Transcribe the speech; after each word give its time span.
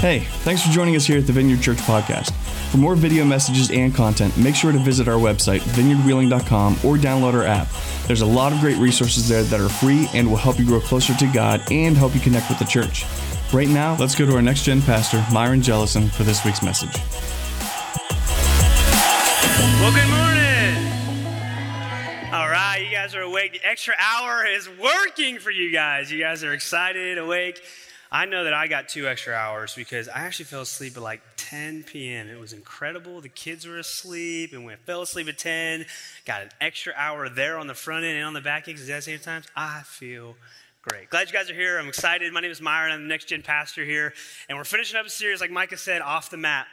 Hey, 0.00 0.20
thanks 0.20 0.62
for 0.62 0.72
joining 0.72 0.96
us 0.96 1.04
here 1.04 1.18
at 1.18 1.26
the 1.26 1.32
Vineyard 1.34 1.60
Church 1.60 1.76
Podcast. 1.76 2.32
For 2.70 2.78
more 2.78 2.94
video 2.94 3.22
messages 3.22 3.70
and 3.70 3.94
content, 3.94 4.34
make 4.38 4.54
sure 4.54 4.72
to 4.72 4.78
visit 4.78 5.08
our 5.08 5.18
website, 5.18 5.60
vineyardwheeling.com, 5.60 6.72
or 6.82 6.96
download 6.96 7.34
our 7.34 7.44
app. 7.44 7.68
There's 8.06 8.22
a 8.22 8.26
lot 8.26 8.54
of 8.54 8.60
great 8.60 8.78
resources 8.78 9.28
there 9.28 9.42
that 9.42 9.60
are 9.60 9.68
free 9.68 10.08
and 10.14 10.30
will 10.30 10.38
help 10.38 10.58
you 10.58 10.64
grow 10.64 10.80
closer 10.80 11.12
to 11.12 11.26
God 11.34 11.60
and 11.70 11.98
help 11.98 12.14
you 12.14 12.20
connect 12.22 12.48
with 12.48 12.58
the 12.58 12.64
church. 12.64 13.04
Right 13.52 13.68
now, 13.68 13.94
let's 14.00 14.14
go 14.14 14.24
to 14.24 14.34
our 14.36 14.40
next 14.40 14.62
gen 14.62 14.80
pastor, 14.80 15.22
Myron 15.34 15.60
Jellison, 15.60 16.08
for 16.08 16.22
this 16.22 16.46
week's 16.46 16.62
message. 16.62 16.96
Well, 19.82 19.92
good 19.92 20.08
morning. 20.08 20.86
All 22.32 22.48
right, 22.48 22.78
you 22.82 22.90
guys 22.90 23.14
are 23.14 23.20
awake. 23.20 23.52
The 23.52 23.68
extra 23.68 23.92
hour 24.00 24.46
is 24.46 24.66
working 24.78 25.38
for 25.38 25.50
you 25.50 25.70
guys. 25.70 26.10
You 26.10 26.20
guys 26.20 26.42
are 26.42 26.54
excited, 26.54 27.18
awake. 27.18 27.60
I 28.12 28.26
know 28.26 28.42
that 28.42 28.52
I 28.52 28.66
got 28.66 28.88
two 28.88 29.06
extra 29.06 29.34
hours 29.34 29.74
because 29.74 30.08
I 30.08 30.20
actually 30.20 30.46
fell 30.46 30.62
asleep 30.62 30.96
at 30.96 31.02
like 31.02 31.22
10 31.36 31.84
p.m. 31.84 32.28
It 32.28 32.40
was 32.40 32.52
incredible. 32.52 33.20
The 33.20 33.28
kids 33.28 33.66
were 33.66 33.78
asleep, 33.78 34.52
and 34.52 34.64
we 34.64 34.74
fell 34.84 35.02
asleep 35.02 35.28
at 35.28 35.38
10. 35.38 35.86
Got 36.24 36.42
an 36.42 36.48
extra 36.60 36.92
hour 36.96 37.28
there 37.28 37.56
on 37.56 37.68
the 37.68 37.74
front 37.74 38.04
end 38.04 38.16
and 38.16 38.26
on 38.26 38.34
the 38.34 38.40
back 38.40 38.66
end 38.66 38.78
at 38.78 38.86
the 38.86 39.00
same 39.00 39.20
time. 39.20 39.42
I 39.54 39.82
feel 39.84 40.34
great. 40.82 41.08
Glad 41.10 41.28
you 41.28 41.32
guys 41.32 41.50
are 41.50 41.54
here. 41.54 41.78
I'm 41.78 41.86
excited. 41.86 42.32
My 42.32 42.40
name 42.40 42.50
is 42.50 42.60
Myron. 42.60 42.90
I'm 42.90 43.02
the 43.02 43.08
next 43.08 43.26
gen 43.26 43.42
pastor 43.42 43.84
here, 43.84 44.12
and 44.48 44.58
we're 44.58 44.64
finishing 44.64 44.98
up 44.98 45.06
a 45.06 45.10
series, 45.10 45.40
like 45.40 45.52
Micah 45.52 45.76
said, 45.76 46.02
off 46.02 46.30
the 46.30 46.36
map. 46.36 46.66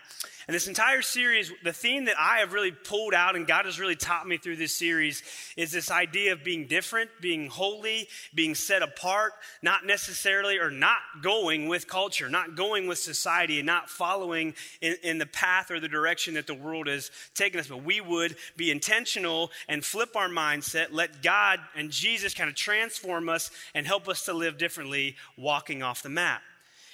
And 0.47 0.55
this 0.55 0.69
entire 0.69 1.01
series, 1.01 1.51
the 1.65 1.73
theme 1.73 2.05
that 2.05 2.15
I 2.17 2.37
have 2.37 2.53
really 2.53 2.71
pulled 2.71 3.13
out 3.13 3.35
and 3.35 3.45
God 3.45 3.65
has 3.65 3.81
really 3.81 3.97
taught 3.97 4.25
me 4.25 4.38
through 4.38 4.55
this 4.55 4.73
series 4.73 5.21
is 5.57 5.73
this 5.73 5.91
idea 5.91 6.31
of 6.31 6.45
being 6.45 6.67
different, 6.67 7.09
being 7.19 7.49
holy, 7.49 8.07
being 8.33 8.55
set 8.55 8.81
apart, 8.81 9.33
not 9.61 9.85
necessarily 9.85 10.57
or 10.57 10.71
not 10.71 10.99
going 11.21 11.67
with 11.67 11.89
culture, 11.89 12.29
not 12.29 12.55
going 12.55 12.88
with 12.88 12.97
society, 12.97 13.59
and 13.59 13.65
not 13.65 13.89
following 13.89 14.53
in, 14.80 14.95
in 15.03 15.17
the 15.17 15.25
path 15.25 15.69
or 15.69 15.81
the 15.81 15.89
direction 15.89 16.35
that 16.35 16.47
the 16.47 16.53
world 16.53 16.88
is 16.88 17.11
taking 17.35 17.59
us. 17.59 17.67
But 17.67 17.83
we 17.83 18.00
would 18.00 18.38
be 18.55 18.72
intentional 18.72 19.52
and 19.67 19.83
flip 19.83 20.16
our 20.16 20.29
mindset, 20.29 20.88
let 20.91 21.22
God 21.22 21.59
and 21.75 21.91
Jesus 21.91 22.33
kind 22.33 22.50
of 22.50 22.55
transform 22.55 23.27
us 23.27 23.52
and 23.75 23.85
help 23.85 24.07
us 24.07 24.23
to 24.25 24.33
live 24.33 24.57
differently, 24.57 25.17
walking 25.35 25.83
off 25.83 26.02
the 26.02 26.09
map. 26.09 26.41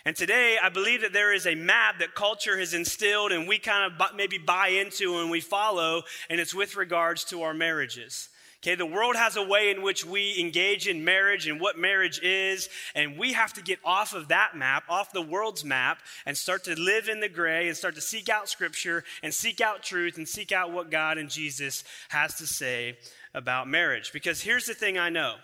And 0.05 0.15
today, 0.15 0.57
I 0.61 0.67
believe 0.67 1.01
that 1.01 1.13
there 1.13 1.33
is 1.33 1.47
a 1.47 1.55
map 1.55 1.99
that 1.99 2.13
culture 2.13 2.57
has 2.57 2.73
instilled 2.73 3.31
and 3.31 3.47
we 3.47 3.57
kind 3.57 3.91
of 3.91 4.15
maybe 4.15 4.37
buy 4.37 4.67
into 4.67 5.19
and 5.19 5.31
we 5.31 5.39
follow, 5.39 6.03
and 6.29 6.41
it's 6.41 6.53
with 6.53 6.75
regards 6.75 7.23
to 7.25 7.43
our 7.43 7.53
marriages. 7.53 8.27
Okay, 8.63 8.75
the 8.75 8.85
world 8.85 9.17
has 9.17 9.35
a 9.35 9.43
way 9.43 9.71
in 9.71 9.81
which 9.81 10.05
we 10.05 10.39
engage 10.39 10.87
in 10.87 11.03
marriage 11.03 11.47
and 11.47 11.59
what 11.59 11.77
marriage 11.77 12.21
is, 12.23 12.69
and 12.95 13.17
we 13.17 13.33
have 13.33 13.51
to 13.53 13.61
get 13.61 13.77
off 13.83 14.13
of 14.13 14.29
that 14.29 14.55
map, 14.55 14.85
off 14.87 15.11
the 15.11 15.21
world's 15.21 15.65
map, 15.65 15.99
and 16.25 16.37
start 16.37 16.63
to 16.63 16.79
live 16.79 17.09
in 17.09 17.19
the 17.19 17.27
gray 17.27 17.67
and 17.67 17.75
start 17.75 17.95
to 17.95 18.01
seek 18.01 18.29
out 18.29 18.47
scripture 18.47 19.03
and 19.21 19.33
seek 19.33 19.59
out 19.59 19.83
truth 19.83 20.15
and 20.17 20.25
seek 20.27 20.53
out 20.53 20.71
what 20.71 20.89
God 20.89 21.17
and 21.17 21.29
Jesus 21.29 21.83
has 22.07 22.35
to 22.35 22.47
say 22.47 22.97
about 23.33 23.67
marriage. 23.67 24.13
Because 24.13 24.41
here's 24.41 24.65
the 24.65 24.73
thing 24.73 24.97
I 24.97 25.09
know. 25.09 25.35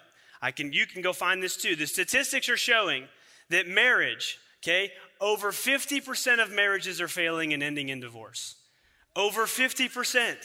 I 0.41 0.51
can 0.51 0.71
you 0.71 0.85
can 0.85 1.01
go 1.01 1.11
find 1.11 1.43
this 1.43 1.57
too. 1.57 1.75
The 1.75 1.87
statistics 1.87 2.47
are 2.47 2.55
showing 2.55 3.09
that 3.49 3.67
marriage 3.67 4.37
Okay? 4.63 4.91
Over 5.21 5.51
50% 5.51 6.41
of 6.41 6.51
marriages 6.51 7.01
are 7.01 7.07
failing 7.07 7.53
and 7.53 7.63
ending 7.63 7.89
in 7.89 7.99
divorce. 7.99 8.55
Over 9.15 9.45
50%. 9.45 10.35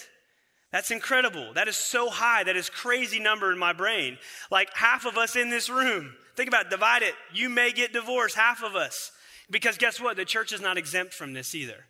That's 0.72 0.90
incredible. 0.90 1.52
That 1.54 1.68
is 1.68 1.76
so 1.76 2.10
high. 2.10 2.42
That 2.42 2.56
is 2.56 2.68
crazy 2.68 3.20
number 3.20 3.52
in 3.52 3.58
my 3.58 3.72
brain. 3.72 4.18
Like 4.50 4.74
half 4.74 5.06
of 5.06 5.16
us 5.16 5.36
in 5.36 5.48
this 5.48 5.70
room. 5.70 6.14
Think 6.36 6.48
about 6.48 6.66
it, 6.66 6.70
divide 6.70 7.02
it. 7.02 7.14
You 7.32 7.48
may 7.48 7.70
get 7.70 7.92
divorced, 7.92 8.34
half 8.34 8.62
of 8.64 8.74
us. 8.74 9.12
Because 9.50 9.78
guess 9.78 10.00
what? 10.00 10.16
The 10.16 10.24
church 10.24 10.52
is 10.52 10.60
not 10.60 10.76
exempt 10.76 11.14
from 11.14 11.32
this 11.32 11.54
either. 11.54 11.84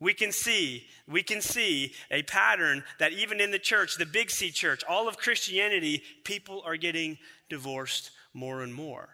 We 0.00 0.14
can 0.14 0.30
see, 0.30 0.86
we 1.08 1.24
can 1.24 1.40
see 1.40 1.92
a 2.10 2.22
pattern 2.22 2.84
that 3.00 3.12
even 3.12 3.40
in 3.40 3.50
the 3.50 3.58
church, 3.58 3.96
the 3.96 4.06
big 4.06 4.30
C 4.30 4.52
church, 4.52 4.84
all 4.88 5.08
of 5.08 5.16
Christianity, 5.16 6.02
people 6.22 6.62
are 6.64 6.76
getting 6.76 7.18
divorced 7.48 8.12
more 8.32 8.62
and 8.62 8.72
more. 8.72 9.08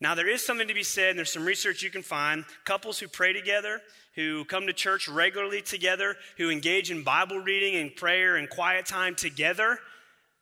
Now, 0.00 0.14
there 0.14 0.28
is 0.28 0.44
something 0.44 0.68
to 0.68 0.74
be 0.74 0.82
said, 0.82 1.10
and 1.10 1.18
there's 1.18 1.32
some 1.32 1.46
research 1.46 1.82
you 1.82 1.90
can 1.90 2.02
find. 2.02 2.44
Couples 2.64 2.98
who 2.98 3.08
pray 3.08 3.32
together, 3.32 3.80
who 4.14 4.44
come 4.44 4.66
to 4.66 4.72
church 4.72 5.08
regularly 5.08 5.62
together, 5.62 6.16
who 6.36 6.50
engage 6.50 6.90
in 6.90 7.02
Bible 7.02 7.38
reading 7.38 7.80
and 7.80 7.94
prayer 7.96 8.36
and 8.36 8.50
quiet 8.50 8.84
time 8.84 9.14
together, 9.14 9.78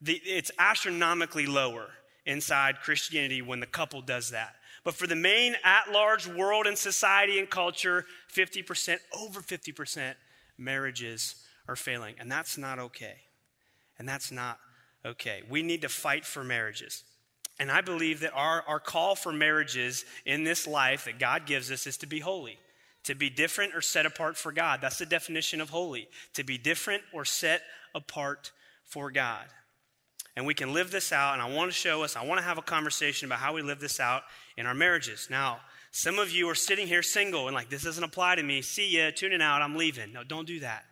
the, 0.00 0.20
it's 0.24 0.50
astronomically 0.58 1.46
lower 1.46 1.88
inside 2.26 2.80
Christianity 2.80 3.42
when 3.42 3.60
the 3.60 3.66
couple 3.66 4.02
does 4.02 4.30
that. 4.30 4.54
But 4.82 4.94
for 4.94 5.06
the 5.06 5.16
main 5.16 5.56
at 5.64 5.90
large 5.92 6.26
world 6.26 6.66
and 6.66 6.76
society 6.76 7.38
and 7.38 7.48
culture, 7.48 8.04
50%, 8.34 8.98
over 9.18 9.40
50% 9.40 10.14
marriages 10.58 11.36
are 11.68 11.76
failing. 11.76 12.16
And 12.18 12.30
that's 12.30 12.58
not 12.58 12.78
okay. 12.78 13.16
And 13.98 14.08
that's 14.08 14.30
not 14.30 14.58
okay. 15.04 15.42
We 15.48 15.62
need 15.62 15.82
to 15.82 15.88
fight 15.88 16.26
for 16.26 16.44
marriages. 16.44 17.04
And 17.58 17.70
I 17.70 17.80
believe 17.80 18.20
that 18.20 18.32
our, 18.34 18.64
our 18.66 18.80
call 18.80 19.14
for 19.14 19.32
marriages 19.32 20.04
in 20.26 20.44
this 20.44 20.66
life 20.66 21.04
that 21.04 21.18
God 21.18 21.46
gives 21.46 21.70
us 21.70 21.86
is 21.86 21.96
to 21.98 22.06
be 22.06 22.20
holy, 22.20 22.58
to 23.04 23.14
be 23.14 23.30
different 23.30 23.74
or 23.74 23.80
set 23.80 24.06
apart 24.06 24.36
for 24.36 24.50
God. 24.50 24.80
That's 24.80 24.98
the 24.98 25.06
definition 25.06 25.60
of 25.60 25.70
holy, 25.70 26.08
to 26.34 26.42
be 26.42 26.58
different 26.58 27.02
or 27.12 27.24
set 27.24 27.62
apart 27.94 28.50
for 28.84 29.10
God. 29.10 29.44
And 30.36 30.46
we 30.46 30.54
can 30.54 30.72
live 30.72 30.90
this 30.90 31.12
out, 31.12 31.34
and 31.34 31.42
I 31.42 31.48
want 31.48 31.70
to 31.70 31.76
show 31.76 32.02
us, 32.02 32.16
I 32.16 32.24
want 32.24 32.40
to 32.40 32.44
have 32.44 32.58
a 32.58 32.62
conversation 32.62 33.26
about 33.26 33.38
how 33.38 33.54
we 33.54 33.62
live 33.62 33.78
this 33.78 34.00
out 34.00 34.22
in 34.56 34.66
our 34.66 34.74
marriages. 34.74 35.28
Now, 35.30 35.60
some 35.92 36.18
of 36.18 36.32
you 36.32 36.48
are 36.50 36.56
sitting 36.56 36.88
here 36.88 37.04
single 37.04 37.46
and 37.46 37.54
like, 37.54 37.70
this 37.70 37.84
doesn't 37.84 38.02
apply 38.02 38.34
to 38.34 38.42
me. 38.42 38.62
See 38.62 38.98
ya, 38.98 39.12
tuning 39.14 39.40
out, 39.40 39.62
I'm 39.62 39.76
leaving. 39.76 40.12
No, 40.12 40.24
don't 40.24 40.46
do 40.46 40.58
that. 40.58 40.84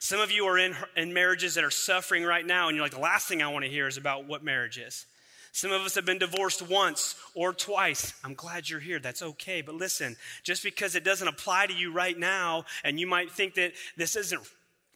Some 0.00 0.20
of 0.20 0.30
you 0.30 0.44
are 0.44 0.58
in, 0.58 0.76
in 0.98 1.14
marriages 1.14 1.54
that 1.54 1.64
are 1.64 1.70
suffering 1.70 2.24
right 2.24 2.44
now, 2.44 2.68
and 2.68 2.76
you're 2.76 2.84
like, 2.84 2.92
the 2.92 3.00
last 3.00 3.26
thing 3.26 3.40
I 3.40 3.48
want 3.48 3.64
to 3.64 3.70
hear 3.70 3.88
is 3.88 3.96
about 3.96 4.26
what 4.26 4.44
marriage 4.44 4.76
is. 4.76 5.06
Some 5.54 5.70
of 5.70 5.82
us 5.82 5.94
have 5.94 6.04
been 6.04 6.18
divorced 6.18 6.62
once 6.62 7.14
or 7.32 7.52
twice. 7.52 8.12
I'm 8.24 8.34
glad 8.34 8.68
you're 8.68 8.80
here. 8.80 8.98
That's 8.98 9.22
okay. 9.22 9.62
But 9.62 9.76
listen, 9.76 10.16
just 10.42 10.64
because 10.64 10.96
it 10.96 11.04
doesn't 11.04 11.28
apply 11.28 11.66
to 11.66 11.72
you 11.72 11.92
right 11.92 12.18
now, 12.18 12.64
and 12.82 12.98
you 12.98 13.06
might 13.06 13.30
think 13.30 13.54
that 13.54 13.70
this 13.96 14.16
isn't 14.16 14.42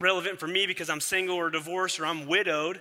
relevant 0.01 0.41
for 0.41 0.49
me 0.49 0.67
because 0.67 0.91
I'm 0.91 1.01
single 1.01 1.37
or 1.37 1.49
divorced 1.49 2.01
or 2.01 2.07
I'm 2.07 2.27
widowed, 2.27 2.81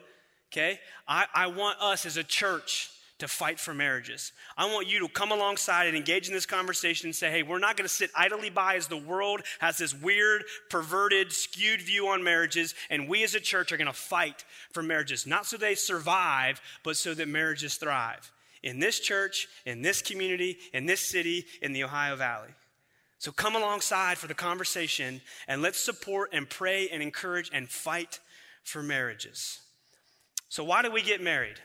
okay? 0.52 0.80
I, 1.08 1.28
I 1.32 1.48
want 1.48 1.80
us 1.80 2.08
as 2.08 2.18
a 2.18 2.24
church 2.24 2.90
to 3.20 3.28
fight 3.28 3.60
for 3.60 3.74
marriages. 3.74 4.32
I 4.56 4.72
want 4.72 4.88
you 4.88 5.00
to 5.00 5.08
come 5.08 5.32
alongside 5.32 5.88
and 5.88 5.98
engage 5.98 6.28
in 6.28 6.34
this 6.34 6.46
conversation 6.46 7.08
and 7.08 7.16
say, 7.16 7.32
hey, 7.32 7.44
we're 7.44 7.58
not 7.58 7.76
going 7.76 7.88
to 7.88 7.94
sit 7.94 8.12
idly 8.16 8.50
by 8.50 8.76
as 8.76 8.88
the 8.88 8.98
world 8.98 9.42
has 9.60 9.78
this 9.78 9.94
weird, 9.94 10.44
perverted, 10.70 11.32
skewed 11.32 11.82
view 11.82 12.08
on 12.10 12.24
marriages, 12.24 12.76
and 12.90 13.10
we 13.10 13.24
as 13.24 13.34
a 13.34 13.40
church 13.40 13.72
are 13.72 13.78
going 13.78 13.88
to 13.88 13.94
fight 13.94 14.46
for 14.72 14.84
marriages, 14.84 15.26
not 15.26 15.46
so 15.46 15.58
they 15.58 15.74
survive, 15.76 16.62
but 16.84 16.96
so 16.96 17.14
that 17.14 17.28
marriages 17.28 17.76
thrive. 17.76 18.32
In 18.62 18.80
this 18.80 19.00
church, 19.00 19.48
in 19.66 19.82
this 19.82 20.02
community, 20.02 20.58
in 20.74 20.86
this 20.86 21.10
city, 21.10 21.46
in 21.62 21.74
the 21.74 21.84
Ohio 21.84 22.16
Valley. 22.16 22.50
So 23.20 23.32
come 23.32 23.56
alongside 23.56 24.18
for 24.18 24.28
the 24.28 24.36
conversation 24.36 25.22
and 25.48 25.62
let's 25.62 25.84
support 25.84 26.30
and 26.34 26.48
pray 26.48 26.88
and 26.90 27.02
encourage 27.02 27.50
and 27.52 27.68
fight 27.68 28.20
for 28.64 28.84
marriages. 28.84 29.60
So, 30.50 30.64
why 30.64 30.82
do 30.82 30.92
we 30.92 31.02
get 31.02 31.22
married? 31.22 31.60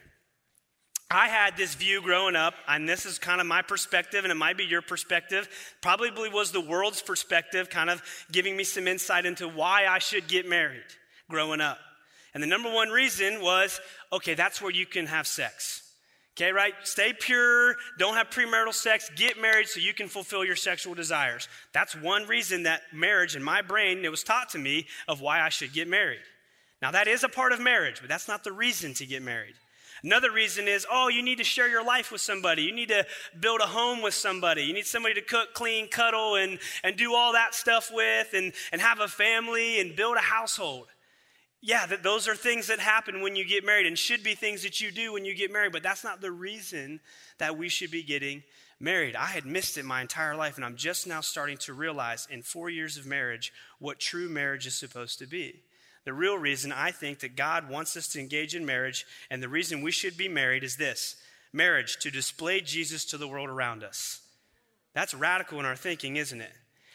I 1.12 1.28
had 1.28 1.58
this 1.58 1.74
view 1.74 2.00
growing 2.00 2.36
up, 2.36 2.54
and 2.66 2.88
this 2.88 3.04
is 3.04 3.18
kind 3.18 3.40
of 3.40 3.46
my 3.46 3.60
perspective, 3.60 4.24
and 4.24 4.32
it 4.32 4.36
might 4.36 4.56
be 4.56 4.64
your 4.64 4.80
perspective. 4.80 5.46
Probably 5.82 6.30
was 6.30 6.52
the 6.52 6.60
world's 6.60 7.02
perspective, 7.02 7.68
kind 7.68 7.90
of 7.90 8.02
giving 8.32 8.56
me 8.56 8.64
some 8.64 8.88
insight 8.88 9.26
into 9.26 9.46
why 9.46 9.86
I 9.86 9.98
should 9.98 10.26
get 10.26 10.48
married 10.48 10.82
growing 11.28 11.60
up. 11.60 11.78
And 12.32 12.42
the 12.42 12.46
number 12.46 12.72
one 12.72 12.88
reason 12.88 13.42
was 13.42 13.78
okay, 14.10 14.34
that's 14.34 14.62
where 14.62 14.70
you 14.70 14.86
can 14.86 15.06
have 15.06 15.26
sex. 15.26 15.82
Okay, 16.34 16.50
right? 16.50 16.72
Stay 16.84 17.12
pure, 17.12 17.76
don't 17.98 18.14
have 18.14 18.30
premarital 18.30 18.72
sex, 18.72 19.10
get 19.14 19.38
married 19.38 19.68
so 19.68 19.80
you 19.80 19.92
can 19.92 20.08
fulfill 20.08 20.46
your 20.46 20.56
sexual 20.56 20.94
desires. 20.94 21.46
That's 21.74 21.94
one 21.94 22.26
reason 22.26 22.62
that 22.62 22.80
marriage, 22.90 23.36
in 23.36 23.42
my 23.42 23.60
brain, 23.60 24.02
it 24.02 24.10
was 24.10 24.22
taught 24.22 24.48
to 24.50 24.58
me 24.58 24.86
of 25.08 25.20
why 25.20 25.42
I 25.42 25.50
should 25.50 25.74
get 25.74 25.88
married. 25.88 26.22
Now, 26.80 26.90
that 26.92 27.06
is 27.06 27.22
a 27.22 27.28
part 27.28 27.52
of 27.52 27.60
marriage, 27.60 28.00
but 28.00 28.08
that's 28.08 28.28
not 28.28 28.44
the 28.44 28.52
reason 28.52 28.94
to 28.94 29.06
get 29.06 29.22
married. 29.22 29.54
Another 30.04 30.32
reason 30.32 30.66
is, 30.66 30.84
oh, 30.90 31.08
you 31.08 31.22
need 31.22 31.38
to 31.38 31.44
share 31.44 31.68
your 31.68 31.84
life 31.84 32.10
with 32.10 32.20
somebody. 32.20 32.62
You 32.62 32.72
need 32.72 32.88
to 32.88 33.06
build 33.38 33.60
a 33.60 33.66
home 33.66 34.02
with 34.02 34.14
somebody. 34.14 34.64
You 34.64 34.72
need 34.72 34.86
somebody 34.86 35.14
to 35.14 35.22
cook, 35.22 35.54
clean, 35.54 35.86
cuddle, 35.88 36.34
and, 36.34 36.58
and 36.82 36.96
do 36.96 37.14
all 37.14 37.34
that 37.34 37.54
stuff 37.54 37.90
with, 37.92 38.34
and, 38.34 38.52
and 38.72 38.80
have 38.80 38.98
a 38.98 39.06
family 39.06 39.80
and 39.80 39.94
build 39.94 40.16
a 40.16 40.20
household. 40.20 40.88
Yeah, 41.60 41.86
that 41.86 42.02
those 42.02 42.26
are 42.26 42.34
things 42.34 42.66
that 42.66 42.80
happen 42.80 43.20
when 43.22 43.36
you 43.36 43.44
get 43.44 43.64
married 43.64 43.86
and 43.86 43.96
should 43.96 44.24
be 44.24 44.34
things 44.34 44.64
that 44.64 44.80
you 44.80 44.90
do 44.90 45.12
when 45.12 45.24
you 45.24 45.34
get 45.34 45.52
married, 45.52 45.70
but 45.70 45.84
that's 45.84 46.02
not 46.02 46.20
the 46.20 46.32
reason 46.32 46.98
that 47.38 47.56
we 47.56 47.68
should 47.68 47.92
be 47.92 48.02
getting 48.02 48.42
married. 48.80 49.14
I 49.14 49.26
had 49.26 49.46
missed 49.46 49.78
it 49.78 49.84
my 49.84 50.00
entire 50.00 50.34
life, 50.34 50.56
and 50.56 50.64
I'm 50.64 50.74
just 50.74 51.06
now 51.06 51.20
starting 51.20 51.58
to 51.58 51.72
realize 51.72 52.26
in 52.28 52.42
four 52.42 52.68
years 52.68 52.96
of 52.96 53.06
marriage 53.06 53.52
what 53.78 54.00
true 54.00 54.28
marriage 54.28 54.66
is 54.66 54.74
supposed 54.74 55.20
to 55.20 55.26
be. 55.26 55.62
The 56.04 56.12
real 56.12 56.36
reason 56.36 56.72
I 56.72 56.90
think 56.90 57.20
that 57.20 57.36
God 57.36 57.68
wants 57.68 57.96
us 57.96 58.08
to 58.08 58.20
engage 58.20 58.54
in 58.54 58.66
marriage 58.66 59.06
and 59.30 59.42
the 59.42 59.48
reason 59.48 59.82
we 59.82 59.92
should 59.92 60.16
be 60.16 60.28
married 60.28 60.64
is 60.64 60.76
this 60.76 61.16
marriage 61.52 61.98
to 62.00 62.10
display 62.10 62.60
Jesus 62.60 63.04
to 63.06 63.18
the 63.18 63.28
world 63.28 63.48
around 63.48 63.84
us. 63.84 64.20
That's 64.94 65.14
radical 65.14 65.60
in 65.60 65.66
our 65.66 65.76
thinking, 65.76 66.16
isn't 66.16 66.40
it? 66.40 66.52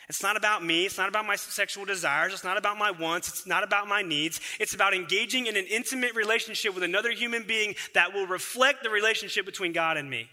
It's 0.09 0.24
not 0.24 0.38
about 0.38 0.63
me. 0.63 0.86
It's 0.86 0.98
not 0.98 1.09
about 1.09 1.25
my 1.25 1.36
sexual 1.36 1.83
desires. 1.83 2.31
It's 2.31 2.44
not 2.44 2.57
about 2.57 2.77
my 2.77 2.92
wants. 2.92 3.27
It's 3.27 3.48
not 3.48 3.63
about 3.63 3.88
my 3.88 4.01
needs. 4.01 4.39
It's 4.59 4.74
about 4.74 4.94
engaging 4.94 5.48
in 5.48 5.57
an 5.57 5.65
intimate 5.65 6.15
relationship 6.15 6.74
with 6.74 6.83
another 6.83 7.12
human 7.12 7.44
being 7.44 7.75
that 7.94 8.13
will 8.13 8.25
reflect 8.25 8.83
the 8.83 8.89
relationship 8.89 9.45
between 9.45 9.74
God 9.74 9.98
and 9.98 10.10
me. 10.10 10.30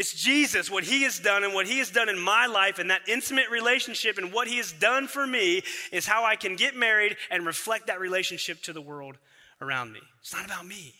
It's 0.00 0.14
Jesus, 0.14 0.70
what 0.70 0.84
he 0.84 1.02
has 1.02 1.18
done 1.18 1.44
and 1.44 1.52
what 1.52 1.66
he 1.66 1.76
has 1.76 1.90
done 1.90 2.08
in 2.08 2.18
my 2.18 2.46
life, 2.46 2.78
and 2.78 2.88
that 2.88 3.06
intimate 3.06 3.50
relationship 3.50 4.16
and 4.16 4.32
what 4.32 4.48
he 4.48 4.56
has 4.56 4.72
done 4.72 5.06
for 5.06 5.26
me 5.26 5.60
is 5.92 6.06
how 6.06 6.24
I 6.24 6.36
can 6.36 6.56
get 6.56 6.74
married 6.74 7.18
and 7.30 7.44
reflect 7.44 7.88
that 7.88 8.00
relationship 8.00 8.62
to 8.62 8.72
the 8.72 8.80
world 8.80 9.18
around 9.60 9.92
me. 9.92 10.00
It's 10.22 10.32
not 10.32 10.46
about 10.46 10.66
me, 10.66 10.94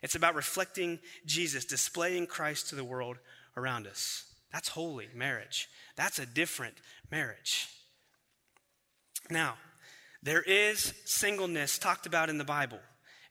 it's 0.00 0.14
about 0.14 0.36
reflecting 0.36 1.00
Jesus, 1.26 1.64
displaying 1.64 2.28
Christ 2.28 2.68
to 2.68 2.76
the 2.76 2.84
world 2.84 3.16
around 3.56 3.88
us. 3.88 4.26
That's 4.52 4.68
holy 4.68 5.08
marriage. 5.12 5.68
That's 5.96 6.20
a 6.20 6.24
different 6.24 6.76
marriage. 7.10 7.66
Now, 9.28 9.54
there 10.22 10.42
is 10.42 10.94
singleness 11.04 11.78
talked 11.78 12.06
about 12.06 12.30
in 12.30 12.38
the 12.38 12.44
Bible. 12.44 12.78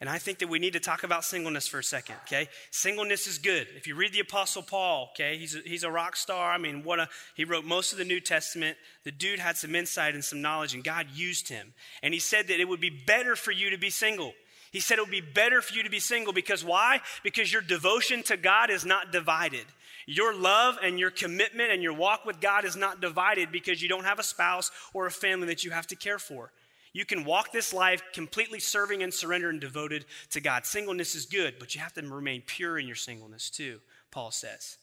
And 0.06 0.14
I 0.14 0.20
think 0.20 0.38
that 0.38 0.50
we 0.50 0.60
need 0.60 0.74
to 0.74 0.80
talk 0.80 1.02
about 1.02 1.24
singleness 1.24 1.68
for 1.68 1.80
a 1.80 1.84
second, 1.84 2.18
okay? 2.28 2.48
Singleness 2.70 3.26
is 3.26 3.40
good. 3.40 3.66
If 3.76 3.88
you 3.88 3.96
read 3.96 4.14
the 4.14 4.20
Apostle 4.20 4.62
Paul, 4.62 5.10
okay, 5.14 5.36
he's 5.36 5.56
a, 5.56 5.62
he's 5.66 5.84
a 5.84 5.90
rock 5.90 6.16
star. 6.16 6.52
I 6.52 6.60
mean, 6.60 6.84
what 6.84 7.00
a, 7.00 7.10
he 7.34 7.44
wrote 7.44 7.66
most 7.66 7.92
of 7.92 7.98
the 7.98 8.06
New 8.06 8.20
Testament. 8.20 8.78
The 9.04 9.12
dude 9.12 9.40
had 9.40 9.58
some 9.58 9.74
insight 9.74 10.14
and 10.14 10.24
some 10.24 10.44
knowledge, 10.44 10.76
and 10.76 10.84
God 10.84 11.08
used 11.16 11.50
him. 11.50 11.74
And 12.04 12.14
he 12.14 12.20
said 12.20 12.50
that 12.50 12.60
it 12.60 12.70
would 12.70 12.80
be 12.80 12.92
better 12.92 13.36
for 13.36 13.52
you 13.52 13.72
to 13.72 13.80
be 13.80 13.90
single. 13.90 14.36
He 14.72 14.80
said 14.80 15.00
it 15.00 15.02
would 15.02 15.10
be 15.10 15.22
better 15.22 15.60
for 15.60 15.74
you 15.74 15.82
to 15.82 15.90
be 15.90 16.00
single 16.00 16.34
because 16.34 16.64
why? 16.64 17.02
Because 17.24 17.52
your 17.52 17.64
devotion 17.64 18.22
to 18.26 18.38
God 18.38 18.70
is 18.70 18.86
not 18.86 19.12
divided. 19.12 19.66
Your 20.06 20.36
love 20.36 20.78
and 20.84 21.00
your 21.00 21.10
commitment 21.10 21.72
and 21.72 21.82
your 21.82 21.94
walk 21.94 22.28
with 22.28 22.40
God 22.40 22.64
is 22.64 22.76
not 22.76 23.02
divided 23.02 23.52
because 23.52 23.82
you 23.82 23.90
don't 23.90 24.06
have 24.06 24.20
a 24.20 24.24
spouse 24.24 24.70
or 24.94 25.08
a 25.08 25.12
family 25.12 25.48
that 25.48 25.64
you 25.64 25.72
have 25.72 25.88
to 25.88 25.96
care 25.96 26.20
for. 26.20 26.52
You 26.96 27.04
can 27.04 27.26
walk 27.26 27.52
this 27.52 27.74
life 27.74 28.02
completely 28.14 28.62
serving 28.62 29.04
and 29.04 29.14
surrendered 29.14 29.54
and 29.54 29.60
devoted 29.60 30.06
to 30.30 30.40
God. 30.40 30.66
Singleness 30.66 31.14
is 31.14 31.26
good, 31.26 31.56
but 31.60 31.76
you 31.76 31.82
have 31.82 31.92
to 31.96 32.02
remain 32.02 32.42
pure 32.46 32.80
in 32.80 32.88
your 32.88 32.96
singleness 32.96 33.50
too, 33.50 33.82
Paul 34.12 34.32
says. 34.32 34.78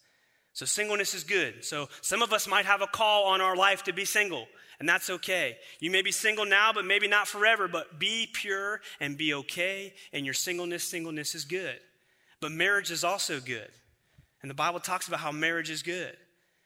So, 0.52 0.66
singleness 0.66 1.14
is 1.14 1.24
good. 1.24 1.64
So, 1.64 1.88
some 2.02 2.20
of 2.20 2.34
us 2.34 2.46
might 2.46 2.66
have 2.66 2.82
a 2.82 2.86
call 2.86 3.28
on 3.28 3.40
our 3.40 3.56
life 3.56 3.84
to 3.84 3.94
be 3.94 4.04
single, 4.04 4.46
and 4.78 4.86
that's 4.86 5.08
okay. 5.08 5.56
You 5.80 5.90
may 5.90 6.02
be 6.02 6.12
single 6.12 6.44
now, 6.44 6.70
but 6.74 6.84
maybe 6.84 7.08
not 7.08 7.28
forever, 7.28 7.66
but 7.66 7.98
be 7.98 8.28
pure 8.30 8.82
and 9.00 9.16
be 9.16 9.32
okay 9.32 9.94
in 10.12 10.26
your 10.26 10.34
singleness. 10.34 10.84
Singleness 10.84 11.34
is 11.34 11.46
good. 11.46 11.80
But 12.42 12.52
marriage 12.52 12.90
is 12.90 13.04
also 13.04 13.40
good. 13.40 13.70
And 14.42 14.50
the 14.50 14.54
Bible 14.54 14.80
talks 14.80 15.08
about 15.08 15.20
how 15.20 15.32
marriage 15.32 15.70
is 15.70 15.82
good. 15.82 16.14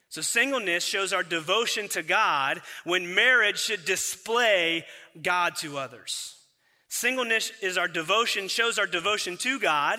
So, 0.09 0.21
singleness 0.21 0.85
shows 0.85 1.13
our 1.13 1.23
devotion 1.23 1.89
to 1.89 2.03
God 2.03 2.63
when 2.85 3.15
marriage 3.15 3.59
should 3.59 3.85
display 3.85 4.85
God 5.21 5.57
to 5.57 5.79
others. 5.79 6.37
Singleness 6.89 7.53
is 7.61 7.77
our 7.77 7.89
devotion, 7.89 8.49
shows 8.49 8.79
our 8.79 8.87
devotion 8.87 9.37
to 9.39 9.59
God, 9.59 9.99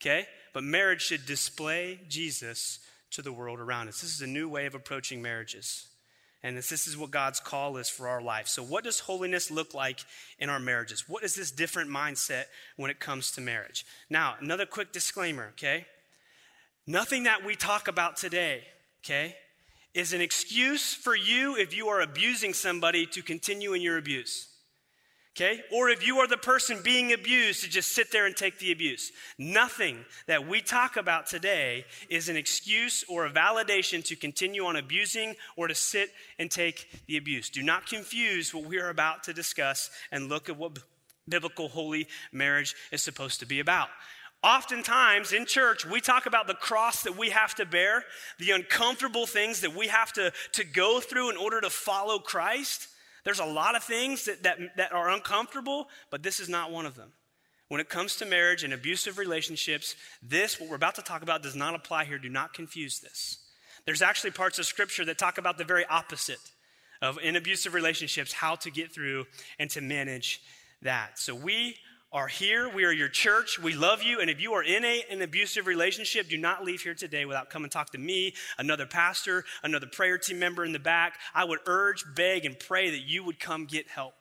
okay? 0.00 0.26
But 0.54 0.64
marriage 0.64 1.02
should 1.02 1.26
display 1.26 2.00
Jesus 2.08 2.80
to 3.10 3.22
the 3.22 3.32
world 3.32 3.60
around 3.60 3.88
us. 3.88 4.00
This 4.00 4.14
is 4.14 4.22
a 4.22 4.26
new 4.26 4.48
way 4.48 4.66
of 4.66 4.74
approaching 4.74 5.20
marriages. 5.20 5.86
And 6.42 6.56
this, 6.56 6.68
this 6.68 6.86
is 6.86 6.96
what 6.96 7.10
God's 7.10 7.40
call 7.40 7.76
is 7.76 7.88
for 7.88 8.08
our 8.08 8.22
life. 8.22 8.48
So, 8.48 8.62
what 8.62 8.84
does 8.84 9.00
holiness 9.00 9.50
look 9.50 9.74
like 9.74 10.00
in 10.38 10.48
our 10.48 10.60
marriages? 10.60 11.08
What 11.08 11.24
is 11.24 11.34
this 11.34 11.50
different 11.50 11.90
mindset 11.90 12.44
when 12.76 12.90
it 12.90 13.00
comes 13.00 13.32
to 13.32 13.40
marriage? 13.40 13.84
Now, 14.08 14.36
another 14.40 14.66
quick 14.66 14.92
disclaimer, 14.92 15.48
okay? 15.52 15.86
Nothing 16.86 17.24
that 17.24 17.44
we 17.44 17.54
talk 17.56 17.88
about 17.88 18.16
today 18.16 18.64
okay, 19.06 19.36
is 19.94 20.12
an 20.12 20.20
excuse 20.20 20.92
for 20.92 21.14
you 21.14 21.56
if 21.56 21.74
you 21.74 21.88
are 21.88 22.00
abusing 22.00 22.52
somebody 22.52 23.06
to 23.06 23.22
continue 23.22 23.72
in 23.72 23.80
your 23.80 23.98
abuse. 23.98 24.48
Okay? 25.36 25.60
Or 25.70 25.90
if 25.90 26.06
you 26.06 26.18
are 26.18 26.26
the 26.26 26.38
person 26.38 26.78
being 26.82 27.12
abused 27.12 27.62
to 27.62 27.68
just 27.68 27.92
sit 27.92 28.10
there 28.10 28.24
and 28.24 28.34
take 28.34 28.58
the 28.58 28.72
abuse. 28.72 29.12
Nothing 29.38 30.04
that 30.26 30.48
we 30.48 30.62
talk 30.62 30.96
about 30.96 31.26
today 31.26 31.84
is 32.08 32.30
an 32.30 32.36
excuse 32.36 33.04
or 33.06 33.26
a 33.26 33.30
validation 33.30 34.02
to 34.06 34.16
continue 34.16 34.64
on 34.64 34.76
abusing 34.76 35.34
or 35.56 35.68
to 35.68 35.74
sit 35.74 36.08
and 36.38 36.50
take 36.50 36.88
the 37.06 37.18
abuse. 37.18 37.50
Do 37.50 37.62
not 37.62 37.86
confuse 37.86 38.54
what 38.54 38.64
we 38.64 38.78
are 38.78 38.88
about 38.88 39.24
to 39.24 39.34
discuss 39.34 39.90
and 40.10 40.30
look 40.30 40.48
at 40.48 40.56
what 40.56 40.78
biblical 41.28 41.68
holy 41.68 42.06
marriage 42.32 42.74
is 42.90 43.02
supposed 43.02 43.40
to 43.40 43.46
be 43.46 43.60
about. 43.60 43.88
Oftentimes 44.42 45.32
in 45.32 45.46
church, 45.46 45.84
we 45.84 46.00
talk 46.00 46.26
about 46.26 46.46
the 46.46 46.54
cross 46.54 47.02
that 47.02 47.16
we 47.16 47.30
have 47.30 47.54
to 47.56 47.66
bear, 47.66 48.04
the 48.38 48.52
uncomfortable 48.52 49.26
things 49.26 49.60
that 49.62 49.74
we 49.74 49.88
have 49.88 50.12
to, 50.12 50.32
to 50.52 50.64
go 50.64 51.00
through 51.00 51.30
in 51.30 51.36
order 51.36 51.60
to 51.60 51.70
follow 51.70 52.18
Christ. 52.18 52.88
There's 53.24 53.40
a 53.40 53.44
lot 53.44 53.74
of 53.74 53.82
things 53.82 54.26
that, 54.26 54.44
that, 54.44 54.58
that 54.76 54.92
are 54.92 55.10
uncomfortable, 55.10 55.88
but 56.10 56.22
this 56.22 56.38
is 56.38 56.48
not 56.48 56.70
one 56.70 56.86
of 56.86 56.94
them. 56.94 57.12
When 57.68 57.80
it 57.80 57.88
comes 57.88 58.16
to 58.16 58.26
marriage 58.26 58.62
and 58.62 58.72
abusive 58.72 59.18
relationships, 59.18 59.96
this, 60.22 60.60
what 60.60 60.70
we're 60.70 60.76
about 60.76 60.94
to 60.96 61.02
talk 61.02 61.22
about, 61.22 61.42
does 61.42 61.56
not 61.56 61.74
apply 61.74 62.04
here. 62.04 62.18
Do 62.18 62.28
not 62.28 62.54
confuse 62.54 63.00
this. 63.00 63.38
There's 63.84 64.02
actually 64.02 64.30
parts 64.30 64.60
of 64.60 64.66
Scripture 64.66 65.04
that 65.06 65.18
talk 65.18 65.38
about 65.38 65.58
the 65.58 65.64
very 65.64 65.84
opposite 65.86 66.38
of 67.02 67.18
in 67.20 67.34
abusive 67.34 67.74
relationships, 67.74 68.32
how 68.32 68.54
to 68.56 68.70
get 68.70 68.92
through 68.92 69.26
and 69.58 69.68
to 69.70 69.80
manage 69.80 70.40
that. 70.82 71.18
So 71.18 71.34
we 71.34 71.76
are 72.16 72.28
here. 72.28 72.66
We 72.66 72.84
are 72.84 72.92
your 72.92 73.10
church. 73.10 73.58
We 73.58 73.74
love 73.74 74.02
you. 74.02 74.20
And 74.20 74.30
if 74.30 74.40
you 74.40 74.54
are 74.54 74.62
in 74.62 74.86
a, 74.86 75.04
an 75.10 75.20
abusive 75.20 75.66
relationship, 75.66 76.30
do 76.30 76.38
not 76.38 76.64
leave 76.64 76.80
here 76.80 76.94
today 76.94 77.26
without 77.26 77.50
coming 77.50 77.68
talk 77.68 77.90
to 77.90 77.98
me, 77.98 78.32
another 78.56 78.86
pastor, 78.86 79.44
another 79.62 79.86
prayer 79.86 80.16
team 80.16 80.38
member 80.38 80.64
in 80.64 80.72
the 80.72 80.78
back. 80.78 81.18
I 81.34 81.44
would 81.44 81.58
urge, 81.66 82.06
beg, 82.16 82.46
and 82.46 82.58
pray 82.58 82.88
that 82.88 83.02
you 83.02 83.22
would 83.22 83.38
come 83.38 83.66
get 83.66 83.88
help 83.88 84.14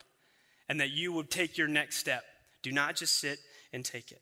and 0.67 0.81
that 0.81 0.91
you 0.91 1.13
would 1.13 1.31
take 1.31 1.57
your 1.57 1.69
next 1.69 1.95
step. 1.95 2.25
Do 2.63 2.73
not 2.73 2.97
just 2.97 3.17
sit 3.17 3.39
and 3.71 3.85
take 3.85 4.11
it. 4.11 4.21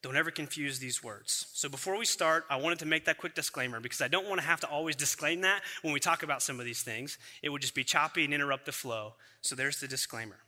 Don't 0.00 0.16
ever 0.16 0.30
confuse 0.30 0.78
these 0.78 1.04
words. 1.04 1.46
So, 1.52 1.68
before 1.68 1.98
we 1.98 2.06
start, 2.06 2.44
I 2.48 2.56
wanted 2.56 2.78
to 2.78 2.86
make 2.86 3.04
that 3.04 3.18
quick 3.18 3.34
disclaimer 3.34 3.80
because 3.80 4.00
I 4.00 4.08
don't 4.08 4.28
want 4.28 4.40
to 4.40 4.46
have 4.46 4.60
to 4.60 4.68
always 4.68 4.96
disclaim 4.96 5.42
that 5.42 5.62
when 5.82 5.92
we 5.92 6.00
talk 6.00 6.22
about 6.22 6.42
some 6.42 6.58
of 6.58 6.64
these 6.64 6.82
things. 6.82 7.18
It 7.42 7.50
would 7.50 7.60
just 7.60 7.74
be 7.74 7.84
choppy 7.84 8.24
and 8.24 8.32
interrupt 8.32 8.64
the 8.64 8.72
flow. 8.72 9.14
So, 9.42 9.54
there's 9.54 9.80
the 9.80 9.88
disclaimer. 9.88 10.43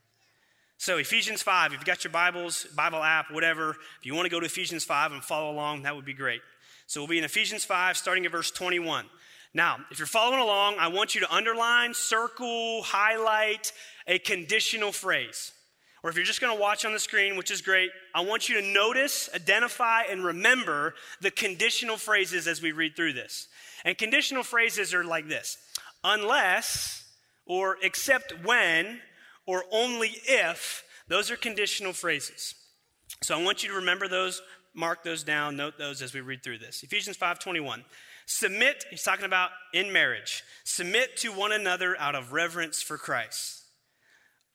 So, 0.78 0.98
Ephesians 0.98 1.42
5, 1.42 1.72
if 1.72 1.78
you've 1.78 1.86
got 1.86 2.04
your 2.04 2.12
Bibles, 2.12 2.66
Bible 2.76 3.02
app, 3.02 3.30
whatever, 3.30 3.70
if 3.70 4.04
you 4.04 4.14
want 4.14 4.26
to 4.26 4.30
go 4.30 4.40
to 4.40 4.46
Ephesians 4.46 4.84
5 4.84 5.12
and 5.12 5.24
follow 5.24 5.50
along, 5.50 5.82
that 5.82 5.96
would 5.96 6.04
be 6.04 6.12
great. 6.12 6.42
So, 6.86 7.00
we'll 7.00 7.08
be 7.08 7.18
in 7.18 7.24
Ephesians 7.24 7.64
5, 7.64 7.96
starting 7.96 8.26
at 8.26 8.32
verse 8.32 8.50
21. 8.50 9.06
Now, 9.54 9.78
if 9.90 9.98
you're 9.98 10.06
following 10.06 10.40
along, 10.40 10.76
I 10.78 10.88
want 10.88 11.14
you 11.14 11.22
to 11.22 11.34
underline, 11.34 11.94
circle, 11.94 12.82
highlight 12.82 13.72
a 14.06 14.18
conditional 14.18 14.92
phrase. 14.92 15.52
Or 16.02 16.10
if 16.10 16.16
you're 16.16 16.26
just 16.26 16.42
going 16.42 16.54
to 16.54 16.60
watch 16.60 16.84
on 16.84 16.92
the 16.92 16.98
screen, 16.98 17.36
which 17.36 17.50
is 17.50 17.62
great, 17.62 17.90
I 18.14 18.20
want 18.20 18.50
you 18.50 18.60
to 18.60 18.66
notice, 18.66 19.30
identify, 19.34 20.02
and 20.02 20.22
remember 20.22 20.94
the 21.22 21.30
conditional 21.30 21.96
phrases 21.96 22.46
as 22.46 22.60
we 22.60 22.72
read 22.72 22.94
through 22.94 23.14
this. 23.14 23.48
And 23.84 23.96
conditional 23.96 24.42
phrases 24.42 24.92
are 24.92 25.04
like 25.04 25.26
this 25.26 25.56
unless, 26.04 27.02
or 27.46 27.78
except 27.82 28.44
when, 28.44 29.00
or 29.46 29.64
only 29.70 30.10
if, 30.26 30.84
those 31.08 31.30
are 31.30 31.36
conditional 31.36 31.92
phrases. 31.92 32.54
So 33.22 33.38
I 33.38 33.42
want 33.42 33.62
you 33.62 33.70
to 33.70 33.76
remember 33.76 34.08
those, 34.08 34.42
mark 34.74 35.04
those 35.04 35.22
down, 35.22 35.56
note 35.56 35.78
those 35.78 36.02
as 36.02 36.12
we 36.12 36.20
read 36.20 36.42
through 36.42 36.58
this. 36.58 36.82
Ephesians 36.82 37.16
5:21. 37.16 37.84
Submit, 38.28 38.84
he's 38.90 39.04
talking 39.04 39.24
about 39.24 39.50
in 39.72 39.92
marriage. 39.92 40.42
Submit 40.64 41.16
to 41.18 41.30
one 41.30 41.52
another 41.52 41.96
out 42.00 42.16
of 42.16 42.32
reverence 42.32 42.82
for 42.82 42.98
Christ. 42.98 43.62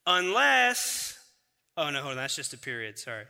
Unless 0.05 1.17
Oh 1.77 1.89
no, 1.89 2.01
hold 2.01 2.11
on, 2.11 2.17
that's 2.17 2.35
just 2.35 2.53
a 2.53 2.57
period, 2.57 2.99
sorry. 2.99 3.25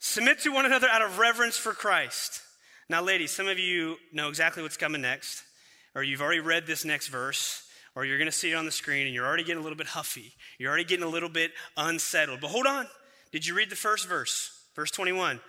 Submit 0.00 0.40
to 0.40 0.50
one 0.50 0.66
another 0.66 0.88
out 0.88 1.02
of 1.02 1.18
reverence 1.18 1.56
for 1.56 1.72
Christ. 1.72 2.42
Now, 2.88 3.02
ladies, 3.02 3.30
some 3.30 3.46
of 3.46 3.58
you 3.58 3.96
know 4.12 4.28
exactly 4.28 4.62
what's 4.62 4.76
coming 4.76 5.02
next, 5.02 5.42
or 5.94 6.02
you've 6.02 6.20
already 6.20 6.40
read 6.40 6.66
this 6.66 6.84
next 6.84 7.08
verse 7.08 7.62
or 7.94 8.04
you're 8.04 8.18
going 8.18 8.30
to 8.30 8.32
see 8.32 8.52
it 8.52 8.54
on 8.54 8.64
the 8.64 8.72
screen 8.72 9.06
and 9.06 9.14
you're 9.14 9.26
already 9.26 9.44
getting 9.44 9.60
a 9.60 9.62
little 9.62 9.78
bit 9.78 9.88
huffy. 9.88 10.32
You're 10.58 10.68
already 10.68 10.84
getting 10.84 11.04
a 11.04 11.08
little 11.08 11.28
bit 11.28 11.52
unsettled. 11.76 12.40
But 12.40 12.48
hold 12.48 12.66
on. 12.66 12.86
Did 13.32 13.46
you 13.46 13.54
read 13.54 13.70
the 13.70 13.76
first 13.76 14.08
verse? 14.08 14.64
Verse 14.74 14.90
21. 14.90 15.40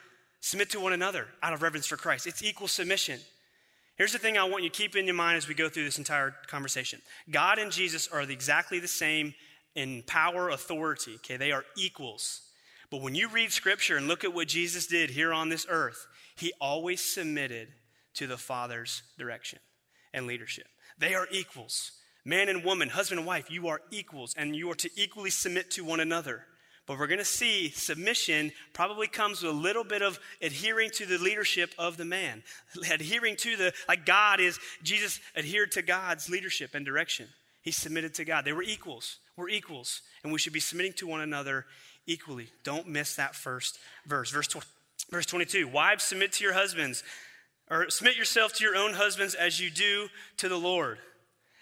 Submit 0.41 0.71
to 0.71 0.79
one 0.79 0.93
another 0.93 1.27
out 1.43 1.53
of 1.53 1.61
reverence 1.61 1.85
for 1.85 1.97
Christ. 1.97 2.25
It's 2.25 2.43
equal 2.43 2.67
submission. 2.67 3.19
Here's 3.95 4.13
the 4.13 4.19
thing 4.19 4.37
I 4.37 4.45
want 4.45 4.63
you 4.63 4.69
to 4.69 4.75
keep 4.75 4.95
in 4.95 5.05
your 5.05 5.15
mind 5.15 5.37
as 5.37 5.47
we 5.47 5.53
go 5.53 5.69
through 5.69 5.83
this 5.83 5.99
entire 5.99 6.33
conversation 6.47 7.01
God 7.29 7.59
and 7.59 7.71
Jesus 7.71 8.07
are 8.07 8.21
exactly 8.21 8.79
the 8.79 8.87
same 8.87 9.35
in 9.75 10.03
power, 10.07 10.49
authority. 10.49 11.15
Okay, 11.15 11.37
they 11.37 11.51
are 11.51 11.63
equals. 11.77 12.41
But 12.89 13.01
when 13.01 13.15
you 13.15 13.29
read 13.29 13.51
scripture 13.51 13.95
and 13.95 14.07
look 14.07 14.23
at 14.23 14.33
what 14.33 14.47
Jesus 14.47 14.87
did 14.87 15.11
here 15.11 15.31
on 15.31 15.49
this 15.49 15.65
earth, 15.69 16.07
he 16.35 16.51
always 16.59 17.01
submitted 17.01 17.69
to 18.15 18.27
the 18.27 18.37
Father's 18.37 19.03
direction 19.17 19.59
and 20.13 20.27
leadership. 20.27 20.67
They 20.97 21.13
are 21.13 21.27
equals. 21.31 21.93
Man 22.23 22.49
and 22.49 22.63
woman, 22.63 22.89
husband 22.89 23.19
and 23.19 23.27
wife, 23.27 23.49
you 23.49 23.67
are 23.67 23.81
equals, 23.89 24.33
and 24.37 24.55
you 24.55 24.69
are 24.71 24.75
to 24.75 24.89
equally 24.95 25.31
submit 25.31 25.71
to 25.71 25.83
one 25.83 25.99
another. 25.99 26.45
But 26.87 26.99
we're 26.99 27.07
going 27.07 27.19
to 27.19 27.25
see 27.25 27.69
submission 27.69 28.51
probably 28.73 29.07
comes 29.07 29.41
with 29.41 29.51
a 29.51 29.55
little 29.55 29.83
bit 29.83 30.01
of 30.01 30.19
adhering 30.41 30.89
to 30.91 31.05
the 31.05 31.17
leadership 31.17 31.73
of 31.77 31.97
the 31.97 32.05
man, 32.05 32.43
adhering 32.91 33.37
to 33.37 33.55
the, 33.55 33.73
like 33.87 34.05
God 34.05 34.39
is, 34.39 34.59
Jesus 34.83 35.19
adhered 35.35 35.71
to 35.73 35.81
God's 35.81 36.29
leadership 36.29 36.75
and 36.75 36.85
direction. 36.85 37.27
He 37.61 37.71
submitted 37.71 38.15
to 38.15 38.25
God. 38.25 38.45
They 38.45 38.53
were 38.53 38.63
equals. 38.63 39.17
We're 39.35 39.49
equals, 39.49 40.01
and 40.23 40.33
we 40.33 40.39
should 40.39 40.53
be 40.53 40.59
submitting 40.59 40.93
to 40.93 41.07
one 41.07 41.21
another 41.21 41.65
equally. 42.07 42.49
Don't 42.63 42.87
miss 42.87 43.15
that 43.15 43.35
first 43.35 43.77
verse. 44.05 44.31
Verse, 44.31 44.47
tw- 44.47 44.65
verse 45.09 45.25
22 45.25 45.67
Wives, 45.67 46.03
submit 46.03 46.33
to 46.33 46.43
your 46.43 46.53
husbands, 46.53 47.03
or 47.69 47.89
submit 47.89 48.17
yourself 48.17 48.53
to 48.53 48.63
your 48.63 48.75
own 48.75 48.93
husbands 48.93 49.35
as 49.35 49.59
you 49.59 49.69
do 49.69 50.09
to 50.37 50.49
the 50.49 50.57
Lord. 50.57 50.97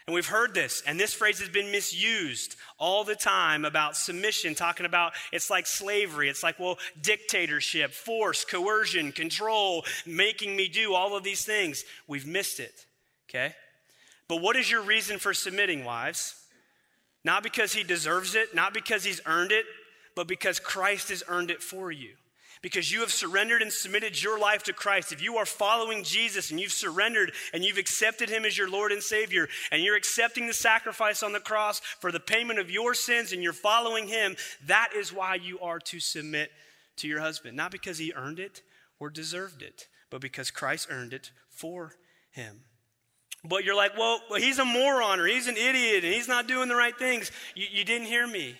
And 0.09 0.15
we've 0.15 0.25
heard 0.25 0.55
this, 0.55 0.81
and 0.87 0.99
this 0.99 1.13
phrase 1.13 1.37
has 1.37 1.49
been 1.49 1.71
misused 1.71 2.55
all 2.79 3.03
the 3.03 3.13
time 3.13 3.63
about 3.63 3.95
submission, 3.95 4.55
talking 4.55 4.87
about 4.87 5.13
it's 5.31 5.51
like 5.51 5.67
slavery. 5.67 6.29
It's 6.29 6.41
like, 6.41 6.57
well, 6.57 6.79
dictatorship, 6.99 7.91
force, 7.91 8.43
coercion, 8.43 9.11
control, 9.11 9.85
making 10.07 10.55
me 10.55 10.67
do 10.67 10.95
all 10.95 11.15
of 11.15 11.23
these 11.23 11.45
things. 11.45 11.83
We've 12.07 12.25
missed 12.25 12.59
it, 12.59 12.87
okay? 13.29 13.53
But 14.27 14.37
what 14.37 14.55
is 14.55 14.71
your 14.71 14.81
reason 14.81 15.19
for 15.19 15.31
submitting, 15.31 15.83
wives? 15.83 16.33
Not 17.23 17.43
because 17.43 17.73
he 17.73 17.83
deserves 17.83 18.33
it, 18.33 18.55
not 18.55 18.73
because 18.73 19.03
he's 19.03 19.21
earned 19.27 19.51
it, 19.51 19.65
but 20.15 20.27
because 20.27 20.59
Christ 20.59 21.09
has 21.09 21.23
earned 21.27 21.51
it 21.51 21.61
for 21.61 21.91
you 21.91 22.15
because 22.61 22.91
you 22.91 23.01
have 23.01 23.11
surrendered 23.11 23.61
and 23.61 23.71
submitted 23.71 24.21
your 24.21 24.39
life 24.39 24.63
to 24.63 24.73
Christ, 24.73 25.11
if 25.11 25.21
you 25.21 25.37
are 25.37 25.45
following 25.45 26.03
Jesus 26.03 26.51
and 26.51 26.59
you've 26.59 26.71
surrendered 26.71 27.31
and 27.53 27.63
you've 27.63 27.77
accepted 27.77 28.29
Him 28.29 28.45
as 28.45 28.57
your 28.57 28.69
Lord 28.69 28.91
and 28.91 29.01
Savior, 29.01 29.47
and 29.71 29.81
you're 29.81 29.95
accepting 29.95 30.47
the 30.47 30.53
sacrifice 30.53 31.23
on 31.23 31.31
the 31.31 31.39
cross 31.39 31.79
for 31.99 32.11
the 32.11 32.19
payment 32.19 32.59
of 32.59 32.69
your 32.69 32.93
sins 32.93 33.31
and 33.31 33.41
you're 33.41 33.53
following 33.53 34.07
Him, 34.07 34.35
that 34.67 34.89
is 34.95 35.13
why 35.13 35.35
you 35.35 35.59
are 35.59 35.79
to 35.79 35.99
submit 35.99 36.51
to 36.99 37.07
your 37.07 37.19
husband. 37.19 37.57
Not 37.57 37.71
because 37.71 37.97
he 37.97 38.13
earned 38.15 38.39
it 38.39 38.61
or 38.99 39.09
deserved 39.09 39.61
it, 39.61 39.87
but 40.09 40.21
because 40.21 40.51
Christ 40.51 40.87
earned 40.89 41.13
it 41.13 41.31
for 41.49 41.93
him. 42.31 42.61
But 43.43 43.63
you're 43.63 43.75
like, 43.75 43.97
well, 43.97 44.19
he's 44.37 44.59
a 44.59 44.65
moron 44.65 45.19
or 45.19 45.25
he's 45.25 45.47
an 45.47 45.57
idiot 45.57 46.03
and 46.03 46.13
he's 46.13 46.27
not 46.27 46.47
doing 46.47 46.67
the 46.67 46.75
right 46.75 46.97
things. 46.97 47.31
You, 47.55 47.67
you 47.71 47.85
didn't 47.85 48.07
hear 48.07 48.27
me. 48.27 48.55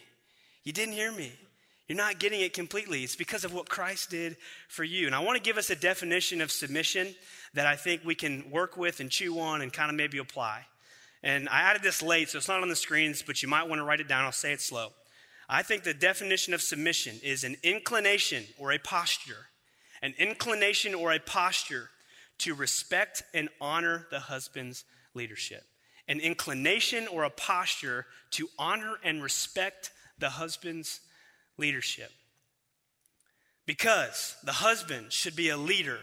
You 0.63 0.71
didn't 0.71 0.93
hear 0.93 1.11
me. 1.11 1.33
You're 1.89 1.97
not 1.97 2.19
getting 2.19 2.41
it 2.41 2.53
completely. 2.53 3.03
It's 3.03 3.15
because 3.15 3.43
of 3.43 3.51
what 3.51 3.67
Christ 3.67 4.11
did 4.11 4.37
for 4.67 4.83
you. 4.83 5.07
And 5.07 5.15
I 5.15 5.19
want 5.19 5.37
to 5.37 5.43
give 5.43 5.57
us 5.57 5.71
a 5.71 5.75
definition 5.75 6.39
of 6.39 6.51
submission 6.51 7.15
that 7.55 7.65
I 7.65 7.75
think 7.75 8.05
we 8.05 8.13
can 8.13 8.51
work 8.51 8.77
with 8.77 8.99
and 8.99 9.09
chew 9.09 9.39
on 9.39 9.63
and 9.63 9.73
kind 9.73 9.89
of 9.89 9.97
maybe 9.97 10.19
apply. 10.19 10.67
And 11.23 11.49
I 11.49 11.61
added 11.61 11.81
this 11.81 12.03
late, 12.03 12.29
so 12.29 12.37
it's 12.37 12.47
not 12.47 12.61
on 12.61 12.69
the 12.69 12.75
screens, 12.75 13.23
but 13.23 13.41
you 13.41 13.49
might 13.49 13.67
want 13.67 13.79
to 13.79 13.83
write 13.83 13.99
it 13.99 14.07
down. 14.07 14.23
I'll 14.23 14.31
say 14.31 14.53
it 14.53 14.61
slow. 14.61 14.89
I 15.49 15.63
think 15.63 15.83
the 15.83 15.95
definition 15.95 16.53
of 16.53 16.61
submission 16.61 17.15
is 17.23 17.43
an 17.43 17.57
inclination 17.63 18.45
or 18.59 18.71
a 18.71 18.77
posture, 18.77 19.47
an 20.03 20.13
inclination 20.19 20.93
or 20.93 21.11
a 21.11 21.19
posture 21.19 21.89
to 22.37 22.53
respect 22.53 23.23
and 23.33 23.49
honor 23.59 24.05
the 24.11 24.19
husband's 24.19 24.85
leadership. 25.15 25.63
An 26.07 26.19
inclination 26.19 27.07
or 27.07 27.23
a 27.23 27.31
posture 27.31 28.05
to 28.31 28.47
honor 28.59 28.97
and 29.03 29.23
respect 29.23 29.91
the 30.19 30.29
husband's 30.29 30.99
leadership. 31.59 32.11
Because 33.65 34.35
the 34.43 34.51
husband 34.51 35.11
should 35.11 35.35
be 35.35 35.49
a 35.49 35.57
leader. 35.57 35.99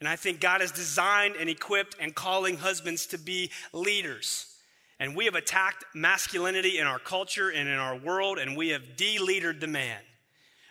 And 0.00 0.08
I 0.08 0.16
think 0.16 0.40
God 0.40 0.60
has 0.60 0.72
designed 0.72 1.36
and 1.36 1.48
equipped 1.48 1.96
and 2.00 2.14
calling 2.14 2.56
husbands 2.56 3.06
to 3.08 3.18
be 3.18 3.50
leaders. 3.72 4.46
And 4.98 5.14
we 5.14 5.26
have 5.26 5.34
attacked 5.34 5.84
masculinity 5.94 6.78
in 6.78 6.86
our 6.86 6.98
culture 6.98 7.50
and 7.50 7.68
in 7.68 7.76
our 7.76 7.96
world, 7.96 8.38
and 8.38 8.56
we 8.56 8.70
have 8.70 8.96
de-leadered 8.96 9.60
the 9.60 9.66
man. 9.66 10.00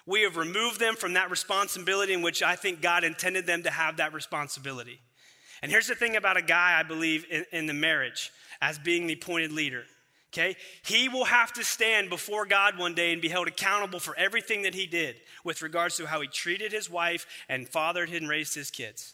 We 0.08 0.24
have 0.24 0.36
removed 0.38 0.80
them 0.80 0.96
from 0.96 1.14
that 1.14 1.32
responsibility 1.32 2.14
in 2.14 2.22
which 2.22 2.44
I 2.44 2.56
think 2.56 2.82
God 2.82 3.04
intended 3.04 3.46
them 3.46 3.64
to 3.64 3.72
have 3.72 3.98
that 3.98 4.14
responsibility. 4.14 5.00
And 5.62 5.72
here's 5.72 5.88
the 5.88 5.96
thing 5.96 6.16
about 6.16 6.38
a 6.38 6.42
guy, 6.42 6.78
I 6.80 6.84
believe, 6.84 7.26
in, 7.32 7.46
in 7.52 7.66
the 7.66 7.74
marriage 7.74 8.32
as 8.62 8.78
being 8.78 9.08
the 9.08 9.14
appointed 9.14 9.52
leader. 9.52 9.84
Okay? 10.36 10.58
He 10.84 11.08
will 11.08 11.26
have 11.26 11.54
to 11.54 11.64
stand 11.64 12.10
before 12.10 12.46
God 12.46 12.78
one 12.78 12.94
day 12.94 13.14
and 13.14 13.22
be 13.22 13.30
held 13.30 13.48
accountable 13.48 14.00
for 14.00 14.18
everything 14.18 14.64
that 14.64 14.76
he 14.76 14.86
did 14.86 15.16
with 15.46 15.62
regards 15.62 15.96
to 15.98 16.06
how 16.06 16.20
he 16.20 16.28
treated 16.28 16.74
his 16.74 16.90
wife 16.90 17.26
and 17.48 17.70
fathered 17.70 18.10
and 18.10 18.28
raised 18.28 18.54
his 18.54 18.70
kids. 18.70 19.14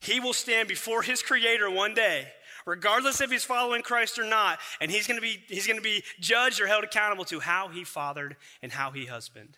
He 0.00 0.18
will 0.18 0.32
stand 0.32 0.66
before 0.68 1.02
his 1.02 1.22
creator 1.22 1.70
one 1.70 1.94
day, 1.94 2.26
regardless 2.66 3.20
if 3.20 3.30
he's 3.30 3.44
following 3.44 3.82
Christ 3.82 4.18
or 4.18 4.24
not, 4.24 4.58
and 4.80 4.90
he's 4.90 5.06
going 5.06 5.16
to 5.16 5.22
be 5.22 5.38
he's 5.48 5.66
going 5.66 5.78
to 5.78 5.82
be 5.82 6.02
judged 6.18 6.60
or 6.60 6.66
held 6.66 6.84
accountable 6.84 7.24
to 7.26 7.38
how 7.40 7.68
he 7.68 7.84
fathered 7.84 8.36
and 8.60 8.72
how 8.72 8.90
he 8.90 9.06
husbanded. 9.06 9.56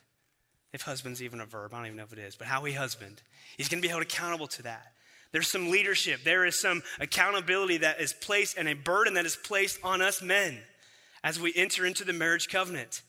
If 0.72 0.82
husband's 0.82 1.22
even 1.22 1.40
a 1.40 1.46
verb, 1.46 1.72
I 1.72 1.78
don't 1.78 1.86
even 1.86 1.96
know 1.96 2.04
if 2.04 2.12
it 2.12 2.18
is, 2.18 2.36
but 2.36 2.46
how 2.46 2.64
he 2.64 2.74
husbanded. 2.74 3.22
He's 3.56 3.68
going 3.68 3.82
to 3.82 3.86
be 3.86 3.90
held 3.90 4.02
accountable 4.02 4.46
to 4.48 4.62
that. 4.64 4.92
There's 5.32 5.48
some 5.48 5.70
leadership. 5.70 6.24
There 6.24 6.44
is 6.44 6.60
some 6.60 6.82
accountability 7.00 7.78
that 7.78 8.00
is 8.00 8.12
placed 8.12 8.56
and 8.56 8.68
a 8.68 8.74
burden 8.74 9.14
that 9.14 9.26
is 9.26 9.36
placed 9.36 9.78
on 9.82 10.00
us 10.00 10.22
men 10.22 10.58
as 11.22 11.40
we 11.40 11.52
enter 11.54 11.86
into 11.86 12.04
the 12.04 12.12
marriage 12.12 12.48
covenant. 12.48 13.02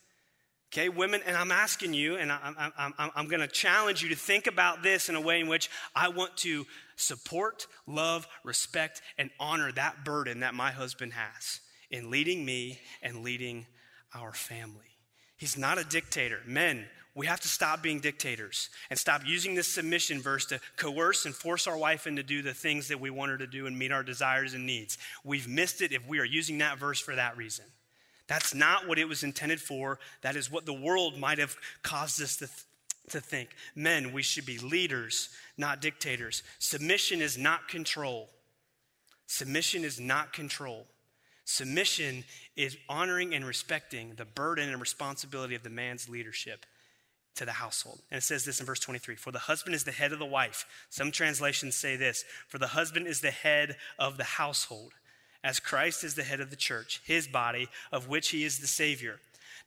Okay, 0.72 0.88
women, 0.88 1.22
and 1.26 1.36
I'm 1.36 1.52
asking 1.52 1.94
you, 1.94 2.16
and 2.16 2.32
I'm, 2.32 2.56
I'm, 2.58 2.94
I'm, 2.98 3.12
I'm 3.14 3.28
going 3.28 3.42
to 3.42 3.48
challenge 3.48 4.02
you 4.02 4.10
to 4.10 4.16
think 4.16 4.48
about 4.48 4.84
this 4.84 5.10
in 5.10 5.16
a 5.16 5.22
way 5.22 5.42
in 5.42 5.50
which 5.50 5.70
I 5.94 6.08
want 6.08 6.38
to 6.38 6.66
support, 6.96 7.68
love, 7.86 8.26
respect, 8.46 9.02
and 9.18 9.30
honor 9.38 9.74
that 9.74 10.06
burden 10.06 10.40
that 10.40 10.54
my 10.54 10.72
husband 10.72 11.12
has 11.12 11.60
in 11.90 12.10
leading 12.10 12.46
me 12.46 12.80
and 13.02 13.22
leading 13.22 13.66
our 14.16 14.32
family. 14.32 14.98
He's 15.36 15.58
not 15.58 15.78
a 15.78 15.84
dictator. 15.84 16.40
Men, 16.46 16.86
we 17.16 17.26
have 17.26 17.42
to 17.42 17.50
stop 17.50 17.84
being 17.84 18.00
dictators 18.00 18.70
and 18.90 18.98
stop 18.98 19.24
using 19.26 19.56
this 19.56 19.68
submission 19.68 20.22
verse 20.22 20.46
to 20.46 20.62
coerce 20.78 21.26
and 21.26 21.36
force 21.36 21.68
our 21.68 21.78
wife 21.78 22.08
into 22.08 22.24
do 22.24 22.42
the 22.42 22.54
things 22.54 22.88
that 22.88 23.02
we 23.02 23.10
want 23.10 23.32
her 23.32 23.38
to 23.38 23.48
do 23.48 23.68
and 23.68 23.78
meet 23.78 23.92
our 23.92 24.04
desires 24.04 24.54
and 24.54 24.66
needs. 24.66 24.98
We've 25.26 25.48
missed 25.50 25.82
it 25.82 25.92
if 25.92 26.08
we 26.08 26.20
are 26.20 26.26
using 26.26 26.60
that 26.60 26.78
verse 26.80 27.02
for 27.02 27.16
that 27.16 27.36
reason. 27.36 27.66
That's 28.32 28.56
not 28.56 28.88
what 28.88 28.98
it 28.98 29.10
was 29.10 29.24
intended 29.24 29.60
for. 29.60 30.00
That 30.22 30.38
is 30.38 30.50
what 30.50 30.66
the 30.66 30.72
world 30.72 31.20
might 31.20 31.38
have 31.38 31.58
caused 31.84 32.22
us 32.22 32.38
to, 32.38 32.48
th- 32.48 32.64
to 33.10 33.20
think. 33.20 33.50
Men, 33.76 34.14
we 34.14 34.24
should 34.24 34.46
be 34.46 34.58
leaders, 34.58 35.28
not 35.58 35.82
dictators. 35.82 36.42
Submission 36.58 37.22
is 37.22 37.38
not 37.38 37.68
control. 37.68 38.30
Submission 39.28 39.84
is 39.84 40.00
not 40.00 40.32
control. 40.32 40.88
Submission 41.44 42.24
is 42.56 42.78
honoring 42.88 43.34
and 43.34 43.46
respecting 43.46 44.14
the 44.16 44.24
burden 44.24 44.70
and 44.70 44.80
responsibility 44.80 45.56
of 45.56 45.64
the 45.64 45.70
man's 45.70 46.08
leadership 46.08 46.66
to 47.36 47.44
the 47.44 47.52
household. 47.52 48.00
And 48.12 48.20
it 48.20 48.24
says 48.24 48.46
this 48.46 48.62
in 48.62 48.66
verse 48.66 48.80
23 48.80 49.16
For 49.16 49.34
the 49.34 49.40
husband 49.40 49.76
is 49.76 49.84
the 49.84 49.92
head 49.92 50.14
of 50.14 50.20
the 50.20 50.26
wife. 50.26 50.66
Some 50.90 51.12
translations 51.12 51.76
say 51.76 51.98
this 51.98 52.24
For 52.48 52.60
the 52.60 52.68
husband 52.68 53.08
is 53.08 53.20
the 53.20 53.32
head 53.32 53.76
of 54.00 54.16
the 54.16 54.24
household 54.24 54.94
as 55.44 55.60
Christ 55.60 56.04
is 56.04 56.16
the 56.16 56.24
head 56.24 56.40
of 56.40 56.50
the 56.50 56.56
church, 56.56 57.02
his 57.06 57.28
body, 57.28 57.68
of 57.92 58.08
which 58.08 58.30
he 58.30 58.44
is 58.44 58.60
the 58.60 58.68
Savior. 58.68 59.20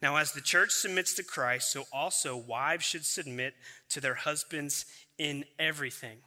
Now, 0.03 0.17
as 0.17 0.33
the 0.33 0.41
church 0.41 0.71
submits 0.71 1.15
to 1.15 1.23
Christ, 1.23 1.73
so 1.73 1.85
also 1.93 2.37
wives 2.37 2.85
should 2.85 3.05
submit 3.05 3.55
to 3.91 4.01
their 4.01 4.15
husbands 4.15 4.87
in 5.19 5.45
everything. 5.59 6.19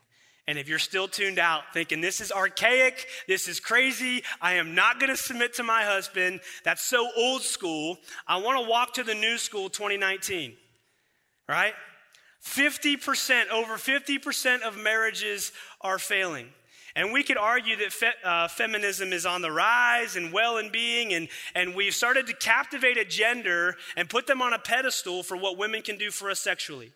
And 0.47 0.57
if 0.57 0.69
you're 0.69 0.79
still 0.79 1.09
tuned 1.09 1.39
out 1.39 1.63
thinking 1.73 1.99
this 1.99 2.21
is 2.21 2.31
archaic, 2.31 3.05
this 3.27 3.49
is 3.49 3.59
crazy, 3.59 4.23
I 4.41 4.53
am 4.53 4.75
not 4.75 4.99
going 4.99 5.09
to 5.09 5.17
submit 5.17 5.55
to 5.55 5.63
my 5.63 5.83
husband, 5.83 6.39
that's 6.63 6.81
so 6.81 7.09
old 7.17 7.41
school, 7.41 7.97
I 8.27 8.37
want 8.37 8.63
to 8.63 8.69
walk 8.69 8.93
to 8.93 9.03
the 9.03 9.13
new 9.13 9.37
school 9.37 9.69
2019. 9.69 10.53
Right? 11.49 11.73
50%, 12.45 13.49
over 13.49 13.75
50% 13.75 14.61
of 14.61 14.77
marriages 14.77 15.51
are 15.81 15.99
failing. 15.99 16.47
And 16.97 17.13
we 17.13 17.21
could 17.21 17.37
argue 17.37 17.75
that 17.75 17.93
fe- 17.93 18.09
uh, 18.23 18.47
feminism 18.47 19.13
is 19.13 19.27
on 19.27 19.43
the 19.43 19.51
rise 19.51 20.15
and 20.15 20.33
well 20.33 20.57
in 20.57 20.71
being, 20.71 21.13
and, 21.13 21.27
and 21.53 21.75
we've 21.75 21.93
started 21.93 22.25
to 22.25 22.33
captivate 22.33 22.97
a 22.97 23.05
gender 23.05 23.75
and 23.95 24.09
put 24.09 24.25
them 24.25 24.41
on 24.41 24.51
a 24.51 24.57
pedestal 24.57 25.21
for 25.21 25.37
what 25.37 25.59
women 25.59 25.83
can 25.83 25.99
do 25.99 26.09
for 26.09 26.31
us 26.31 26.39
sexually. 26.39 26.91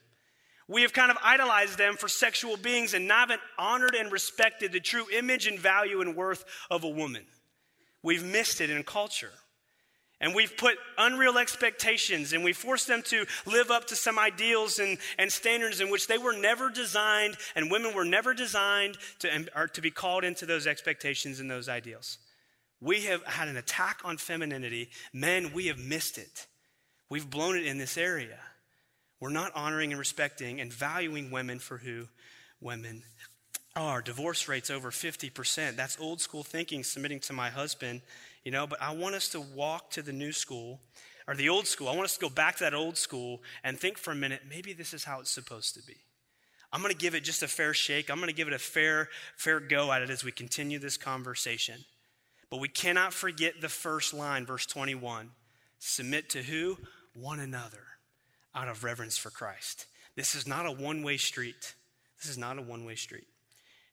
We 0.67 0.81
have 0.81 0.91
kind 0.91 1.11
of 1.11 1.17
idolized 1.23 1.77
them 1.77 1.97
for 1.97 2.07
sexual 2.07 2.57
beings 2.57 2.95
and 2.95 3.07
not 3.07 3.29
honored 3.59 3.93
and 3.93 4.11
respected 4.11 4.71
the 4.71 4.79
true 4.79 5.05
image 5.13 5.45
and 5.45 5.59
value 5.59 6.01
and 6.01 6.15
worth 6.15 6.45
of 6.71 6.83
a 6.83 6.89
woman. 6.89 7.25
We've 8.01 8.25
missed 8.25 8.59
it 8.59 8.71
in 8.71 8.81
culture. 8.81 9.33
And 10.21 10.35
we've 10.35 10.55
put 10.55 10.75
unreal 10.99 11.39
expectations 11.39 12.31
and 12.31 12.43
we 12.43 12.53
forced 12.53 12.87
them 12.87 13.01
to 13.07 13.25
live 13.47 13.71
up 13.71 13.87
to 13.87 13.95
some 13.95 14.19
ideals 14.19 14.77
and, 14.77 14.99
and 15.17 15.31
standards 15.31 15.81
in 15.81 15.89
which 15.89 16.05
they 16.05 16.19
were 16.19 16.37
never 16.37 16.69
designed 16.69 17.35
and 17.55 17.71
women 17.71 17.95
were 17.95 18.05
never 18.05 18.35
designed 18.35 18.97
to, 19.19 19.47
or 19.55 19.67
to 19.69 19.81
be 19.81 19.89
called 19.89 20.23
into 20.23 20.45
those 20.45 20.67
expectations 20.67 21.39
and 21.39 21.49
those 21.49 21.67
ideals. 21.67 22.19
We 22.79 23.01
have 23.05 23.25
had 23.25 23.47
an 23.47 23.57
attack 23.57 24.01
on 24.03 24.17
femininity. 24.17 24.89
Men, 25.11 25.53
we 25.53 25.67
have 25.67 25.79
missed 25.79 26.19
it. 26.19 26.45
We've 27.09 27.29
blown 27.29 27.57
it 27.57 27.65
in 27.65 27.79
this 27.79 27.97
area. 27.97 28.39
We're 29.19 29.29
not 29.29 29.51
honoring 29.55 29.91
and 29.91 29.99
respecting 29.99 30.61
and 30.61 30.71
valuing 30.71 31.31
women 31.31 31.57
for 31.57 31.77
who 31.77 32.07
women 32.59 33.03
are. 33.75 34.01
Divorce 34.01 34.47
rates 34.47 34.69
over 34.69 34.91
50%. 34.91 35.75
That's 35.75 35.99
old 35.99 36.21
school 36.21 36.43
thinking, 36.43 36.83
submitting 36.83 37.19
to 37.21 37.33
my 37.33 37.49
husband 37.49 38.01
you 38.43 38.51
know, 38.51 38.67
but 38.67 38.81
I 38.81 38.93
want 38.93 39.15
us 39.15 39.29
to 39.29 39.41
walk 39.41 39.91
to 39.91 40.01
the 40.01 40.13
new 40.13 40.31
school 40.31 40.79
or 41.27 41.35
the 41.35 41.49
old 41.49 41.67
school. 41.67 41.89
I 41.89 41.93
want 41.93 42.05
us 42.05 42.15
to 42.15 42.21
go 42.21 42.29
back 42.29 42.57
to 42.57 42.63
that 42.63 42.73
old 42.73 42.97
school 42.97 43.41
and 43.63 43.79
think 43.79 43.97
for 43.97 44.11
a 44.11 44.15
minute, 44.15 44.41
maybe 44.49 44.73
this 44.73 44.93
is 44.93 45.03
how 45.03 45.19
it's 45.19 45.31
supposed 45.31 45.75
to 45.75 45.83
be. 45.83 45.97
I'm 46.73 46.81
going 46.81 46.93
to 46.93 46.97
give 46.97 47.15
it 47.15 47.23
just 47.23 47.43
a 47.43 47.47
fair 47.47 47.73
shake. 47.73 48.09
I'm 48.09 48.17
going 48.17 48.29
to 48.29 48.35
give 48.35 48.47
it 48.47 48.53
a 48.53 48.59
fair, 48.59 49.09
fair 49.35 49.59
go 49.59 49.91
at 49.91 50.01
it 50.01 50.09
as 50.09 50.23
we 50.23 50.31
continue 50.31 50.79
this 50.79 50.97
conversation. 50.97 51.75
But 52.49 52.59
we 52.59 52.69
cannot 52.69 53.13
forget 53.13 53.61
the 53.61 53.69
first 53.69 54.13
line, 54.13 54.45
verse 54.45 54.65
21. 54.65 55.31
Submit 55.79 56.29
to 56.29 56.43
who? 56.43 56.77
One 57.13 57.39
another 57.39 57.83
out 58.55 58.67
of 58.67 58.83
reverence 58.83 59.17
for 59.17 59.29
Christ. 59.29 59.85
This 60.15 60.35
is 60.35 60.47
not 60.47 60.65
a 60.65 60.71
one 60.71 61.03
way 61.03 61.17
street. 61.17 61.73
This 62.21 62.29
is 62.29 62.37
not 62.37 62.57
a 62.57 62.61
one 62.61 62.85
way 62.85 62.95
street. 62.95 63.27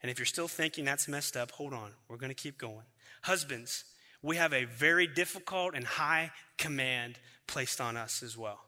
And 0.03 0.11
if 0.11 0.19
you're 0.19 0.27
still 0.27 0.49
thinking 0.49 0.85
that's 0.85 1.09
messed 1.09 1.37
up, 1.37 1.51
hold 1.53 1.73
on. 1.73 1.91
We're 2.09 2.17
going 2.17 2.31
to 2.31 2.35
keep 2.35 2.59
going. 2.59 2.85
Husbands, 3.23 3.85
we 4.23 4.37
have 4.37 4.53
a 4.53 4.65
very 4.65 5.07
difficult 5.07 5.75
and 5.75 5.85
high 5.85 6.31
command 6.57 7.19
placed 7.47 7.81
on 7.81 7.97
us 7.97 8.23
as 8.23 8.37
well. 8.37 8.61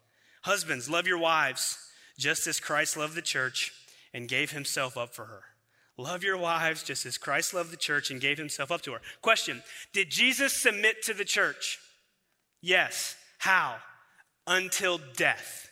Husbands, 0.42 0.88
love 0.88 1.06
your 1.06 1.18
wives 1.18 1.78
just 2.18 2.46
as 2.46 2.60
Christ 2.60 2.96
loved 2.96 3.14
the 3.14 3.22
church 3.22 3.72
and 4.12 4.28
gave 4.28 4.52
himself 4.52 4.96
up 4.96 5.14
for 5.14 5.26
her. 5.26 5.42
Love 5.96 6.22
your 6.22 6.38
wives 6.38 6.82
just 6.82 7.04
as 7.04 7.18
Christ 7.18 7.52
loved 7.52 7.70
the 7.70 7.76
church 7.76 8.10
and 8.10 8.20
gave 8.20 8.38
himself 8.38 8.70
up 8.70 8.80
to 8.82 8.92
her. 8.92 9.00
Question 9.22 9.62
Did 9.92 10.10
Jesus 10.10 10.52
submit 10.52 11.02
to 11.04 11.14
the 11.14 11.24
church? 11.24 11.78
Yes. 12.62 13.16
How? 13.38 13.76
Until 14.46 15.00
death. 15.16 15.69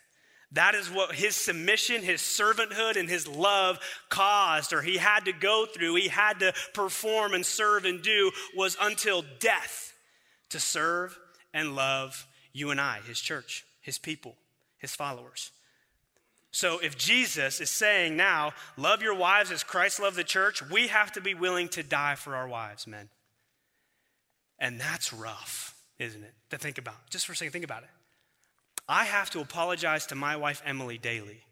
That 0.52 0.75
is 0.75 0.90
what 0.90 1.14
his 1.14 1.37
submission, 1.37 2.02
his 2.02 2.23
servanthood, 2.23 2.97
and 2.97 3.09
his 3.09 3.28
love 3.28 3.78
caused, 4.09 4.73
or 4.73 4.81
he 4.81 4.97
had 4.97 5.26
to 5.26 5.33
go 5.33 5.67
through, 5.67 5.97
he 5.97 6.09
had 6.09 6.40
to 6.40 6.55
perform 6.73 7.35
and 7.35 7.45
serve 7.45 7.85
and 7.85 8.00
do, 8.00 8.31
was 8.57 8.76
until 8.81 9.25
death 9.40 9.95
to 10.49 10.59
serve 10.59 11.19
and 11.52 11.75
love 11.75 12.26
you 12.52 12.71
and 12.71 12.81
I, 12.81 13.00
his 13.07 13.21
church, 13.21 13.67
his 13.83 13.99
people, 13.99 14.37
his 14.78 14.95
followers. 14.95 15.50
So 16.50 16.78
if 16.78 16.97
Jesus 16.97 17.61
is 17.61 17.69
saying 17.69 18.17
now, 18.17 18.52
love 18.78 19.02
your 19.02 19.14
wives 19.14 19.50
as 19.50 19.62
Christ 19.62 20.00
loved 20.00 20.17
the 20.17 20.25
church, 20.25 20.62
we 20.71 20.88
have 20.88 21.12
to 21.12 21.21
be 21.21 21.35
willing 21.35 21.69
to 21.71 21.83
die 21.83 22.14
for 22.14 22.35
our 22.35 22.49
wives, 22.49 22.87
men. 22.87 23.11
And 24.59 24.81
that's 24.81 25.12
rough, 25.12 25.75
isn't 25.99 26.25
it? 26.25 26.33
To 26.50 26.59
think 26.59 26.78
about. 26.78 26.97
Just 27.11 27.26
for 27.26 27.33
a 27.33 27.37
second, 27.37 27.52
think 27.52 27.67
about 27.67 27.83
it. 27.83 27.90
I 28.88 29.04
have 29.04 29.30
to 29.30 29.40
apologize 29.40 30.07
to 30.07 30.14
my 30.14 30.37
wife, 30.37 30.62
Emily, 30.64 30.99
daily 30.99 31.42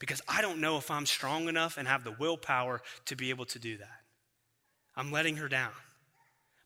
because 0.00 0.22
I 0.26 0.42
don't 0.42 0.60
know 0.60 0.78
if 0.78 0.90
I'm 0.90 1.06
strong 1.06 1.48
enough 1.48 1.76
and 1.76 1.86
have 1.86 2.02
the 2.02 2.16
willpower 2.18 2.82
to 3.04 3.14
be 3.14 3.30
able 3.30 3.44
to 3.46 3.60
do 3.60 3.76
that. 3.76 4.00
I'm 4.96 5.12
letting 5.12 5.36
her 5.36 5.48
down. 5.48 5.70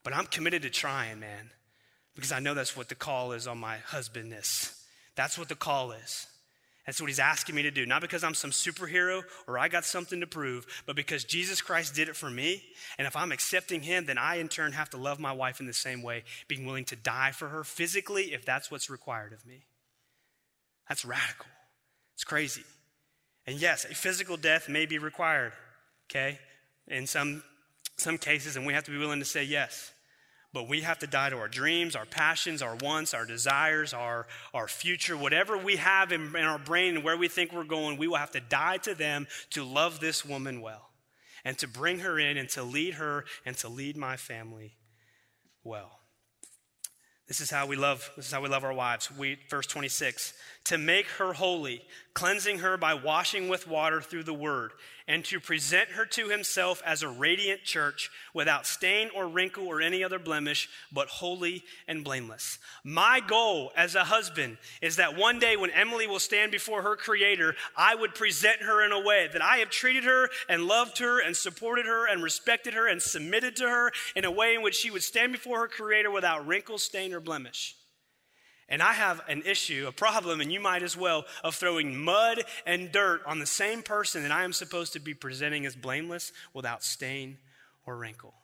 But 0.03 0.15
I'm 0.15 0.27
committed 0.27 0.63
to 0.63 0.71
trying, 0.71 1.21
man, 1.21 1.51
because 2.15 2.33
I 2.33 2.39
know 2.39 2.55
that's 2.55 2.77
what 2.77 2.89
the 2.89 2.95
call 2.95 3.33
is 3.33 3.47
on 3.47 3.59
my 3.59 3.79
husbandness. 3.79 4.81
That's 5.17 5.37
what 5.37 5.49
the 5.49 5.55
call 5.55 5.93
is. 5.93 6.27
That's 6.87 7.01
what 7.01 7.09
he's 7.09 7.19
asking 7.19 7.55
me 7.55 7.63
to 7.63 7.71
do. 7.71 7.87
Not 7.87 8.03
because 8.03 8.23
I'm 8.23 8.35
some 8.35 8.51
superhero 8.51 9.23
or 9.49 9.59
I 9.59 9.69
got 9.69 9.87
something 9.87 10.21
to 10.21 10.27
prove, 10.27 10.67
but 10.87 10.97
because 10.97 11.25
Jesus 11.25 11.63
Christ 11.63 11.95
did 11.95 12.09
it 12.09 12.17
for 12.17 12.29
me. 12.29 12.63
And 12.99 13.07
if 13.07 13.17
I'm 13.17 13.33
accepting 13.33 13.83
him, 13.83 14.05
then 14.05 14.19
I 14.19 14.37
in 14.37 14.49
turn 14.49 14.73
have 14.73 14.91
to 14.91 14.99
love 14.99 15.19
my 15.19 15.33
wife 15.33 15.61
in 15.61 15.67
the 15.67 15.73
same 15.73 16.03
way, 16.03 16.25
being 16.47 16.67
willing 16.67 16.85
to 16.87 16.97
die 16.97 17.33
for 17.33 17.49
her 17.49 17.65
physically 17.65 18.35
if 18.35 18.45
that's 18.45 18.71
what's 18.71 18.91
required 18.91 19.33
of 19.33 19.47
me. 19.47 19.65
That's 20.89 21.05
radical. 21.05 21.47
It's 22.15 22.25
crazy. 22.25 22.65
And 23.47 23.61
yes, 23.61 23.85
a 23.85 23.95
physical 23.95 24.37
death 24.37 24.69
may 24.69 24.87
be 24.87 24.99
required, 24.99 25.53
okay, 26.11 26.39
in 26.89 27.07
some, 27.07 27.43
some 27.97 28.19
cases, 28.19 28.57
and 28.57 28.67
we 28.67 28.73
have 28.73 28.85
to 28.85 28.91
be 28.91 28.99
willing 28.99 29.19
to 29.19 29.25
say 29.25 29.45
yes. 29.45 29.93
But 30.53 30.69
we 30.69 30.83
have 30.83 31.01
to 31.01 31.09
die 31.09 31.31
to 31.31 31.37
our 31.37 31.49
dreams, 31.49 31.97
our 31.97 32.07
passions, 32.07 32.63
our 32.63 32.77
wants, 32.77 33.13
our 33.13 33.27
desires, 33.27 33.93
our, 33.93 34.29
our 34.55 34.69
future, 34.69 35.17
whatever 35.17 35.59
we 35.59 35.77
have 35.77 36.13
in, 36.13 36.29
in 36.37 36.45
our 36.45 36.61
brain 36.61 36.95
and 36.95 37.05
where 37.05 37.17
we 37.17 37.27
think 37.27 37.53
we're 37.53 37.65
going, 37.65 37.99
we 37.99 38.07
will 38.07 38.17
have 38.17 38.31
to 38.33 38.41
die 38.41 38.77
to 38.79 38.95
them 38.95 39.27
to 39.51 39.65
love 39.65 39.99
this 39.99 40.25
woman 40.25 40.61
well 40.61 40.91
and 41.45 41.59
to 41.59 41.67
bring 41.67 41.99
her 41.99 42.21
in 42.21 42.37
and 42.37 42.49
to 42.51 42.63
lead 42.63 42.95
her 42.95 43.25
and 43.45 43.57
to 43.59 43.69
lead 43.69 43.97
my 43.97 44.17
family 44.17 44.77
well. 45.65 45.99
This 47.27 47.41
is 47.41 47.51
how 47.51 47.67
we 47.67 47.77
love, 47.77 48.11
this 48.17 48.27
is 48.27 48.33
how 48.33 48.43
we 48.43 48.51
love 48.51 48.65
our 48.65 48.73
wives. 48.73 49.11
We, 49.17 49.39
verse 49.49 49.67
26, 49.67 50.35
to 50.65 50.77
make 50.77 51.07
her 51.07 51.33
holy, 51.33 51.83
cleansing 52.13 52.59
her 52.59 52.77
by 52.77 52.95
washing 52.95 53.49
with 53.49 53.67
water 53.67 54.03
through 54.03 54.25
the 54.25 54.35
word, 54.35 54.73
and 55.07 55.25
to 55.27 55.39
present 55.39 55.91
her 55.91 56.07
to 56.07 56.29
himself 56.29 56.83
as 56.85 57.03
a 57.03 57.09
radiant 57.09 57.63
church 57.63 58.11
without 58.33 58.67
stain 58.67 59.11
or 59.15 59.29
wrinkle 59.29 59.67
or 59.67 59.83
any 59.83 60.03
other 60.03 60.19
blemish, 60.19 60.69
but 60.93 61.09
holy 61.09 61.63
and 61.87 62.03
blameless. 62.03 62.59
My 62.85 63.21
goal 63.21 63.71
as 63.77 63.95
a 63.95 64.05
husband 64.05 64.57
is 64.81 64.97
that 64.97 65.17
one 65.17 65.39
day 65.39 65.57
when 65.57 65.71
Emily 65.71 66.07
will 66.07 66.19
stand 66.19 66.53
before 66.53 66.83
her 66.83 66.97
creator, 66.97 67.55
I 67.77 67.95
would 67.95 68.15
present 68.15 68.63
her 68.63 68.85
in 68.85 68.93
a 68.93 69.01
way 69.01 69.29
that 69.33 69.43
I 69.43 69.59
have 69.59 69.71
treated 69.71 70.05
her 70.05 70.31
and 70.49 70.67
loved 70.67 70.99
her 70.99 71.21
and 71.21 71.37
supported 71.37 71.85
her 71.85 72.09
and 72.09 72.23
respected 72.23 72.75
her 72.75 72.89
and 72.89 73.03
submitted 73.03 73.57
to 73.57 73.69
her 73.69 73.93
in 74.17 74.25
a 74.25 74.31
way 74.31 74.55
in 74.55 74.63
which 74.63 74.77
she 74.77 74.91
would 74.91 75.03
stand 75.03 75.33
before 75.33 75.61
her 75.61 75.69
creator 75.69 76.11
without 76.11 76.47
wrinkle, 76.47 76.79
stain, 76.79 77.13
or 77.13 77.21
blemish. 77.21 77.77
And 78.69 78.83
I 78.83 78.95
have 78.95 79.21
an 79.29 79.43
issue, 79.43 79.87
a 79.87 79.93
problem, 79.93 80.41
and 80.41 80.51
you 80.51 80.61
might 80.61 80.83
as 80.83 80.97
well, 80.97 81.27
of 81.43 81.55
throwing 81.55 81.97
mud 81.97 82.43
and 82.67 82.91
dirt 82.91 83.23
on 83.27 83.39
the 83.39 83.47
same 83.47 83.83
person 83.83 84.23
that 84.23 84.33
I 84.33 84.45
am 84.45 84.53
supposed 84.53 84.95
to 84.95 85.01
be 85.01 85.15
presenting 85.15 85.67
as 85.67 85.77
blameless 85.77 86.33
without 86.55 86.83
stain 86.83 87.39
or 87.87 87.97
wrinkle. 87.97 88.35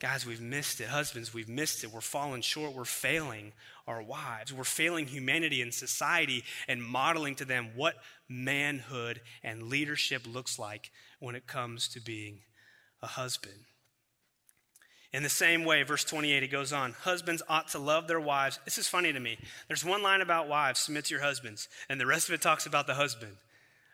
Guys, 0.00 0.24
we've 0.24 0.40
missed 0.40 0.80
it. 0.80 0.88
Husbands, 0.88 1.34
we've 1.34 1.48
missed 1.48 1.84
it. 1.84 1.92
We're 1.92 2.00
falling 2.00 2.40
short. 2.40 2.74
We're 2.74 2.86
failing 2.86 3.52
our 3.86 4.02
wives. 4.02 4.50
We're 4.50 4.64
failing 4.64 5.06
humanity 5.06 5.60
and 5.60 5.74
society 5.74 6.42
and 6.66 6.82
modeling 6.82 7.34
to 7.34 7.44
them 7.44 7.72
what 7.76 7.96
manhood 8.26 9.20
and 9.42 9.64
leadership 9.64 10.22
looks 10.26 10.58
like 10.58 10.90
when 11.18 11.34
it 11.34 11.46
comes 11.46 11.86
to 11.88 12.00
being 12.00 12.38
a 13.02 13.08
husband. 13.08 13.66
In 15.12 15.24
the 15.24 15.28
same 15.28 15.64
way, 15.64 15.82
verse 15.82 16.04
28, 16.04 16.42
it 16.42 16.48
goes 16.48 16.72
on 16.72 16.92
Husbands 16.92 17.42
ought 17.48 17.68
to 17.68 17.78
love 17.78 18.06
their 18.06 18.20
wives. 18.20 18.60
This 18.64 18.78
is 18.78 18.88
funny 18.88 19.12
to 19.12 19.20
me. 19.20 19.38
There's 19.66 19.84
one 19.84 20.02
line 20.02 20.20
about 20.20 20.48
wives, 20.48 20.80
submit 20.80 21.06
to 21.06 21.14
your 21.14 21.22
husbands, 21.22 21.68
and 21.88 22.00
the 22.00 22.06
rest 22.06 22.28
of 22.28 22.34
it 22.34 22.42
talks 22.42 22.66
about 22.66 22.86
the 22.86 22.94
husband. 22.94 23.36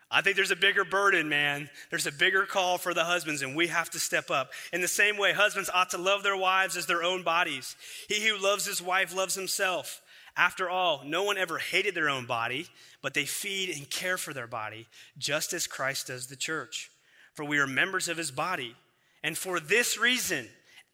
I 0.09 0.21
think 0.21 0.37
there's 0.37 0.51
a 0.51 0.55
bigger 0.55 0.85
burden, 0.85 1.27
man. 1.27 1.69
There's 1.89 2.07
a 2.07 2.11
bigger 2.13 2.45
call 2.45 2.77
for 2.77 2.93
the 2.93 3.03
husbands, 3.03 3.41
and 3.41 3.55
we 3.55 3.67
have 3.67 3.89
to 3.89 3.99
step 3.99 4.31
up. 4.31 4.51
In 4.71 4.79
the 4.79 4.87
same 4.87 5.17
way, 5.17 5.33
husbands 5.33 5.69
ought 5.73 5.89
to 5.89 5.97
love 5.97 6.23
their 6.23 6.37
wives 6.37 6.77
as 6.77 6.85
their 6.85 7.03
own 7.03 7.23
bodies. 7.23 7.75
He 8.07 8.25
who 8.25 8.41
loves 8.41 8.65
his 8.65 8.81
wife 8.81 9.13
loves 9.13 9.35
himself. 9.35 10.01
After 10.37 10.69
all, 10.69 11.01
no 11.03 11.23
one 11.23 11.37
ever 11.37 11.57
hated 11.57 11.93
their 11.93 12.09
own 12.09 12.25
body, 12.25 12.67
but 13.01 13.15
they 13.15 13.25
feed 13.25 13.75
and 13.75 13.89
care 13.89 14.17
for 14.17 14.33
their 14.33 14.47
body, 14.47 14.87
just 15.17 15.51
as 15.51 15.67
Christ 15.67 16.07
does 16.07 16.27
the 16.27 16.35
church. 16.35 16.89
For 17.33 17.43
we 17.43 17.59
are 17.59 17.67
members 17.67 18.07
of 18.07 18.17
his 18.17 18.31
body. 18.31 18.75
And 19.23 19.37
for 19.37 19.59
this 19.59 19.97
reason, 19.97 20.47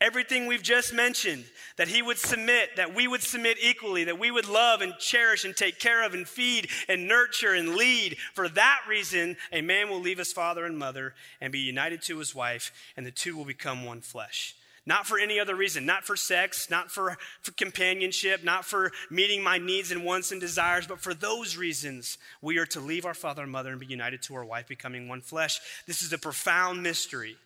everything 0.04 0.46
we've 0.46 0.62
just 0.62 0.94
mentioned, 0.94 1.46
that 1.78 1.88
he 1.88 2.02
would 2.02 2.18
submit, 2.18 2.76
that 2.76 2.94
we 2.94 3.08
would 3.08 3.24
submit 3.24 3.58
equally, 3.63 4.04
that 4.04 4.20
we 4.20 4.30
would 4.30 4.48
love 4.48 4.82
and 4.82 4.94
cherish 5.00 5.46
and 5.46 5.56
take 5.56 5.80
care 5.80 6.06
of 6.06 6.13
and 6.13 6.28
feed 6.28 6.68
and 6.89 7.08
nurture 7.08 7.54
and 7.54 7.76
lead. 7.76 8.18
For 8.34 8.50
that 8.50 8.82
reason, 8.88 9.38
a 9.52 9.62
man 9.62 9.89
will 9.89 10.02
leave 10.02 10.18
his 10.18 10.34
father 10.34 10.66
and 10.66 10.78
mother 10.78 11.16
and 11.39 11.54
be 11.54 11.60
united 11.60 12.02
to 12.04 12.20
his 12.20 12.36
wife, 12.36 12.74
and 12.98 13.06
the 13.06 13.12
two 13.12 13.38
will 13.38 13.46
become 13.46 13.86
one 13.86 14.02
flesh. 14.02 14.56
Not 14.86 15.08
for 15.08 15.18
any 15.18 15.39
other 15.39 15.56
reason, 15.56 15.86
not 15.86 16.04
for 16.04 16.18
sex, 16.18 16.70
not 16.70 16.92
for, 16.92 17.18
for 17.42 17.54
companionship, 17.54 18.44
not 18.44 18.66
for 18.66 18.92
meeting 19.10 19.42
my 19.42 19.58
needs 19.58 19.92
and 19.92 20.04
wants 20.04 20.34
and 20.34 20.42
desires, 20.42 20.86
but 20.86 21.00
for 21.00 21.13
those 21.13 21.56
reasons, 21.56 22.18
we 22.42 22.58
are 22.58 22.66
to 22.66 22.82
leave 22.82 23.06
our 23.06 23.13
father 23.13 23.44
and 23.44 23.52
mother 23.52 23.72
and 23.72 23.80
be 23.80 23.86
united 23.86 24.22
to 24.24 24.36
our 24.36 24.44
wife, 24.44 24.68
becoming 24.68 25.08
one 25.08 25.22
flesh. 25.22 25.62
This 25.88 26.02
is 26.02 26.12
a 26.12 26.18
profound 26.18 26.84
mystery 26.84 27.38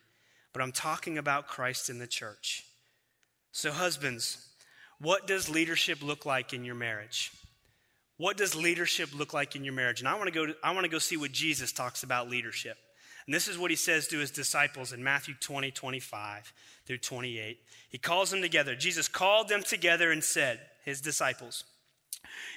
but 0.58 0.64
I'm 0.64 0.72
talking 0.72 1.20
about 1.20 1.46
Christ 1.46 1.88
in 1.88 2.00
the 2.00 2.08
church. 2.08 2.66
So, 3.52 3.72
husbands, 3.72 4.44
what 5.00 5.28
does 5.28 5.50
leadership 5.50 6.02
look 6.02 6.26
like 6.26 6.52
in 6.52 6.66
your 6.66 6.74
marriage? 6.74 7.32
What 8.18 8.38
does 8.38 8.56
leadership 8.56 9.10
look 9.16 9.36
like 9.36 9.56
in 9.56 9.64
your 9.64 9.76
marriage? 9.76 10.00
And 10.00 10.10
I 10.10 10.16
want 10.16 10.26
to 10.26 10.32
go 10.32 10.48
to, 10.48 10.56
I 10.64 10.72
want 10.72 10.86
to 10.86 10.90
go 10.90 10.98
see 10.98 11.16
what 11.16 11.32
Jesus 11.32 11.72
talks 11.72 12.02
about 12.02 12.28
leadership. 12.28 12.76
And 13.28 13.36
this 13.36 13.48
is 13.48 13.60
what 13.60 13.70
he 13.70 13.78
says 13.78 14.08
to 14.08 14.18
his 14.18 14.32
disciples 14.32 14.94
in 14.94 15.04
Matthew 15.04 15.36
20, 15.40 15.70
25 15.70 16.52
through 16.88 16.98
28. 16.98 17.60
He 17.90 18.00
calls 18.00 18.32
them 18.32 18.42
together. 18.42 18.76
Jesus 18.76 19.08
called 19.08 19.50
them 19.50 19.62
together 19.62 20.12
and 20.12 20.24
said, 20.24 20.60
his 20.84 21.02
disciples, 21.02 21.66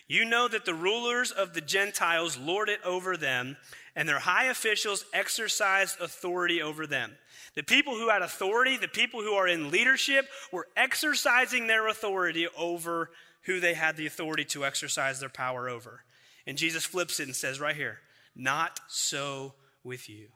You 0.08 0.24
know 0.24 0.48
that 0.48 0.64
the 0.64 0.72
rulers 0.72 1.32
of 1.32 1.52
the 1.52 1.60
Gentiles 1.60 2.38
lord 2.38 2.70
it 2.70 2.80
over 2.82 3.18
them, 3.18 3.58
and 3.94 4.08
their 4.08 4.20
high 4.20 4.46
officials 4.46 5.04
exercise 5.12 5.98
authority 6.00 6.62
over 6.62 6.86
them. 6.86 7.12
The 7.56 7.62
people 7.62 7.94
who 7.94 8.08
had 8.08 8.22
authority, 8.22 8.76
the 8.76 8.88
people 8.88 9.22
who 9.22 9.32
are 9.32 9.48
in 9.48 9.70
leadership, 9.70 10.26
were 10.52 10.68
exercising 10.76 11.66
their 11.66 11.88
authority 11.88 12.46
over 12.56 13.10
who 13.42 13.60
they 13.60 13.74
had 13.74 13.96
the 13.96 14.06
authority 14.06 14.44
to 14.46 14.64
exercise 14.64 15.20
their 15.20 15.28
power 15.28 15.68
over. 15.68 16.02
And 16.46 16.56
Jesus 16.56 16.84
flips 16.84 17.20
it 17.20 17.24
and 17.26 17.34
says, 17.34 17.60
right 17.60 17.76
here, 17.76 17.98
not 18.36 18.80
so 18.88 19.54
with 19.82 20.08
you. 20.08 20.28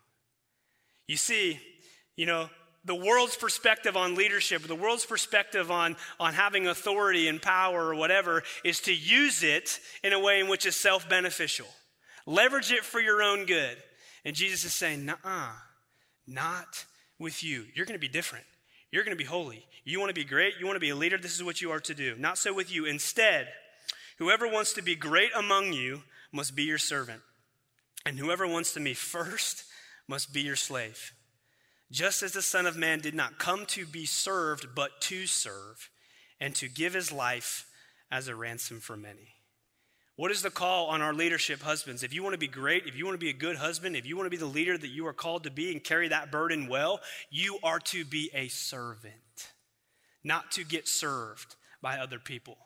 You 1.06 1.16
see, 1.16 1.60
you 2.16 2.26
know, 2.26 2.48
the 2.84 2.94
world's 2.94 3.36
perspective 3.36 3.96
on 3.96 4.14
leadership, 4.14 4.62
the 4.62 4.74
world's 4.74 5.06
perspective 5.06 5.70
on, 5.70 5.96
on 6.20 6.34
having 6.34 6.66
authority 6.66 7.28
and 7.28 7.40
power 7.40 7.86
or 7.88 7.94
whatever, 7.94 8.42
is 8.62 8.80
to 8.80 8.94
use 8.94 9.42
it 9.42 9.80
in 10.02 10.12
a 10.12 10.20
way 10.20 10.40
in 10.40 10.48
which 10.48 10.66
is 10.66 10.76
self 10.76 11.08
beneficial. 11.08 11.66
Leverage 12.26 12.72
it 12.72 12.84
for 12.84 13.00
your 13.00 13.22
own 13.22 13.46
good. 13.46 13.76
And 14.24 14.34
Jesus 14.34 14.64
is 14.64 14.74
saying, 14.74 15.04
nah, 15.04 15.50
not 16.26 16.84
with 17.18 17.42
you. 17.44 17.64
You're 17.74 17.86
going 17.86 17.98
to 17.98 18.00
be 18.00 18.08
different. 18.08 18.44
You're 18.90 19.04
going 19.04 19.16
to 19.16 19.22
be 19.22 19.28
holy. 19.28 19.66
You 19.84 19.98
want 19.98 20.10
to 20.10 20.14
be 20.14 20.24
great. 20.24 20.54
You 20.58 20.66
want 20.66 20.76
to 20.76 20.80
be 20.80 20.90
a 20.90 20.96
leader. 20.96 21.18
This 21.18 21.34
is 21.34 21.42
what 21.42 21.60
you 21.60 21.70
are 21.70 21.80
to 21.80 21.94
do. 21.94 22.14
Not 22.16 22.38
so 22.38 22.54
with 22.54 22.72
you. 22.72 22.84
Instead, 22.84 23.48
whoever 24.18 24.46
wants 24.46 24.72
to 24.74 24.82
be 24.82 24.94
great 24.94 25.30
among 25.34 25.72
you 25.72 26.02
must 26.32 26.54
be 26.54 26.62
your 26.62 26.78
servant. 26.78 27.22
And 28.06 28.18
whoever 28.18 28.46
wants 28.46 28.72
to 28.74 28.80
be 28.80 28.94
first 28.94 29.64
must 30.06 30.32
be 30.32 30.42
your 30.42 30.56
slave. 30.56 31.12
Just 31.90 32.22
as 32.22 32.32
the 32.32 32.42
Son 32.42 32.66
of 32.66 32.76
Man 32.76 33.00
did 33.00 33.14
not 33.14 33.38
come 33.38 33.66
to 33.66 33.86
be 33.86 34.04
served, 34.04 34.74
but 34.74 35.00
to 35.02 35.26
serve, 35.26 35.90
and 36.40 36.54
to 36.56 36.68
give 36.68 36.94
his 36.94 37.12
life 37.12 37.66
as 38.10 38.28
a 38.28 38.34
ransom 38.34 38.80
for 38.80 38.96
many. 38.96 39.34
What 40.16 40.30
is 40.30 40.42
the 40.42 40.50
call 40.50 40.86
on 40.86 41.02
our 41.02 41.12
leadership, 41.12 41.60
husbands? 41.60 42.04
If 42.04 42.14
you 42.14 42.22
want 42.22 42.34
to 42.34 42.38
be 42.38 42.46
great, 42.46 42.86
if 42.86 42.96
you 42.96 43.04
want 43.04 43.14
to 43.14 43.24
be 43.24 43.30
a 43.30 43.34
good 43.34 43.56
husband, 43.56 43.96
if 43.96 44.06
you 44.06 44.16
want 44.16 44.26
to 44.26 44.30
be 44.30 44.36
the 44.36 44.46
leader 44.46 44.78
that 44.78 44.90
you 44.90 45.06
are 45.08 45.12
called 45.12 45.42
to 45.42 45.50
be 45.50 45.72
and 45.72 45.82
carry 45.82 46.06
that 46.08 46.30
burden 46.30 46.68
well, 46.68 47.00
you 47.30 47.58
are 47.64 47.80
to 47.80 48.04
be 48.04 48.30
a 48.32 48.46
servant, 48.46 49.50
not 50.22 50.52
to 50.52 50.64
get 50.64 50.86
served 50.86 51.56
by 51.82 51.98
other 51.98 52.20
people. 52.20 52.56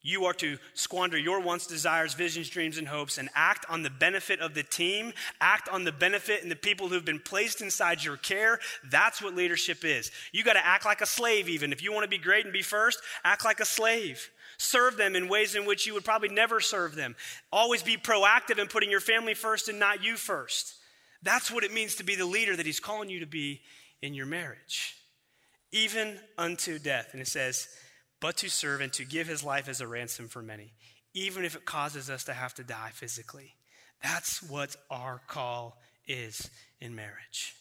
You 0.00 0.24
are 0.26 0.32
to 0.34 0.56
squander 0.72 1.18
your 1.18 1.40
wants, 1.40 1.66
desires, 1.66 2.14
visions, 2.14 2.48
dreams, 2.48 2.78
and 2.78 2.88
hopes 2.88 3.18
and 3.18 3.28
act 3.34 3.66
on 3.68 3.82
the 3.82 3.90
benefit 3.90 4.40
of 4.40 4.54
the 4.54 4.62
team, 4.62 5.12
act 5.40 5.68
on 5.68 5.84
the 5.84 5.92
benefit 5.92 6.42
and 6.42 6.50
the 6.50 6.56
people 6.56 6.88
who've 6.88 7.04
been 7.04 7.20
placed 7.20 7.60
inside 7.60 8.02
your 8.02 8.16
care. 8.16 8.60
That's 8.90 9.20
what 9.20 9.34
leadership 9.34 9.84
is. 9.84 10.10
You 10.32 10.44
got 10.44 10.54
to 10.54 10.64
act 10.64 10.86
like 10.86 11.02
a 11.02 11.06
slave, 11.06 11.48
even. 11.48 11.72
If 11.72 11.82
you 11.82 11.92
want 11.92 12.04
to 12.04 12.08
be 12.08 12.16
great 12.16 12.44
and 12.44 12.52
be 12.52 12.62
first, 12.62 13.00
act 13.24 13.44
like 13.44 13.60
a 13.60 13.66
slave. 13.66 14.30
Serve 14.58 14.96
them 14.96 15.14
in 15.14 15.28
ways 15.28 15.54
in 15.54 15.66
which 15.66 15.86
you 15.86 15.94
would 15.94 16.04
probably 16.04 16.28
never 16.28 16.60
serve 16.60 16.94
them. 16.94 17.14
Always 17.52 17.82
be 17.82 17.96
proactive 17.96 18.58
in 18.58 18.66
putting 18.66 18.90
your 18.90 19.00
family 19.00 19.34
first 19.34 19.68
and 19.68 19.78
not 19.78 20.04
you 20.04 20.16
first. 20.16 20.74
That's 21.22 21.50
what 21.50 21.64
it 21.64 21.72
means 21.72 21.96
to 21.96 22.04
be 22.04 22.16
the 22.16 22.26
leader 22.26 22.56
that 22.56 22.66
He's 22.66 22.80
calling 22.80 23.08
you 23.08 23.20
to 23.20 23.26
be 23.26 23.60
in 24.02 24.14
your 24.14 24.26
marriage, 24.26 24.96
even 25.72 26.18
unto 26.36 26.78
death. 26.78 27.10
And 27.12 27.20
it 27.20 27.28
says, 27.28 27.68
but 28.20 28.36
to 28.38 28.50
serve 28.50 28.80
and 28.80 28.92
to 28.94 29.04
give 29.04 29.26
his 29.26 29.44
life 29.44 29.68
as 29.68 29.80
a 29.80 29.86
ransom 29.86 30.28
for 30.28 30.42
many, 30.42 30.72
even 31.14 31.44
if 31.44 31.54
it 31.54 31.64
causes 31.64 32.10
us 32.10 32.24
to 32.24 32.32
have 32.32 32.54
to 32.54 32.64
die 32.64 32.90
physically. 32.92 33.54
That's 34.02 34.42
what 34.42 34.76
our 34.90 35.20
call 35.26 35.78
is 36.06 36.50
in 36.80 36.94
marriage. 36.94 37.54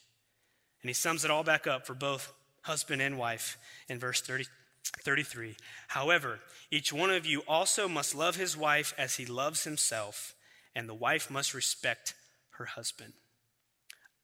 And 0.81 0.89
he 0.89 0.93
sums 0.93 1.25
it 1.25 1.31
all 1.31 1.43
back 1.43 1.67
up 1.67 1.85
for 1.85 1.93
both 1.93 2.31
husband 2.61 3.01
and 3.01 3.17
wife 3.17 3.57
in 3.89 3.99
verse 3.99 4.21
30, 4.21 4.45
33. 4.89 5.55
However, 5.89 6.39
each 6.71 6.91
one 6.91 7.09
of 7.09 7.25
you 7.25 7.43
also 7.47 7.87
must 7.87 8.15
love 8.15 8.35
his 8.35 8.57
wife 8.57 8.93
as 8.97 9.15
he 9.15 9.25
loves 9.25 9.63
himself, 9.63 10.35
and 10.75 10.87
the 10.87 10.93
wife 10.93 11.29
must 11.29 11.53
respect 11.53 12.13
her 12.51 12.65
husband. 12.65 13.13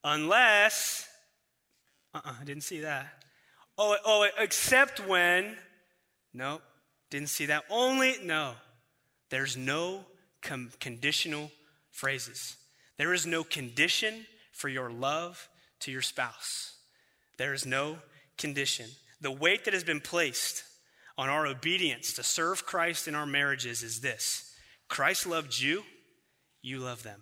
Unless, 0.04 1.08
uh 2.13 2.21
uh-uh, 2.23 2.34
I 2.41 2.43
didn't 2.43 2.63
see 2.63 2.82
that. 2.82 3.08
Oh, 3.78 3.95
oh, 4.06 4.28
except 4.38 5.06
when 5.08 5.56
no, 6.34 6.62
didn't 7.10 7.30
see 7.30 7.45
that. 7.47 7.63
Only, 7.69 8.15
no. 8.23 8.54
There's 9.30 9.56
no 9.56 10.06
com- 10.41 10.71
conditional 10.80 11.52
phrases. 11.91 12.58
There 12.97 13.13
is 13.13 13.26
no 13.26 13.43
condition 13.43 14.26
for 14.52 14.67
your 14.67 14.89
love 14.89 15.47
to 15.82 15.91
your 15.91 16.02
spouse. 16.02 16.76
There 17.38 17.54
is 17.54 17.65
no 17.65 17.97
condition. 18.38 18.88
The 19.24 19.32
weight 19.32 19.64
that 19.64 19.74
has 19.74 19.86
been 19.86 20.02
placed 20.02 20.66
on 21.18 21.30
our 21.30 21.48
obedience 21.48 22.12
to 22.14 22.24
serve 22.24 22.66
Christ 22.66 23.08
in 23.08 23.16
our 23.16 23.26
marriages 23.26 23.82
is 23.82 24.02
this 24.02 24.54
Christ 24.90 25.26
loved 25.26 25.58
you, 25.58 25.84
you 26.62 26.80
love 26.80 27.04
them. 27.04 27.22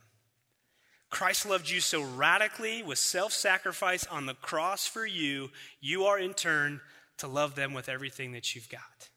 Christ 1.12 1.46
loved 1.46 1.70
you 1.70 1.80
so 1.80 2.02
radically 2.02 2.82
with 2.82 2.98
self 2.98 3.34
sacrifice 3.34 4.08
on 4.08 4.26
the 4.26 4.34
cross 4.34 4.88
for 4.88 5.06
you, 5.06 5.52
you 5.80 6.06
are 6.06 6.18
in 6.18 6.34
turn 6.34 6.82
to 7.20 7.28
love 7.28 7.54
them 7.54 7.72
with 7.72 7.88
everything 7.88 8.32
that 8.32 8.56
you've 8.56 8.70
got. 8.70 9.10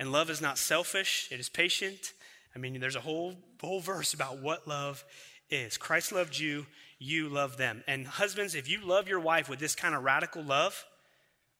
And 0.00 0.10
love 0.10 0.30
is 0.30 0.40
not 0.40 0.58
selfish, 0.58 1.28
it 1.30 1.38
is 1.38 1.48
patient. 1.48 2.12
I 2.56 2.58
mean, 2.58 2.80
there's 2.80 2.96
a 2.96 3.00
whole, 3.00 3.36
whole 3.60 3.80
verse 3.80 4.14
about 4.14 4.42
what 4.42 4.66
love 4.66 5.04
is. 5.48 5.76
Christ 5.76 6.10
loved 6.10 6.36
you, 6.36 6.66
you 6.98 7.28
love 7.28 7.56
them. 7.56 7.84
And 7.86 8.04
husbands, 8.04 8.56
if 8.56 8.68
you 8.68 8.84
love 8.84 9.06
your 9.06 9.20
wife 9.20 9.48
with 9.48 9.60
this 9.60 9.76
kind 9.76 9.94
of 9.94 10.02
radical 10.02 10.42
love, 10.42 10.84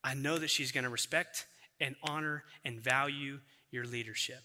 I 0.03 0.15
know 0.15 0.39
that 0.39 0.51
she's 0.51 0.73
going 0.73 0.85
to 0.85 0.91
respect 0.91 1.47
and 1.81 1.97
honor 2.03 2.45
and 2.65 2.81
value 2.81 3.41
your 3.71 3.85
leadership. 3.85 4.41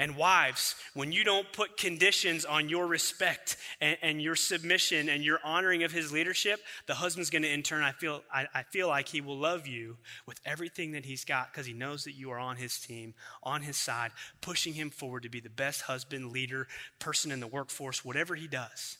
And 0.00 0.16
wives, 0.16 0.76
when 0.94 1.12
you 1.12 1.24
don't 1.24 1.52
put 1.52 1.76
conditions 1.76 2.46
on 2.46 2.70
your 2.70 2.86
respect 2.86 3.58
and, 3.82 3.98
and 4.00 4.22
your 4.22 4.34
submission 4.34 5.10
and 5.10 5.22
your 5.22 5.40
honoring 5.44 5.82
of 5.82 5.92
his 5.92 6.10
leadership, 6.10 6.58
the 6.86 6.94
husband's 6.94 7.28
going 7.28 7.42
to 7.42 7.52
in 7.52 7.62
turn, 7.62 7.82
I 7.82 7.92
feel, 7.92 8.22
I, 8.32 8.46
I 8.54 8.62
feel 8.62 8.88
like 8.88 9.08
he 9.08 9.20
will 9.20 9.36
love 9.36 9.66
you 9.66 9.98
with 10.24 10.40
everything 10.46 10.92
that 10.92 11.04
he's 11.04 11.26
got 11.26 11.52
because 11.52 11.66
he 11.66 11.74
knows 11.74 12.04
that 12.04 12.14
you 12.14 12.30
are 12.30 12.38
on 12.38 12.56
his 12.56 12.78
team, 12.78 13.12
on 13.42 13.60
his 13.60 13.76
side, 13.76 14.12
pushing 14.40 14.72
him 14.72 14.88
forward 14.88 15.24
to 15.24 15.28
be 15.28 15.38
the 15.40 15.50
best 15.50 15.82
husband, 15.82 16.32
leader, 16.32 16.66
person 16.98 17.30
in 17.30 17.40
the 17.40 17.46
workforce, 17.46 18.02
whatever 18.02 18.34
he 18.34 18.48
does. 18.48 18.96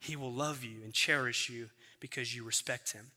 He 0.00 0.16
will 0.16 0.32
love 0.32 0.64
you 0.64 0.82
and 0.82 0.92
cherish 0.92 1.48
you 1.48 1.70
because 2.00 2.34
you 2.34 2.42
respect 2.42 2.92
him. 2.92 3.12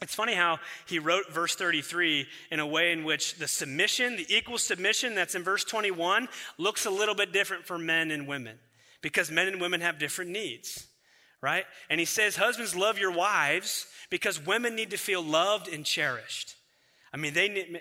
It's 0.00 0.14
funny 0.14 0.34
how 0.34 0.60
he 0.86 1.00
wrote 1.00 1.32
verse 1.32 1.56
33 1.56 2.26
in 2.52 2.60
a 2.60 2.66
way 2.66 2.92
in 2.92 3.02
which 3.02 3.34
the 3.34 3.48
submission, 3.48 4.16
the 4.16 4.32
equal 4.32 4.58
submission 4.58 5.14
that's 5.14 5.34
in 5.34 5.42
verse 5.42 5.64
21, 5.64 6.28
looks 6.56 6.86
a 6.86 6.90
little 6.90 7.16
bit 7.16 7.32
different 7.32 7.66
for 7.66 7.78
men 7.78 8.12
and 8.12 8.28
women 8.28 8.58
because 9.02 9.30
men 9.30 9.48
and 9.48 9.60
women 9.60 9.80
have 9.80 9.98
different 9.98 10.30
needs, 10.30 10.86
right? 11.40 11.64
And 11.90 11.98
he 11.98 12.06
says, 12.06 12.36
Husbands, 12.36 12.76
love 12.76 12.98
your 12.98 13.10
wives 13.10 13.86
because 14.08 14.44
women 14.44 14.76
need 14.76 14.90
to 14.90 14.96
feel 14.96 15.22
loved 15.22 15.66
and 15.66 15.84
cherished. 15.84 16.54
I 17.12 17.16
mean, 17.16 17.32
they 17.32 17.48
need, 17.48 17.80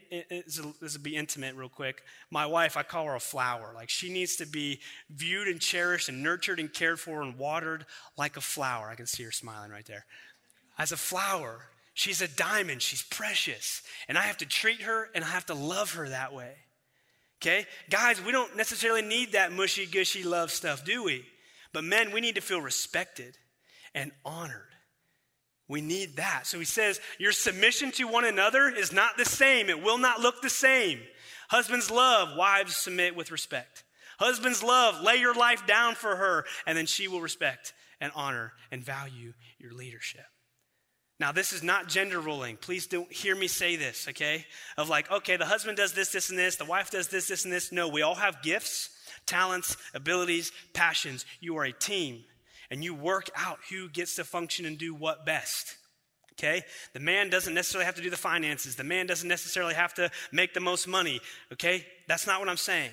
this 0.82 0.98
will 0.98 1.04
be 1.04 1.16
intimate 1.16 1.56
real 1.56 1.70
quick. 1.70 2.02
My 2.32 2.46
wife, 2.46 2.78
I 2.78 2.84
call 2.84 3.06
her 3.06 3.16
a 3.16 3.20
flower. 3.20 3.74
Like, 3.76 3.90
she 3.90 4.12
needs 4.12 4.38
to 4.38 4.46
be 4.46 4.80
viewed 5.10 5.50
and 5.50 5.60
cherished 5.60 6.08
and 6.08 6.24
nurtured 6.24 6.60
and 6.60 6.72
cared 6.72 7.00
for 7.00 7.22
and 7.22 7.38
watered 7.38 7.86
like 8.18 8.38
a 8.38 8.42
flower. 8.42 8.90
I 8.90 8.96
can 8.96 9.06
see 9.06 9.24
her 9.24 9.32
smiling 9.32 9.70
right 9.70 9.86
there. 9.86 10.06
As 10.78 10.94
a 10.94 10.98
flower, 10.98 11.60
She's 11.98 12.22
a 12.22 12.28
diamond. 12.28 12.84
She's 12.84 13.02
precious. 13.02 13.82
And 14.08 14.20
I 14.20 14.22
have 14.22 14.38
to 14.38 14.46
treat 14.46 14.84
her 14.84 15.10
and 15.16 15.24
I 15.24 15.30
have 15.30 15.48
to 15.48 15.56
love 15.56 15.94
her 15.94 16.08
that 16.10 16.32
way. 16.32 16.54
Okay? 17.42 17.66
Guys, 17.90 18.24
we 18.24 18.32
don't 18.32 18.56
necessarily 18.56 19.02
need 19.02 19.32
that 19.32 19.52
mushy 19.52 19.88
gushy 19.88 20.22
love 20.22 20.52
stuff, 20.52 20.86
do 20.86 21.04
we? 21.04 21.26
But 21.74 21.84
men, 21.84 22.12
we 22.12 22.22
need 22.22 22.36
to 22.36 22.42
feel 22.42 22.62
respected 22.62 23.36
and 23.96 24.12
honored. 24.24 24.62
We 25.68 25.82
need 25.82 26.18
that. 26.18 26.46
So 26.46 26.60
he 26.60 26.66
says, 26.66 27.02
Your 27.18 27.32
submission 27.32 27.90
to 27.94 28.08
one 28.08 28.26
another 28.26 28.70
is 28.70 28.94
not 28.94 29.18
the 29.18 29.26
same. 29.26 29.68
It 29.68 29.82
will 29.82 29.98
not 29.98 30.20
look 30.20 30.44
the 30.44 30.52
same. 30.52 31.00
Husbands 31.50 31.90
love, 31.90 32.38
wives 32.38 32.78
submit 32.78 33.16
with 33.16 33.32
respect. 33.32 33.84
Husbands 34.20 34.62
love, 34.62 35.02
lay 35.02 35.16
your 35.16 35.34
life 35.34 35.66
down 35.66 35.96
for 35.96 36.16
her, 36.16 36.46
and 36.68 36.78
then 36.78 36.86
she 36.86 37.08
will 37.08 37.22
respect 37.22 37.74
and 38.00 38.12
honor 38.16 38.54
and 38.72 38.84
value 38.84 39.34
your 39.58 39.74
leadership. 39.74 40.26
Now, 41.20 41.32
this 41.32 41.52
is 41.52 41.64
not 41.64 41.88
gender 41.88 42.20
ruling. 42.20 42.58
Please 42.58 42.86
don't 42.86 43.12
hear 43.12 43.36
me 43.36 43.48
say 43.48 43.76
this, 43.76 44.08
okay? 44.10 44.46
Of 44.78 44.88
like, 44.88 45.10
okay, 45.10 45.36
the 45.36 45.46
husband 45.46 45.78
does 45.78 45.94
this, 45.94 46.12
this, 46.12 46.30
and 46.30 46.38
this, 46.38 46.58
the 46.58 46.66
wife 46.66 46.92
does 46.92 47.08
this, 47.08 47.28
this, 47.28 47.44
and 47.44 47.52
this. 47.52 47.72
No, 47.72 47.88
we 47.88 48.04
all 48.04 48.16
have 48.16 48.44
gifts, 48.44 48.90
talents, 49.26 49.78
abilities, 49.96 50.52
passions. 50.74 51.26
You 51.40 51.58
are 51.58 51.66
a 51.66 51.72
team, 51.72 52.24
and 52.70 52.84
you 52.84 52.94
work 52.94 53.32
out 53.36 53.58
who 53.72 53.90
gets 53.90 54.16
to 54.18 54.24
function 54.24 54.68
and 54.68 54.78
do 54.78 54.94
what 54.94 55.26
best. 55.26 55.78
Okay? 56.34 56.64
The 56.94 57.00
man 57.00 57.32
doesn't 57.32 57.56
necessarily 57.56 57.86
have 57.86 57.96
to 57.96 58.04
do 58.04 58.12
the 58.12 58.18
finances. 58.18 58.76
The 58.76 58.84
man 58.84 59.08
doesn't 59.08 59.28
necessarily 59.28 59.74
have 59.74 59.96
to 59.96 60.12
make 60.32 60.54
the 60.54 60.60
most 60.60 60.88
money. 60.88 61.20
Okay? 61.52 61.84
That's 62.08 62.28
not 62.28 62.40
what 62.40 62.50
I'm 62.50 62.58
saying. 62.58 62.92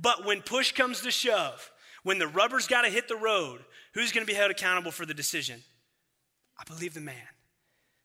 But 0.00 0.24
when 0.24 0.42
push 0.42 0.70
comes 0.70 1.00
to 1.00 1.10
shove, 1.10 1.72
when 2.04 2.18
the 2.18 2.28
rubber's 2.28 2.68
got 2.68 2.82
to 2.82 2.88
hit 2.88 3.08
the 3.08 3.16
road, 3.16 3.64
who's 3.94 4.12
going 4.12 4.24
to 4.24 4.32
be 4.32 4.36
held 4.36 4.52
accountable 4.52 4.92
for 4.92 5.06
the 5.06 5.14
decision? 5.14 5.60
I 6.56 6.62
believe 6.64 6.94
the 6.94 7.00
man. 7.00 7.16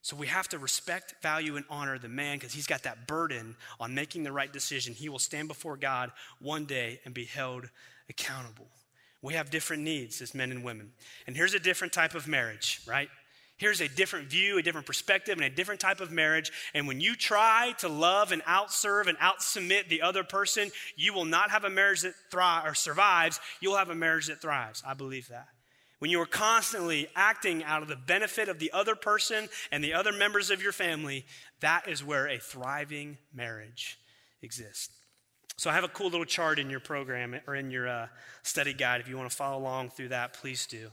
So 0.09 0.15
we 0.15 0.25
have 0.25 0.47
to 0.47 0.57
respect, 0.57 1.13
value, 1.21 1.55
and 1.55 1.63
honor 1.69 1.99
the 1.99 2.09
man 2.09 2.37
because 2.37 2.51
he's 2.51 2.65
got 2.65 2.81
that 2.81 3.05
burden 3.05 3.55
on 3.79 3.93
making 3.93 4.23
the 4.23 4.31
right 4.31 4.51
decision. 4.51 4.95
He 4.95 5.07
will 5.07 5.19
stand 5.19 5.47
before 5.47 5.77
God 5.77 6.11
one 6.41 6.65
day 6.65 6.99
and 7.05 7.13
be 7.13 7.25
held 7.25 7.69
accountable. 8.09 8.65
We 9.21 9.35
have 9.35 9.51
different 9.51 9.83
needs 9.83 10.19
as 10.23 10.33
men 10.33 10.49
and 10.49 10.63
women. 10.63 10.93
And 11.27 11.37
here's 11.37 11.53
a 11.53 11.59
different 11.59 11.93
type 11.93 12.15
of 12.15 12.27
marriage, 12.27 12.81
right? 12.87 13.07
Here's 13.57 13.81
a 13.81 13.87
different 13.87 14.29
view, 14.29 14.57
a 14.57 14.63
different 14.63 14.87
perspective, 14.87 15.37
and 15.37 15.45
a 15.45 15.49
different 15.55 15.79
type 15.79 16.01
of 16.01 16.11
marriage. 16.11 16.51
And 16.73 16.87
when 16.87 16.99
you 16.99 17.15
try 17.15 17.75
to 17.77 17.87
love 17.87 18.31
and 18.31 18.43
outserve 18.45 19.05
and 19.05 19.17
outsubmit 19.19 19.89
the 19.89 20.01
other 20.01 20.23
person, 20.23 20.71
you 20.95 21.13
will 21.13 21.25
not 21.25 21.51
have 21.51 21.65
a 21.65 21.69
marriage 21.69 22.01
that 22.01 22.15
thrives 22.31 22.67
or 22.67 22.73
survives. 22.73 23.39
You'll 23.61 23.77
have 23.77 23.91
a 23.91 23.95
marriage 23.95 24.25
that 24.25 24.41
thrives. 24.41 24.81
I 24.83 24.95
believe 24.95 25.27
that. 25.27 25.49
When 25.99 26.09
you 26.09 26.19
are 26.21 26.25
constantly 26.25 27.07
acting 27.15 27.63
out 27.63 27.81
of 27.81 27.87
the 27.87 27.95
benefit 27.95 28.49
of 28.49 28.59
the 28.59 28.71
other 28.71 28.95
person 28.95 29.49
and 29.71 29.83
the 29.83 29.93
other 29.93 30.11
members 30.11 30.49
of 30.49 30.63
your 30.63 30.71
family, 30.71 31.25
that 31.59 31.87
is 31.87 32.03
where 32.03 32.27
a 32.27 32.39
thriving 32.39 33.17
marriage 33.33 33.99
exists. 34.41 34.89
So 35.57 35.69
I 35.69 35.73
have 35.73 35.83
a 35.83 35.89
cool 35.89 36.09
little 36.09 36.25
chart 36.25 36.57
in 36.57 36.69
your 36.69 36.79
program 36.79 37.35
or 37.45 37.53
in 37.53 37.69
your 37.69 37.87
uh, 37.87 38.07
study 38.43 38.73
guide. 38.73 39.01
If 39.01 39.09
you 39.09 39.17
want 39.17 39.29
to 39.29 39.35
follow 39.35 39.59
along 39.59 39.89
through 39.89 40.07
that, 40.09 40.33
please 40.33 40.65
do. 40.65 40.89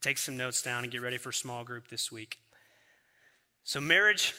Take 0.00 0.18
some 0.18 0.36
notes 0.36 0.60
down 0.60 0.82
and 0.82 0.92
get 0.92 1.02
ready 1.02 1.18
for 1.18 1.30
small 1.30 1.62
group 1.62 1.88
this 1.88 2.10
week. 2.10 2.38
So, 3.62 3.80
marriage, 3.80 4.34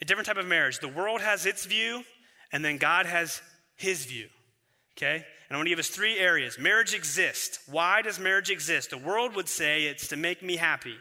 a 0.00 0.04
different 0.04 0.26
type 0.26 0.36
of 0.36 0.46
marriage. 0.46 0.78
The 0.78 0.88
world 0.88 1.20
has 1.22 1.44
its 1.44 1.64
view, 1.64 2.04
and 2.52 2.64
then 2.64 2.76
God 2.78 3.06
has 3.06 3.40
his 3.74 4.04
view. 4.04 4.28
Okay? 4.96 5.24
And 5.48 5.54
I 5.54 5.56
want 5.56 5.66
to 5.66 5.70
give 5.70 5.78
us 5.78 5.88
three 5.88 6.18
areas. 6.18 6.58
Marriage 6.58 6.94
exists. 6.94 7.60
Why 7.66 8.02
does 8.02 8.18
marriage 8.18 8.50
exist? 8.50 8.90
The 8.90 8.98
world 8.98 9.36
would 9.36 9.48
say 9.48 9.84
it's 9.84 10.08
to 10.08 10.16
make 10.16 10.42
me 10.42 10.56
happy, 10.56 10.96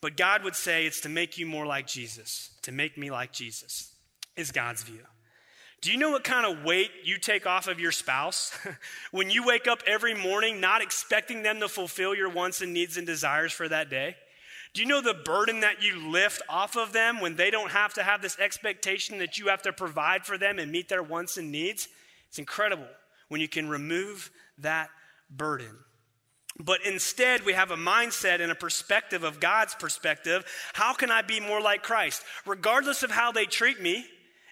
but 0.00 0.16
God 0.16 0.44
would 0.44 0.56
say 0.56 0.86
it's 0.86 1.00
to 1.02 1.08
make 1.08 1.36
you 1.36 1.46
more 1.46 1.66
like 1.66 1.86
Jesus, 1.86 2.50
to 2.62 2.72
make 2.72 2.96
me 2.96 3.10
like 3.10 3.32
Jesus, 3.32 3.92
is 4.36 4.50
God's 4.50 4.82
view. 4.82 5.00
Do 5.82 5.92
you 5.92 5.98
know 5.98 6.10
what 6.10 6.24
kind 6.24 6.46
of 6.46 6.64
weight 6.64 6.90
you 7.04 7.18
take 7.18 7.46
off 7.46 7.68
of 7.68 7.78
your 7.78 7.92
spouse 7.92 8.56
when 9.10 9.28
you 9.28 9.44
wake 9.44 9.68
up 9.68 9.82
every 9.86 10.14
morning 10.14 10.58
not 10.58 10.80
expecting 10.80 11.42
them 11.42 11.60
to 11.60 11.68
fulfill 11.68 12.14
your 12.14 12.30
wants 12.30 12.62
and 12.62 12.72
needs 12.72 12.96
and 12.96 13.06
desires 13.06 13.52
for 13.52 13.68
that 13.68 13.90
day? 13.90 14.16
Do 14.72 14.82
you 14.82 14.88
know 14.88 15.02
the 15.02 15.14
burden 15.14 15.60
that 15.60 15.82
you 15.82 16.10
lift 16.10 16.42
off 16.48 16.76
of 16.76 16.92
them 16.92 17.20
when 17.20 17.36
they 17.36 17.50
don't 17.50 17.70
have 17.70 17.94
to 17.94 18.02
have 18.02 18.22
this 18.22 18.38
expectation 18.38 19.18
that 19.18 19.38
you 19.38 19.48
have 19.48 19.62
to 19.62 19.72
provide 19.72 20.24
for 20.24 20.38
them 20.38 20.58
and 20.58 20.72
meet 20.72 20.88
their 20.88 21.02
wants 21.02 21.36
and 21.36 21.52
needs? 21.52 21.88
It's 22.28 22.38
incredible 22.38 22.88
when 23.28 23.40
you 23.40 23.48
can 23.48 23.68
remove 23.68 24.30
that 24.58 24.88
burden. 25.30 25.76
But 26.58 26.84
instead, 26.86 27.44
we 27.44 27.52
have 27.52 27.70
a 27.70 27.76
mindset 27.76 28.40
and 28.40 28.50
a 28.50 28.54
perspective 28.54 29.24
of 29.24 29.40
God's 29.40 29.74
perspective. 29.74 30.44
How 30.72 30.94
can 30.94 31.10
I 31.10 31.22
be 31.22 31.38
more 31.38 31.60
like 31.60 31.82
Christ? 31.82 32.22
Regardless 32.46 33.02
of 33.02 33.10
how 33.10 33.30
they 33.30 33.44
treat 33.44 33.80
me, 33.80 34.06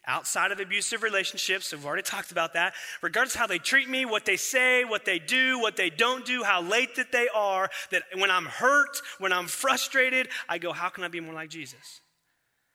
outside 0.07 0.53
of 0.53 0.61
abusive 0.61 1.03
relationships, 1.03 1.73
we've 1.73 1.87
already 1.87 2.03
talked 2.03 2.31
about 2.31 2.53
that, 2.55 2.75
regardless 3.01 3.35
of 3.35 3.41
how 3.41 3.47
they 3.47 3.59
treat 3.59 3.89
me, 3.89 4.05
what 4.05 4.27
they 4.27 4.37
say, 4.37 4.85
what 4.85 5.07
they 5.07 5.19
do, 5.19 5.59
what 5.61 5.77
they 5.77 5.89
don't 5.89 6.27
do, 6.27 6.43
how 6.43 6.61
late 6.61 6.97
that 6.97 7.11
they 7.11 7.29
are, 7.35 7.71
that 7.91 8.03
when 8.17 8.31
I'm 8.31 8.45
hurt, 8.45 9.01
when 9.19 9.33
I'm 9.33 9.47
frustrated, 9.47 10.29
I 10.47 10.59
go, 10.59 10.73
how 10.73 10.91
can 10.91 11.05
I 11.05 11.09
be 11.09 11.21
more 11.21 11.35
like 11.35 11.49
Jesus? 11.49 12.03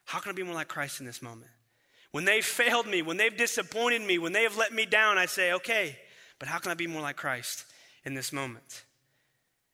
How 0.05 0.17
can 0.19 0.31
I 0.31 0.33
be 0.33 0.43
more 0.43 0.55
like 0.55 0.67
Christ 0.67 0.99
in 0.99 1.05
this 1.05 1.21
moment? 1.21 1.51
When 2.11 2.25
they've 2.25 2.45
failed 2.45 2.87
me, 2.87 3.01
when 3.01 3.17
they've 3.17 3.35
disappointed 3.35 4.01
me, 4.01 4.17
when 4.17 4.33
they 4.33 4.43
have 4.43 4.57
let 4.57 4.73
me 4.73 4.85
down, 4.85 5.17
I 5.17 5.27
say, 5.27 5.53
okay, 5.53 5.97
but 6.39 6.47
how 6.47 6.57
can 6.57 6.71
I 6.71 6.75
be 6.75 6.87
more 6.87 7.01
like 7.01 7.17
Christ 7.17 7.65
in 8.03 8.15
this 8.15 8.33
moment? 8.33 8.83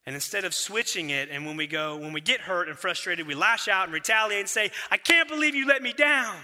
And 0.06 0.14
instead 0.14 0.46
of 0.46 0.54
switching 0.54 1.10
it, 1.10 1.30
and 1.32 1.46
when 1.48 1.58
we 1.58 1.66
go, 1.66 1.98
when 1.98 2.14
we 2.14 2.22
get 2.22 2.42
hurt 2.42 2.68
and 2.68 2.78
frustrated, 2.78 3.26
we 3.26 3.34
lash 3.34 3.68
out 3.68 3.86
and 3.86 3.94
retaliate 3.94 4.42
and 4.42 4.50
say, 4.50 4.70
I 4.92 4.98
can't 4.98 5.28
believe 5.28 5.56
you 5.56 5.66
let 5.66 5.82
me 5.82 5.94
down. 5.94 6.36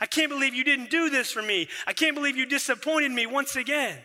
I 0.00 0.06
can't 0.06 0.28
believe 0.28 0.54
you 0.54 0.64
didn't 0.64 0.90
do 0.90 1.08
this 1.08 1.32
for 1.32 1.40
me. 1.40 1.68
I 1.86 1.94
can't 1.94 2.14
believe 2.14 2.36
you 2.36 2.44
disappointed 2.44 3.12
me 3.12 3.26
once 3.26 3.56
again. 3.56 3.98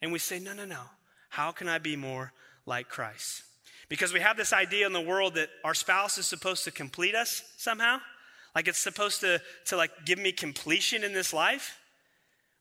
And 0.00 0.10
we 0.10 0.18
say, 0.18 0.38
No, 0.38 0.54
no, 0.54 0.64
no. 0.64 0.80
How 1.28 1.50
can 1.50 1.68
I 1.68 1.78
be 1.78 1.96
more 1.96 2.32
like 2.64 2.88
Christ? 2.88 3.42
Because 3.88 4.12
we 4.12 4.20
have 4.20 4.36
this 4.38 4.52
idea 4.52 4.86
in 4.86 4.94
the 4.94 5.00
world 5.00 5.34
that 5.34 5.50
our 5.62 5.74
spouse 5.74 6.16
is 6.16 6.26
supposed 6.26 6.64
to 6.64 6.70
complete 6.70 7.14
us 7.14 7.42
somehow. 7.58 7.98
Like 8.54 8.68
it's 8.68 8.78
supposed 8.78 9.20
to, 9.20 9.40
to 9.66 9.76
like 9.76 9.90
give 10.04 10.18
me 10.18 10.32
completion 10.32 11.04
in 11.04 11.12
this 11.12 11.32
life. 11.32 11.78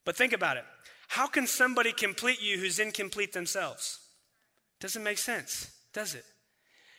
But 0.06 0.16
think 0.16 0.34
about 0.34 0.58
it. 0.58 0.66
How 1.08 1.28
can 1.28 1.46
somebody 1.46 1.92
complete 1.92 2.42
you 2.42 2.58
who's 2.58 2.80
incomplete 2.80 3.34
themselves? 3.34 4.00
Doesn't 4.80 5.04
make 5.04 5.18
sense, 5.18 5.72
does 5.94 6.16
it? 6.16 6.26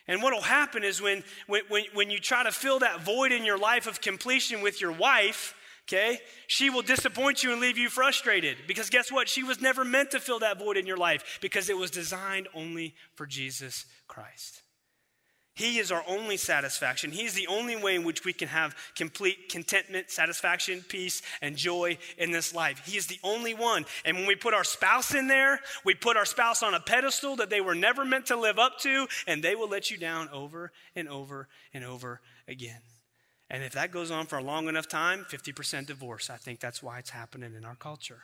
And 0.06 0.22
what 0.22 0.32
will 0.32 0.42
happen 0.42 0.84
is 0.84 1.00
when, 1.00 1.24
when, 1.48 1.62
when 1.94 2.10
you 2.10 2.18
try 2.18 2.44
to 2.44 2.52
fill 2.52 2.78
that 2.80 3.02
void 3.02 3.32
in 3.32 3.44
your 3.44 3.58
life 3.58 3.86
of 3.86 4.00
completion 4.00 4.62
with 4.62 4.80
your 4.80 4.92
wife, 4.92 5.54
okay, 5.88 6.18
she 6.46 6.70
will 6.70 6.82
disappoint 6.82 7.42
you 7.42 7.52
and 7.52 7.60
leave 7.60 7.78
you 7.78 7.88
frustrated. 7.88 8.58
Because 8.66 8.90
guess 8.90 9.10
what? 9.10 9.28
She 9.28 9.42
was 9.42 9.60
never 9.60 9.84
meant 9.84 10.10
to 10.10 10.20
fill 10.20 10.40
that 10.40 10.58
void 10.58 10.76
in 10.76 10.86
your 10.86 10.96
life 10.96 11.38
because 11.40 11.70
it 11.70 11.76
was 11.76 11.90
designed 11.90 12.48
only 12.54 12.94
for 13.14 13.26
Jesus 13.26 13.86
Christ. 14.06 14.62
He 15.56 15.78
is 15.78 15.92
our 15.92 16.02
only 16.08 16.36
satisfaction. 16.36 17.12
He's 17.12 17.34
the 17.34 17.46
only 17.46 17.76
way 17.76 17.94
in 17.94 18.02
which 18.02 18.24
we 18.24 18.32
can 18.32 18.48
have 18.48 18.74
complete 18.96 19.48
contentment, 19.48 20.10
satisfaction, 20.10 20.84
peace, 20.88 21.22
and 21.40 21.56
joy 21.56 21.96
in 22.18 22.32
this 22.32 22.52
life. 22.52 22.82
He 22.84 22.96
is 22.96 23.06
the 23.06 23.20
only 23.22 23.54
one. 23.54 23.84
And 24.04 24.16
when 24.16 24.26
we 24.26 24.34
put 24.34 24.52
our 24.52 24.64
spouse 24.64 25.14
in 25.14 25.28
there, 25.28 25.60
we 25.84 25.94
put 25.94 26.16
our 26.16 26.24
spouse 26.24 26.64
on 26.64 26.74
a 26.74 26.80
pedestal 26.80 27.36
that 27.36 27.50
they 27.50 27.60
were 27.60 27.76
never 27.76 28.04
meant 28.04 28.26
to 28.26 28.36
live 28.36 28.58
up 28.58 28.80
to, 28.80 29.06
and 29.28 29.44
they 29.44 29.54
will 29.54 29.68
let 29.68 29.92
you 29.92 29.96
down 29.96 30.28
over 30.30 30.72
and 30.96 31.08
over 31.08 31.46
and 31.72 31.84
over 31.84 32.20
again. 32.48 32.80
And 33.48 33.62
if 33.62 33.74
that 33.74 33.92
goes 33.92 34.10
on 34.10 34.26
for 34.26 34.38
a 34.38 34.42
long 34.42 34.66
enough 34.66 34.88
time, 34.88 35.24
50% 35.30 35.86
divorce. 35.86 36.30
I 36.30 36.36
think 36.36 36.58
that's 36.58 36.82
why 36.82 36.98
it's 36.98 37.10
happening 37.10 37.54
in 37.54 37.64
our 37.64 37.76
culture. 37.76 38.22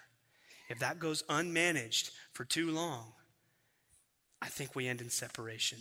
If 0.68 0.80
that 0.80 0.98
goes 0.98 1.22
unmanaged 1.24 2.10
for 2.32 2.44
too 2.44 2.72
long, 2.72 3.12
I 4.42 4.46
think 4.46 4.74
we 4.74 4.88
end 4.88 5.00
in 5.00 5.10
separation. 5.10 5.78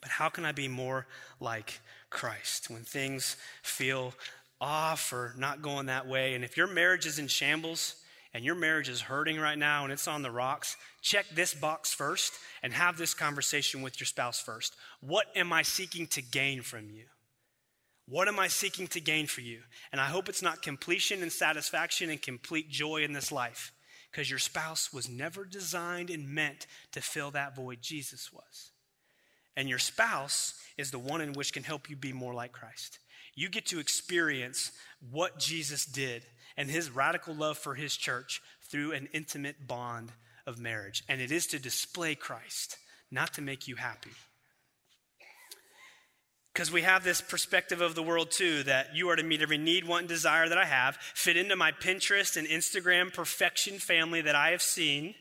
But 0.00 0.10
how 0.10 0.28
can 0.28 0.44
I 0.44 0.52
be 0.52 0.68
more 0.68 1.06
like 1.40 1.80
Christ 2.10 2.70
when 2.70 2.82
things 2.82 3.36
feel 3.62 4.14
off 4.60 5.12
or 5.12 5.34
not 5.36 5.62
going 5.62 5.86
that 5.86 6.06
way? 6.06 6.34
And 6.34 6.44
if 6.44 6.56
your 6.56 6.66
marriage 6.66 7.06
is 7.06 7.18
in 7.18 7.28
shambles 7.28 7.96
and 8.34 8.44
your 8.44 8.54
marriage 8.54 8.88
is 8.88 9.02
hurting 9.02 9.38
right 9.38 9.58
now 9.58 9.84
and 9.84 9.92
it's 9.92 10.08
on 10.08 10.22
the 10.22 10.30
rocks, 10.30 10.76
check 11.02 11.26
this 11.34 11.54
box 11.54 11.92
first 11.92 12.32
and 12.62 12.72
have 12.72 12.96
this 12.96 13.14
conversation 13.14 13.82
with 13.82 14.00
your 14.00 14.06
spouse 14.06 14.40
first. 14.40 14.74
What 15.00 15.26
am 15.36 15.52
I 15.52 15.62
seeking 15.62 16.06
to 16.08 16.22
gain 16.22 16.62
from 16.62 16.90
you? 16.90 17.04
What 18.06 18.28
am 18.28 18.38
I 18.38 18.48
seeking 18.48 18.88
to 18.88 19.00
gain 19.00 19.26
for 19.26 19.42
you? 19.42 19.60
And 19.92 20.00
I 20.00 20.06
hope 20.06 20.28
it's 20.28 20.42
not 20.42 20.62
completion 20.62 21.22
and 21.22 21.30
satisfaction 21.30 22.10
and 22.10 22.20
complete 22.20 22.68
joy 22.68 23.04
in 23.04 23.12
this 23.12 23.30
life 23.30 23.72
because 24.10 24.28
your 24.28 24.38
spouse 24.38 24.92
was 24.92 25.08
never 25.08 25.44
designed 25.44 26.10
and 26.10 26.28
meant 26.28 26.66
to 26.92 27.00
fill 27.00 27.30
that 27.30 27.56
void. 27.56 27.78
Jesus 27.80 28.32
was. 28.32 28.71
And 29.56 29.68
your 29.68 29.78
spouse 29.78 30.54
is 30.78 30.90
the 30.90 30.98
one 30.98 31.20
in 31.20 31.32
which 31.32 31.52
can 31.52 31.62
help 31.62 31.90
you 31.90 31.96
be 31.96 32.12
more 32.12 32.34
like 32.34 32.52
Christ. 32.52 32.98
You 33.34 33.48
get 33.48 33.66
to 33.66 33.78
experience 33.78 34.72
what 35.10 35.38
Jesus 35.38 35.84
did 35.84 36.24
and 36.56 36.70
his 36.70 36.90
radical 36.90 37.34
love 37.34 37.58
for 37.58 37.74
his 37.74 37.96
church 37.96 38.42
through 38.70 38.92
an 38.92 39.08
intimate 39.12 39.66
bond 39.66 40.12
of 40.46 40.58
marriage. 40.58 41.02
And 41.08 41.20
it 41.20 41.32
is 41.32 41.46
to 41.48 41.58
display 41.58 42.14
Christ, 42.14 42.76
not 43.10 43.34
to 43.34 43.42
make 43.42 43.68
you 43.68 43.76
happy. 43.76 44.10
Because 46.52 46.70
we 46.70 46.82
have 46.82 47.02
this 47.02 47.22
perspective 47.22 47.80
of 47.80 47.94
the 47.94 48.02
world 48.02 48.30
too 48.30 48.62
that 48.64 48.94
you 48.94 49.08
are 49.08 49.16
to 49.16 49.22
meet 49.22 49.40
every 49.40 49.56
need, 49.56 49.86
want, 49.86 50.02
and 50.02 50.08
desire 50.08 50.48
that 50.50 50.58
I 50.58 50.66
have, 50.66 50.96
fit 50.96 51.38
into 51.38 51.56
my 51.56 51.72
Pinterest 51.72 52.36
and 52.36 52.46
Instagram 52.46 53.12
perfection 53.12 53.78
family 53.78 54.20
that 54.20 54.34
I 54.34 54.50
have 54.50 54.60
seen, 54.60 55.14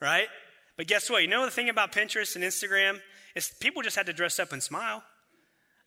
right? 0.00 0.28
But 0.76 0.86
guess 0.86 1.10
what? 1.10 1.22
You 1.22 1.28
know 1.28 1.44
the 1.44 1.50
thing 1.50 1.68
about 1.68 1.90
Pinterest 1.90 2.36
and 2.36 2.44
Instagram? 2.44 3.00
Is 3.34 3.52
people 3.60 3.82
just 3.82 3.96
had 3.96 4.06
to 4.06 4.12
dress 4.12 4.38
up 4.38 4.52
and 4.52 4.62
smile. 4.62 5.02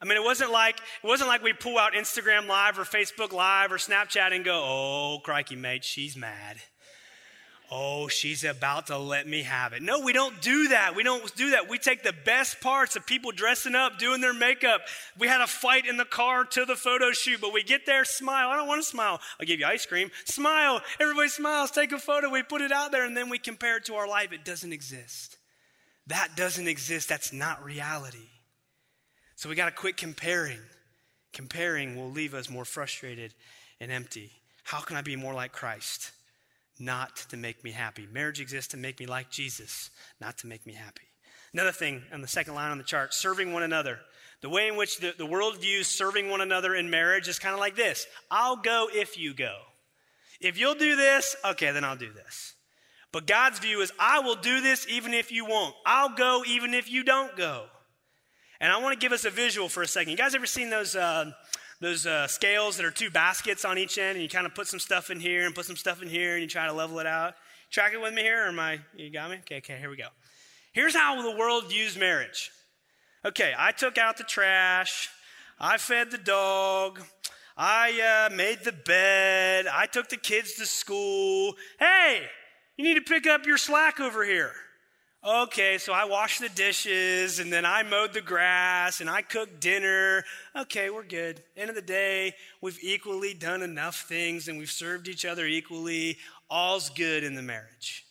I 0.01 0.05
mean, 0.05 0.17
it 0.17 0.23
wasn't 0.23 0.51
like 0.51 0.77
it 1.03 1.07
wasn't 1.07 1.29
like 1.29 1.43
we 1.43 1.53
pull 1.53 1.77
out 1.77 1.93
Instagram 1.93 2.47
Live 2.47 2.77
or 2.77 2.83
Facebook 2.83 3.31
Live 3.31 3.71
or 3.71 3.77
Snapchat 3.77 4.33
and 4.33 4.43
go, 4.43 4.61
"Oh, 4.63 5.19
crikey, 5.23 5.55
mate, 5.55 5.83
she's 5.83 6.17
mad." 6.17 6.57
Oh, 7.75 8.07
she's 8.07 8.43
about 8.43 8.87
to 8.87 8.97
let 8.99 9.27
me 9.27 9.41
have 9.41 9.73
it. 9.73 9.81
No, 9.81 10.01
we 10.01 10.13
don't 10.13 10.39
do 10.41 10.67
that. 10.67 10.95
We 10.95 11.01
don't 11.01 11.35
do 11.35 11.51
that. 11.51 11.69
We 11.69 11.79
take 11.79 12.03
the 12.03 12.13
best 12.13 12.61
parts 12.61 12.95
of 12.95 13.05
people 13.07 13.31
dressing 13.31 13.73
up, 13.73 13.97
doing 13.97 14.21
their 14.21 14.33
makeup. 14.33 14.81
We 15.17 15.27
had 15.27 15.41
a 15.41 15.47
fight 15.47 15.87
in 15.87 15.97
the 15.97 16.05
car 16.05 16.43
to 16.45 16.65
the 16.65 16.75
photo 16.75 17.11
shoot, 17.13 17.41
but 17.41 17.51
we 17.51 17.63
get 17.63 17.87
there, 17.87 18.05
smile. 18.05 18.49
I 18.49 18.57
don't 18.57 18.67
want 18.67 18.83
to 18.83 18.87
smile. 18.87 19.19
I'll 19.39 19.47
give 19.47 19.59
you 19.59 19.65
ice 19.65 19.87
cream. 19.87 20.11
Smile. 20.25 20.81
Everybody 20.99 21.29
smiles. 21.29 21.71
Take 21.71 21.93
a 21.93 21.97
photo. 21.97 22.29
We 22.29 22.43
put 22.43 22.61
it 22.61 22.71
out 22.71 22.91
there, 22.91 23.05
and 23.05 23.17
then 23.17 23.29
we 23.29 23.39
compare 23.39 23.77
it 23.77 23.85
to 23.85 23.95
our 23.95 24.07
life. 24.07 24.31
It 24.33 24.45
doesn't 24.45 24.73
exist. 24.73 25.32
That 26.07 26.35
doesn't 26.35 26.67
exist. 26.67 27.09
That's 27.09 27.31
not 27.31 27.63
reality. 27.63 28.29
So 29.35 29.49
we 29.49 29.55
got 29.55 29.65
to 29.65 29.71
quit 29.71 29.97
comparing. 29.97 30.59
Comparing 31.31 31.95
will 31.95 32.11
leave 32.11 32.33
us 32.33 32.49
more 32.49 32.65
frustrated 32.65 33.33
and 33.79 33.91
empty. 33.91 34.31
How 34.63 34.81
can 34.81 34.97
I 34.97 35.01
be 35.01 35.15
more 35.15 35.33
like 35.33 35.51
Christ? 35.51 36.11
not 36.79 37.15
to 37.29 37.37
make 37.37 37.63
me 37.63 37.71
happy. 37.71 38.07
Marriage 38.11 38.41
exists 38.41 38.71
to 38.71 38.77
make 38.77 38.99
me 38.99 39.05
like 39.05 39.29
Jesus, 39.29 39.89
not 40.19 40.37
to 40.39 40.47
make 40.47 40.65
me 40.65 40.73
happy. 40.73 41.07
Another 41.53 41.71
thing 41.71 42.01
on 42.11 42.21
the 42.21 42.27
second 42.27 42.55
line 42.55 42.71
on 42.71 42.77
the 42.77 42.83
chart 42.83 43.13
serving 43.13 43.53
one 43.53 43.63
another. 43.63 43.99
The 44.41 44.49
way 44.49 44.67
in 44.67 44.75
which 44.75 44.97
the, 44.97 45.13
the 45.17 45.25
world 45.25 45.61
views 45.61 45.87
serving 45.87 46.29
one 46.29 46.41
another 46.41 46.75
in 46.75 46.89
marriage 46.89 47.27
is 47.27 47.39
kind 47.39 47.53
of 47.53 47.59
like 47.59 47.75
this 47.75 48.07
I'll 48.29 48.57
go 48.57 48.87
if 48.91 49.17
you 49.17 49.33
go. 49.33 49.55
If 50.41 50.57
you'll 50.57 50.75
do 50.75 50.95
this, 50.95 51.35
okay, 51.45 51.71
then 51.71 51.83
I'll 51.83 51.95
do 51.95 52.11
this. 52.11 52.52
But 53.13 53.27
God's 53.27 53.59
view 53.59 53.79
is 53.79 53.93
I 53.97 54.19
will 54.19 54.35
do 54.35 54.59
this 54.59 54.85
even 54.89 55.13
if 55.13 55.31
you 55.31 55.45
won't. 55.45 55.73
I'll 55.85 56.13
go 56.13 56.43
even 56.45 56.73
if 56.73 56.91
you 56.91 57.05
don't 57.05 57.37
go. 57.37 57.67
And 58.59 58.71
I 58.71 58.81
want 58.81 58.99
to 58.99 58.99
give 58.99 59.13
us 59.13 59.23
a 59.23 59.29
visual 59.29 59.69
for 59.69 59.83
a 59.83 59.87
second. 59.87 60.11
You 60.11 60.17
guys 60.17 60.35
ever 60.35 60.45
seen 60.45 60.69
those? 60.69 60.95
Uh, 60.95 61.31
those 61.83 62.05
uh, 62.05 62.27
scales 62.27 62.77
that 62.77 62.85
are 62.85 62.91
two 62.91 63.09
baskets 63.09 63.65
on 63.65 63.77
each 63.77 63.97
end, 63.97 64.13
and 64.13 64.23
you 64.23 64.29
kind 64.29 64.45
of 64.45 64.55
put 64.55 64.67
some 64.67 64.79
stuff 64.79 65.09
in 65.09 65.19
here 65.19 65.45
and 65.45 65.53
put 65.53 65.65
some 65.65 65.75
stuff 65.75 66.01
in 66.01 66.07
here, 66.07 66.33
and 66.33 66.41
you 66.41 66.47
try 66.47 66.65
to 66.65 66.71
level 66.71 66.97
it 66.99 67.05
out. 67.05 67.33
Track 67.71 67.93
it 67.93 68.01
with 68.01 68.13
me 68.13 68.21
here, 68.21 68.45
or 68.45 68.47
am 68.47 68.59
I? 68.59 68.79
You 68.95 69.09
got 69.09 69.29
me? 69.29 69.37
Okay, 69.39 69.57
okay. 69.57 69.77
Here 69.77 69.89
we 69.89 69.97
go. 69.97 70.07
Here's 70.71 70.95
how 70.95 71.21
the 71.21 71.37
world 71.37 71.69
views 71.69 71.97
marriage. 71.97 72.51
Okay, 73.25 73.53
I 73.57 73.71
took 73.71 73.97
out 73.97 74.17
the 74.17 74.23
trash, 74.23 75.09
I 75.59 75.77
fed 75.77 76.09
the 76.11 76.17
dog, 76.17 77.01
I 77.55 78.27
uh, 78.31 78.35
made 78.35 78.63
the 78.63 78.71
bed, 78.71 79.67
I 79.67 79.85
took 79.85 80.09
the 80.09 80.17
kids 80.17 80.53
to 80.55 80.65
school. 80.65 81.55
Hey, 81.79 82.23
you 82.77 82.83
need 82.83 82.95
to 82.95 83.01
pick 83.01 83.27
up 83.27 83.45
your 83.45 83.57
slack 83.57 83.99
over 83.99 84.23
here. 84.23 84.51
Okay, 85.25 85.77
so 85.77 85.93
I 85.93 86.03
washed 86.03 86.41
the 86.41 86.49
dishes 86.49 87.39
and 87.39 87.51
then 87.51 87.65
I 87.65 87.83
mowed 87.83 88.11
the 88.11 88.19
grass 88.19 88.99
and 88.99 89.09
I 89.09 89.21
cooked 89.21 89.61
dinner. 89.61 90.25
Okay, 90.53 90.89
we're 90.89 91.03
good. 91.03 91.41
End 91.55 91.69
of 91.69 91.77
the 91.77 91.81
day, 91.81 92.33
we've 92.61 92.79
equally 92.81 93.33
done 93.33 93.61
enough 93.61 94.01
things 94.01 94.49
and 94.49 94.57
we've 94.57 94.69
served 94.69 95.07
each 95.07 95.23
other 95.23 95.45
equally. 95.45 96.17
All's 96.49 96.89
good 96.89 97.23
in 97.23 97.35
the 97.35 97.41
marriage. 97.41 98.05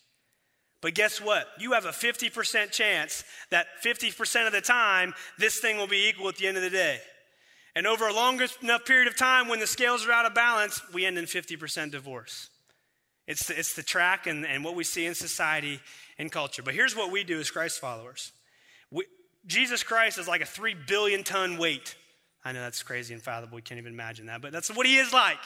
But 0.81 0.95
guess 0.95 1.21
what? 1.21 1.47
You 1.59 1.73
have 1.73 1.85
a 1.85 1.89
50% 1.89 2.71
chance 2.71 3.23
that 3.51 3.67
50% 3.85 4.47
of 4.47 4.51
the 4.51 4.59
time, 4.59 5.13
this 5.37 5.59
thing 5.59 5.77
will 5.77 5.87
be 5.87 6.09
equal 6.09 6.29
at 6.29 6.37
the 6.37 6.47
end 6.47 6.57
of 6.57 6.63
the 6.63 6.69
day. 6.71 6.99
And 7.75 7.85
over 7.85 8.07
a 8.07 8.13
long 8.13 8.41
enough 8.61 8.85
period 8.85 9.07
of 9.07 9.15
time, 9.15 9.47
when 9.47 9.59
the 9.59 9.67
scales 9.67 10.05
are 10.05 10.11
out 10.11 10.25
of 10.25 10.33
balance, 10.33 10.81
we 10.91 11.05
end 11.05 11.19
in 11.19 11.25
50% 11.25 11.91
divorce. 11.91 12.49
It's 13.27 13.47
the, 13.47 13.57
it's 13.57 13.73
the 13.73 13.83
track 13.83 14.27
and, 14.27 14.45
and 14.45 14.63
what 14.63 14.75
we 14.75 14.83
see 14.83 15.05
in 15.05 15.15
society 15.15 15.79
and 16.17 16.31
culture. 16.31 16.61
But 16.61 16.73
here's 16.73 16.95
what 16.95 17.11
we 17.11 17.23
do 17.23 17.39
as 17.39 17.49
Christ 17.49 17.79
followers 17.79 18.31
we, 18.91 19.05
Jesus 19.45 19.83
Christ 19.83 20.17
is 20.17 20.27
like 20.27 20.41
a 20.41 20.45
three 20.45 20.75
billion 20.75 21.23
ton 21.23 21.57
weight. 21.57 21.95
I 22.45 22.51
know 22.51 22.61
that's 22.61 22.83
crazy 22.83 23.13
and 23.13 23.23
fathomable. 23.23 23.55
We 23.55 23.61
can't 23.61 23.79
even 23.79 23.93
imagine 23.93 24.25
that, 24.25 24.41
but 24.41 24.51
that's 24.51 24.69
what 24.69 24.85
he 24.85 24.97
is 24.97 25.13
like. 25.13 25.39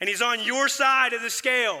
And 0.00 0.08
he's 0.08 0.22
on 0.22 0.42
your 0.42 0.68
side 0.68 1.12
of 1.12 1.22
the 1.22 1.30
scale. 1.30 1.80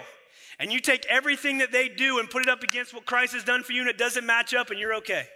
And 0.58 0.72
you 0.72 0.80
take 0.80 1.04
everything 1.06 1.58
that 1.58 1.72
they 1.72 1.88
do 1.88 2.18
and 2.18 2.30
put 2.30 2.42
it 2.42 2.48
up 2.48 2.62
against 2.62 2.94
what 2.94 3.04
Christ 3.04 3.34
has 3.34 3.44
done 3.44 3.62
for 3.62 3.72
you, 3.72 3.82
and 3.82 3.90
it 3.90 3.98
doesn't 3.98 4.24
match 4.24 4.54
up, 4.54 4.70
and 4.70 4.78
you're 4.78 4.94
okay. 4.96 5.26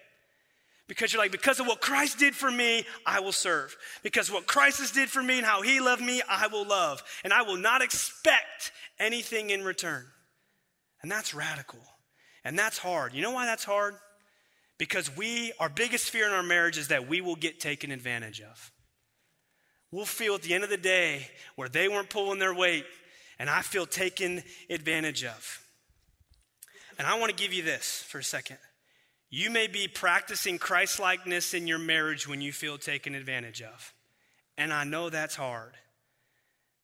Because 0.90 1.12
you're 1.12 1.22
like, 1.22 1.30
because 1.30 1.60
of 1.60 1.68
what 1.68 1.80
Christ 1.80 2.18
did 2.18 2.34
for 2.34 2.50
me, 2.50 2.84
I 3.06 3.20
will 3.20 3.30
serve. 3.30 3.76
Because 4.02 4.28
what 4.28 4.48
Christ 4.48 4.80
has 4.80 4.90
did 4.90 5.08
for 5.08 5.22
me 5.22 5.38
and 5.38 5.46
how 5.46 5.62
he 5.62 5.78
loved 5.78 6.02
me, 6.02 6.20
I 6.28 6.48
will 6.48 6.66
love. 6.66 7.00
And 7.22 7.32
I 7.32 7.42
will 7.42 7.56
not 7.56 7.80
expect 7.80 8.72
anything 8.98 9.50
in 9.50 9.62
return. 9.62 10.04
And 11.00 11.08
that's 11.08 11.32
radical. 11.32 11.78
And 12.44 12.58
that's 12.58 12.76
hard. 12.76 13.14
You 13.14 13.22
know 13.22 13.30
why 13.30 13.46
that's 13.46 13.62
hard? 13.62 13.94
Because 14.78 15.16
we, 15.16 15.52
our 15.60 15.68
biggest 15.68 16.10
fear 16.10 16.26
in 16.26 16.32
our 16.32 16.42
marriage 16.42 16.76
is 16.76 16.88
that 16.88 17.06
we 17.06 17.20
will 17.20 17.36
get 17.36 17.60
taken 17.60 17.92
advantage 17.92 18.40
of. 18.40 18.72
We'll 19.92 20.06
feel 20.06 20.34
at 20.34 20.42
the 20.42 20.54
end 20.54 20.64
of 20.64 20.70
the 20.70 20.76
day 20.76 21.28
where 21.54 21.68
they 21.68 21.86
weren't 21.86 22.10
pulling 22.10 22.40
their 22.40 22.52
weight 22.52 22.84
and 23.38 23.48
I 23.48 23.62
feel 23.62 23.86
taken 23.86 24.42
advantage 24.68 25.22
of. 25.22 25.64
And 26.98 27.06
I 27.06 27.16
want 27.16 27.30
to 27.30 27.40
give 27.40 27.52
you 27.52 27.62
this 27.62 28.04
for 28.08 28.18
a 28.18 28.24
second. 28.24 28.58
You 29.30 29.48
may 29.48 29.68
be 29.68 29.86
practicing 29.86 30.58
Christlikeness 30.58 31.54
in 31.54 31.68
your 31.68 31.78
marriage 31.78 32.26
when 32.26 32.40
you 32.40 32.52
feel 32.52 32.78
taken 32.78 33.14
advantage 33.14 33.62
of. 33.62 33.94
And 34.58 34.72
I 34.72 34.82
know 34.84 35.08
that's 35.08 35.36
hard. 35.36 35.72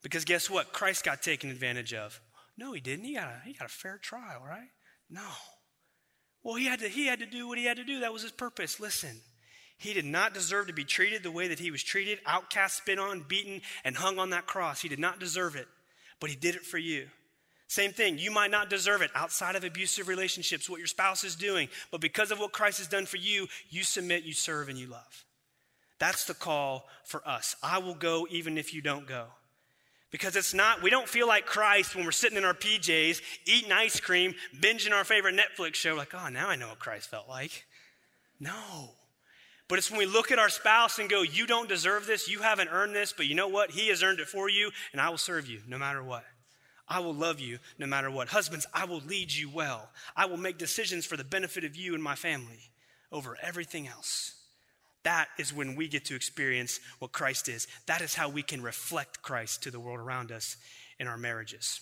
Because 0.03 0.25
guess 0.25 0.49
what? 0.49 0.73
Christ 0.73 1.05
got 1.05 1.23
taken 1.23 1.51
advantage 1.51 1.93
of. 1.93 2.21
No, 2.57 2.73
he 2.73 2.81
didn't. 2.81 3.05
He 3.05 3.15
got 3.15 3.29
a, 3.29 3.41
he 3.45 3.53
got 3.53 3.67
a 3.67 3.73
fair 3.73 3.99
trial, 3.99 4.43
right? 4.47 4.69
No. 5.11 5.29
Well, 6.45 6.55
he 6.55 6.67
had, 6.67 6.79
to, 6.79 6.89
he 6.89 7.07
had 7.07 7.19
to 7.19 7.27
do 7.27 7.49
what 7.49 7.59
he 7.59 7.65
had 7.65 7.79
to 7.79 7.85
do. 7.85 8.01
That 8.01 8.13
was 8.13 8.23
his 8.23 8.31
purpose. 8.31 8.79
Listen, 8.79 9.21
he 9.77 9.93
did 9.93 10.05
not 10.05 10.33
deserve 10.33 10.69
to 10.69 10.73
be 10.73 10.85
treated 10.85 11.25
the 11.25 11.31
way 11.33 11.49
that 11.49 11.59
he 11.59 11.73
was 11.73 11.83
treated, 11.83 12.21
outcast, 12.25 12.79
spit 12.79 13.01
on, 13.01 13.25
beaten, 13.27 13.61
and 13.85 13.97
hung 13.97 14.21
on 14.21 14.31
that 14.31 14.47
cross. 14.47 14.81
He 14.81 14.89
did 14.89 15.01
not 15.01 15.19
deserve 15.19 15.57
it, 15.57 15.67
but 16.21 16.31
he 16.31 16.37
did 16.37 16.55
it 16.55 16.63
for 16.65 16.79
you. 16.79 17.09
Same 17.69 17.93
thing, 17.93 18.19
you 18.19 18.31
might 18.31 18.51
not 18.51 18.71
deserve 18.71 19.03
it 19.03 19.11
outside 19.15 19.57
of 19.57 19.65
abusive 19.65 20.07
relationships, 20.07 20.71
what 20.71 20.79
your 20.79 20.87
spouse 20.87 21.25
is 21.25 21.35
doing, 21.35 21.69
but 21.91 22.01
because 22.01 22.31
of 22.31 22.39
what 22.39 22.53
Christ 22.53 22.79
has 22.79 22.87
done 22.87 23.07
for 23.07 23.17
you, 23.17 23.49
you 23.71 23.83
submit, 23.83 24.23
you 24.23 24.35
serve, 24.35 24.69
and 24.69 24.79
you 24.79 24.87
love. 24.87 25.25
That's 25.99 26.27
the 26.27 26.35
call 26.35 26.87
for 27.05 27.27
us. 27.27 27.57
I 27.63 27.79
will 27.79 27.95
go 27.95 28.27
even 28.31 28.57
if 28.59 28.73
you 28.73 28.83
don't 28.83 29.07
go. 29.07 29.27
Because 30.13 30.37
it's 30.37 30.55
not, 30.55 30.83
we 30.83 30.91
don't 30.91 31.09
feel 31.09 31.27
like 31.27 31.47
Christ 31.47 31.97
when 31.97 32.05
we're 32.05 32.13
sitting 32.13 32.39
in 32.39 32.45
our 32.45 32.55
PJs, 32.55 33.21
eating 33.45 33.73
ice 33.73 33.99
cream, 33.99 34.35
binging 34.61 34.93
our 34.93 35.05
favorite 35.05 35.35
Netflix 35.35 35.75
show, 35.75 35.95
like, 35.95 36.15
oh, 36.15 36.29
now 36.29 36.49
I 36.49 36.57
know 36.57 36.69
what 36.69 36.79
Christ 36.79 37.11
felt 37.11 37.29
like. 37.29 37.65
No. 38.39 38.91
But 39.69 39.79
it's 39.79 39.91
when 39.91 39.99
we 39.99 40.07
look 40.07 40.31
at 40.31 40.39
our 40.39 40.49
spouse 40.49 41.01
and 41.01 41.11
go, 41.11 41.23
you 41.23 41.47
don't 41.47 41.69
deserve 41.69 42.07
this, 42.07 42.29
you 42.29 42.39
haven't 42.39 42.69
earned 42.71 42.95
this, 42.95 43.13
but 43.13 43.27
you 43.27 43.35
know 43.35 43.49
what? 43.49 43.73
He 43.73 43.89
has 43.89 44.03
earned 44.03 44.21
it 44.21 44.29
for 44.29 44.49
you, 44.49 44.71
and 44.93 45.01
I 45.01 45.09
will 45.09 45.19
serve 45.19 45.49
you 45.49 45.61
no 45.67 45.77
matter 45.77 46.05
what. 46.05 46.25
I 46.89 47.01
will 47.01 47.15
love 47.15 47.41
you 47.41 47.59
no 47.79 47.87
matter 47.87 48.11
what. 48.11 48.29
Husbands, 48.29 48.67
I 48.73 48.85
will 48.85 49.01
lead 49.01 49.33
you 49.33 49.49
well. 49.49 49.89
I 50.17 50.27
will 50.27 50.37
make 50.37 50.59
decisions 50.59 51.05
for 51.05 51.17
the 51.17 51.25
benefit 51.25 51.65
of 51.65 51.77
you 51.77 51.95
and 51.95 52.03
my 52.03 52.15
family 52.15 52.71
over 53.11 53.37
everything 53.43 53.89
else. 53.89 54.35
That 55.03 55.29
is 55.39 55.53
when 55.53 55.77
we 55.77 55.89
get 55.89 56.05
to 56.07 56.17
experience 56.17 56.81
what 56.99 57.13
Christ 57.13 57.49
is. 57.49 57.69
That 57.87 58.01
is 58.01 58.15
how 58.15 58.29
we 58.29 58.43
can 58.43 58.63
reflect 58.63 59.23
Christ 59.23 59.63
to 59.63 59.71
the 59.71 59.81
world 59.81 60.01
around 60.01 60.33
us 60.33 60.57
in 60.99 61.07
our 61.07 61.17
marriages. 61.17 61.81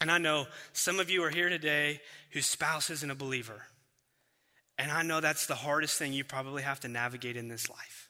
And 0.00 0.10
I 0.10 0.18
know 0.18 0.46
some 0.72 0.98
of 0.98 1.10
you 1.10 1.22
are 1.24 1.30
here 1.30 1.48
today 1.48 2.00
whose 2.30 2.46
spouse 2.46 2.90
isn't 2.90 3.10
a 3.10 3.14
believer. 3.14 3.62
And 4.78 4.90
I 4.90 5.02
know 5.02 5.20
that's 5.20 5.46
the 5.46 5.54
hardest 5.54 5.98
thing 5.98 6.12
you 6.12 6.24
probably 6.24 6.62
have 6.62 6.80
to 6.80 6.88
navigate 6.88 7.36
in 7.36 7.48
this 7.48 7.70
life. 7.70 8.01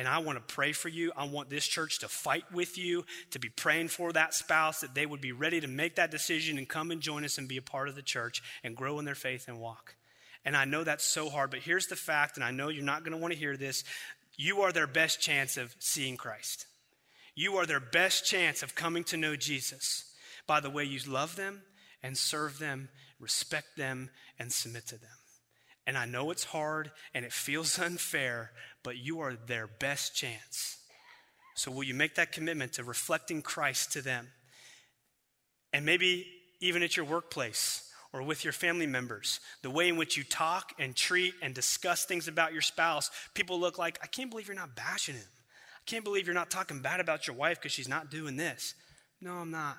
And 0.00 0.08
I 0.08 0.20
want 0.20 0.38
to 0.38 0.54
pray 0.54 0.72
for 0.72 0.88
you. 0.88 1.12
I 1.14 1.26
want 1.26 1.50
this 1.50 1.66
church 1.66 1.98
to 1.98 2.08
fight 2.08 2.50
with 2.54 2.78
you, 2.78 3.04
to 3.32 3.38
be 3.38 3.50
praying 3.50 3.88
for 3.88 4.10
that 4.14 4.32
spouse, 4.32 4.80
that 4.80 4.94
they 4.94 5.04
would 5.04 5.20
be 5.20 5.32
ready 5.32 5.60
to 5.60 5.68
make 5.68 5.96
that 5.96 6.10
decision 6.10 6.56
and 6.56 6.66
come 6.66 6.90
and 6.90 7.02
join 7.02 7.22
us 7.22 7.36
and 7.36 7.46
be 7.46 7.58
a 7.58 7.62
part 7.62 7.86
of 7.86 7.96
the 7.96 8.02
church 8.02 8.42
and 8.64 8.74
grow 8.74 8.98
in 8.98 9.04
their 9.04 9.14
faith 9.14 9.46
and 9.46 9.60
walk. 9.60 9.96
And 10.42 10.56
I 10.56 10.64
know 10.64 10.84
that's 10.84 11.04
so 11.04 11.28
hard, 11.28 11.50
but 11.50 11.60
here's 11.60 11.88
the 11.88 11.96
fact, 11.96 12.38
and 12.38 12.44
I 12.44 12.50
know 12.50 12.70
you're 12.70 12.82
not 12.82 13.04
going 13.04 13.12
to 13.12 13.18
want 13.18 13.34
to 13.34 13.38
hear 13.38 13.58
this 13.58 13.84
you 14.38 14.62
are 14.62 14.72
their 14.72 14.86
best 14.86 15.20
chance 15.20 15.58
of 15.58 15.76
seeing 15.80 16.16
Christ. 16.16 16.64
You 17.34 17.58
are 17.58 17.66
their 17.66 17.78
best 17.78 18.24
chance 18.24 18.62
of 18.62 18.74
coming 18.74 19.04
to 19.04 19.18
know 19.18 19.36
Jesus 19.36 20.10
by 20.46 20.60
the 20.60 20.70
way 20.70 20.84
you 20.84 20.98
love 21.06 21.36
them 21.36 21.60
and 22.02 22.16
serve 22.16 22.58
them, 22.58 22.88
respect 23.18 23.76
them, 23.76 24.08
and 24.38 24.50
submit 24.50 24.86
to 24.86 24.96
them. 24.96 25.19
And 25.86 25.96
I 25.96 26.06
know 26.06 26.30
it's 26.30 26.44
hard 26.44 26.90
and 27.14 27.24
it 27.24 27.32
feels 27.32 27.78
unfair, 27.78 28.52
but 28.82 28.96
you 28.96 29.20
are 29.20 29.34
their 29.34 29.66
best 29.66 30.14
chance. 30.14 30.78
So, 31.54 31.70
will 31.70 31.82
you 31.82 31.94
make 31.94 32.14
that 32.14 32.32
commitment 32.32 32.74
to 32.74 32.84
reflecting 32.84 33.42
Christ 33.42 33.92
to 33.92 34.02
them? 34.02 34.28
And 35.72 35.84
maybe 35.84 36.26
even 36.60 36.82
at 36.82 36.96
your 36.96 37.06
workplace 37.06 37.90
or 38.12 38.22
with 38.22 38.44
your 38.44 38.52
family 38.52 38.86
members, 38.86 39.40
the 39.62 39.70
way 39.70 39.88
in 39.88 39.96
which 39.96 40.16
you 40.16 40.24
talk 40.24 40.72
and 40.78 40.96
treat 40.96 41.34
and 41.42 41.54
discuss 41.54 42.04
things 42.04 42.28
about 42.28 42.52
your 42.52 42.62
spouse, 42.62 43.10
people 43.34 43.60
look 43.60 43.78
like, 43.78 43.98
I 44.02 44.06
can't 44.06 44.30
believe 44.30 44.48
you're 44.48 44.56
not 44.56 44.74
bashing 44.74 45.14
him. 45.14 45.28
I 45.76 45.84
can't 45.86 46.04
believe 46.04 46.26
you're 46.26 46.34
not 46.34 46.50
talking 46.50 46.80
bad 46.80 47.00
about 47.00 47.26
your 47.26 47.36
wife 47.36 47.58
because 47.58 47.72
she's 47.72 47.88
not 47.88 48.10
doing 48.10 48.36
this. 48.36 48.74
No, 49.20 49.34
I'm 49.34 49.50
not. 49.50 49.76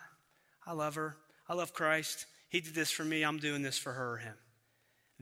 I 0.66 0.74
love 0.74 0.96
her. 0.96 1.18
I 1.50 1.54
love 1.54 1.74
Christ. 1.74 2.26
He 2.50 2.62
did 2.62 2.76
this 2.76 2.92
for 2.92 3.04
me. 3.04 3.24
I'm 3.24 3.38
doing 3.38 3.62
this 3.62 3.78
for 3.78 3.92
her 3.94 4.14
or 4.14 4.18
him 4.18 4.36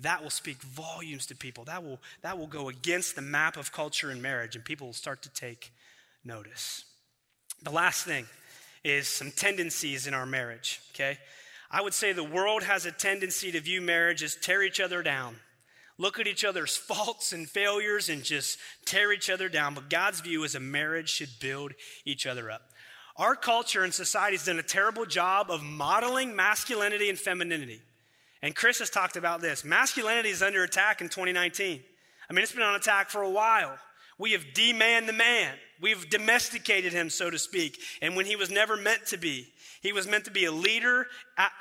that 0.01 0.23
will 0.23 0.29
speak 0.29 0.61
volumes 0.61 1.25
to 1.27 1.35
people. 1.35 1.65
That 1.65 1.83
will, 1.83 1.99
that 2.21 2.37
will 2.37 2.47
go 2.47 2.69
against 2.69 3.15
the 3.15 3.21
map 3.21 3.57
of 3.57 3.71
culture 3.71 4.09
and 4.09 4.21
marriage, 4.21 4.55
and 4.55 4.63
people 4.63 4.87
will 4.87 4.93
start 4.93 5.21
to 5.23 5.29
take 5.29 5.71
notice. 6.23 6.85
The 7.63 7.71
last 7.71 8.05
thing 8.05 8.25
is 8.83 9.07
some 9.07 9.31
tendencies 9.31 10.07
in 10.07 10.13
our 10.13 10.25
marriage, 10.25 10.79
okay? 10.93 11.17
I 11.71 11.81
would 11.81 11.93
say 11.93 12.13
the 12.13 12.23
world 12.23 12.63
has 12.63 12.85
a 12.85 12.91
tendency 12.91 13.51
to 13.51 13.59
view 13.59 13.81
marriage 13.81 14.23
as 14.23 14.35
tear 14.35 14.63
each 14.63 14.79
other 14.79 15.03
down. 15.03 15.35
Look 15.97 16.17
at 16.17 16.27
each 16.27 16.45
other's 16.45 16.77
faults 16.77 17.33
and 17.33 17.47
failures 17.47 18.09
and 18.09 18.23
just 18.23 18.57
tear 18.85 19.11
each 19.11 19.29
other 19.29 19.49
down. 19.49 19.73
But 19.73 19.89
God's 19.89 20.21
view 20.21 20.43
is 20.43 20.55
a 20.55 20.59
marriage 20.59 21.09
should 21.09 21.39
build 21.39 21.73
each 22.05 22.25
other 22.25 22.49
up. 22.49 22.61
Our 23.17 23.35
culture 23.35 23.83
and 23.83 23.93
society 23.93 24.37
has 24.37 24.45
done 24.45 24.59
a 24.59 24.63
terrible 24.63 25.05
job 25.05 25.51
of 25.51 25.61
modeling 25.61 26.35
masculinity 26.37 27.09
and 27.09 27.19
femininity. 27.19 27.81
And 28.41 28.55
Chris 28.55 28.79
has 28.79 28.89
talked 28.89 29.17
about 29.17 29.41
this. 29.41 29.65
Masculinity 29.65 30.29
is 30.29 30.41
under 30.41 30.63
attack 30.63 31.01
in 31.01 31.09
2019. 31.09 31.81
I 32.29 32.33
mean, 32.33 32.43
it's 32.43 32.51
been 32.51 32.63
on 32.63 32.75
attack 32.75 33.09
for 33.09 33.21
a 33.21 33.29
while. 33.29 33.77
We 34.17 34.31
have 34.33 34.53
demanned 34.53 35.07
the 35.07 35.13
man. 35.13 35.55
We've 35.81 36.09
domesticated 36.09 36.91
him, 36.91 37.09
so 37.09 37.29
to 37.29 37.39
speak. 37.39 37.79
And 38.01 38.15
when 38.15 38.25
he 38.25 38.35
was 38.35 38.49
never 38.49 38.75
meant 38.75 39.05
to 39.07 39.17
be, 39.17 39.47
he 39.81 39.93
was 39.93 40.07
meant 40.07 40.25
to 40.25 40.31
be 40.31 40.43
a 40.43 40.51
leader, 40.51 41.07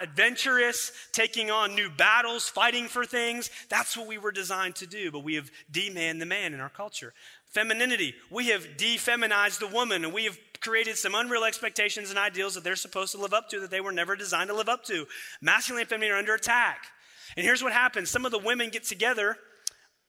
adventurous, 0.01 0.91
taking 1.13 1.53
on 1.53 1.77
new 1.77 1.89
battles, 1.89 2.49
fighting 2.49 2.89
for 2.89 3.05
things. 3.05 3.49
That's 3.69 3.97
what 3.97 4.09
we 4.09 4.19
were 4.19 4.33
designed 4.33 4.75
to 4.77 4.89
do, 4.89 5.13
but 5.13 5.21
we 5.21 5.37
have 5.37 5.51
demanned 5.71 6.21
the 6.21 6.27
man 6.27 6.53
in 6.53 6.59
our 6.59 6.69
culture. 6.69 7.15
Femininity, 7.51 8.15
we 8.31 8.49
have 8.49 8.77
defeminized 8.77 9.59
the 9.59 9.67
woman, 9.67 10.05
and 10.05 10.13
we 10.13 10.25
have 10.25 10.39
created 10.61 10.97
some 10.97 11.15
unreal 11.15 11.45
expectations 11.45 12.11
and 12.11 12.19
ideals 12.19 12.55
that 12.55 12.65
they're 12.65 12.77
supposed 12.77 13.13
to 13.13 13.19
live 13.19 13.33
up 13.33 13.49
to 13.49 13.61
that 13.61 13.71
they 13.71 13.81
were 13.81 13.93
never 13.93 14.17
designed 14.17 14.49
to 14.49 14.57
live 14.57 14.69
up 14.69 14.85
to. 14.85 15.07
Masculine 15.41 15.83
and 15.83 15.89
feminine 15.89 16.15
are 16.15 16.19
under 16.19 16.35
attack. 16.35 16.87
And 17.37 17.45
here's 17.45 17.63
what 17.63 17.73
happens 17.73 18.11
some 18.11 18.25
of 18.25 18.33
the 18.33 18.39
women 18.39 18.71
get 18.71 18.85
together. 18.85 19.37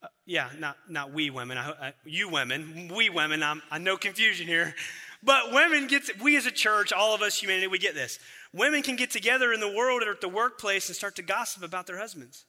Uh, 0.02 0.08
yeah, 0.26 0.50
not, 0.58 0.78
not 0.90 1.14
we 1.14 1.30
women, 1.30 1.58
I, 1.58 1.94
you 2.06 2.30
women, 2.30 2.92
we 2.96 3.10
women, 3.10 3.44
I'm, 3.44 3.62
I 3.70 3.80
know 3.80 3.98
confusion 3.98 4.48
here. 4.48 4.74
But 5.22 5.52
women 5.52 5.88
get, 5.88 6.06
to, 6.06 6.14
we 6.24 6.38
as 6.38 6.46
a 6.46 6.52
church, 6.52 6.94
all 6.94 7.14
of 7.14 7.22
us, 7.22 7.38
humanity, 7.38 7.68
we 7.68 7.80
get 7.80 7.96
this. 7.96 8.20
Women 8.54 8.82
can 8.82 8.96
get 8.96 9.12
together 9.12 9.52
in 9.52 9.60
the 9.60 9.72
world 9.72 10.02
or 10.04 10.12
at 10.12 10.22
the 10.22 10.30
workplace 10.30 10.88
and 10.88 10.96
start 10.96 11.18
to 11.18 11.22
gossip 11.22 11.64
about 11.64 11.88
their 11.88 12.00
husbands 12.00 12.46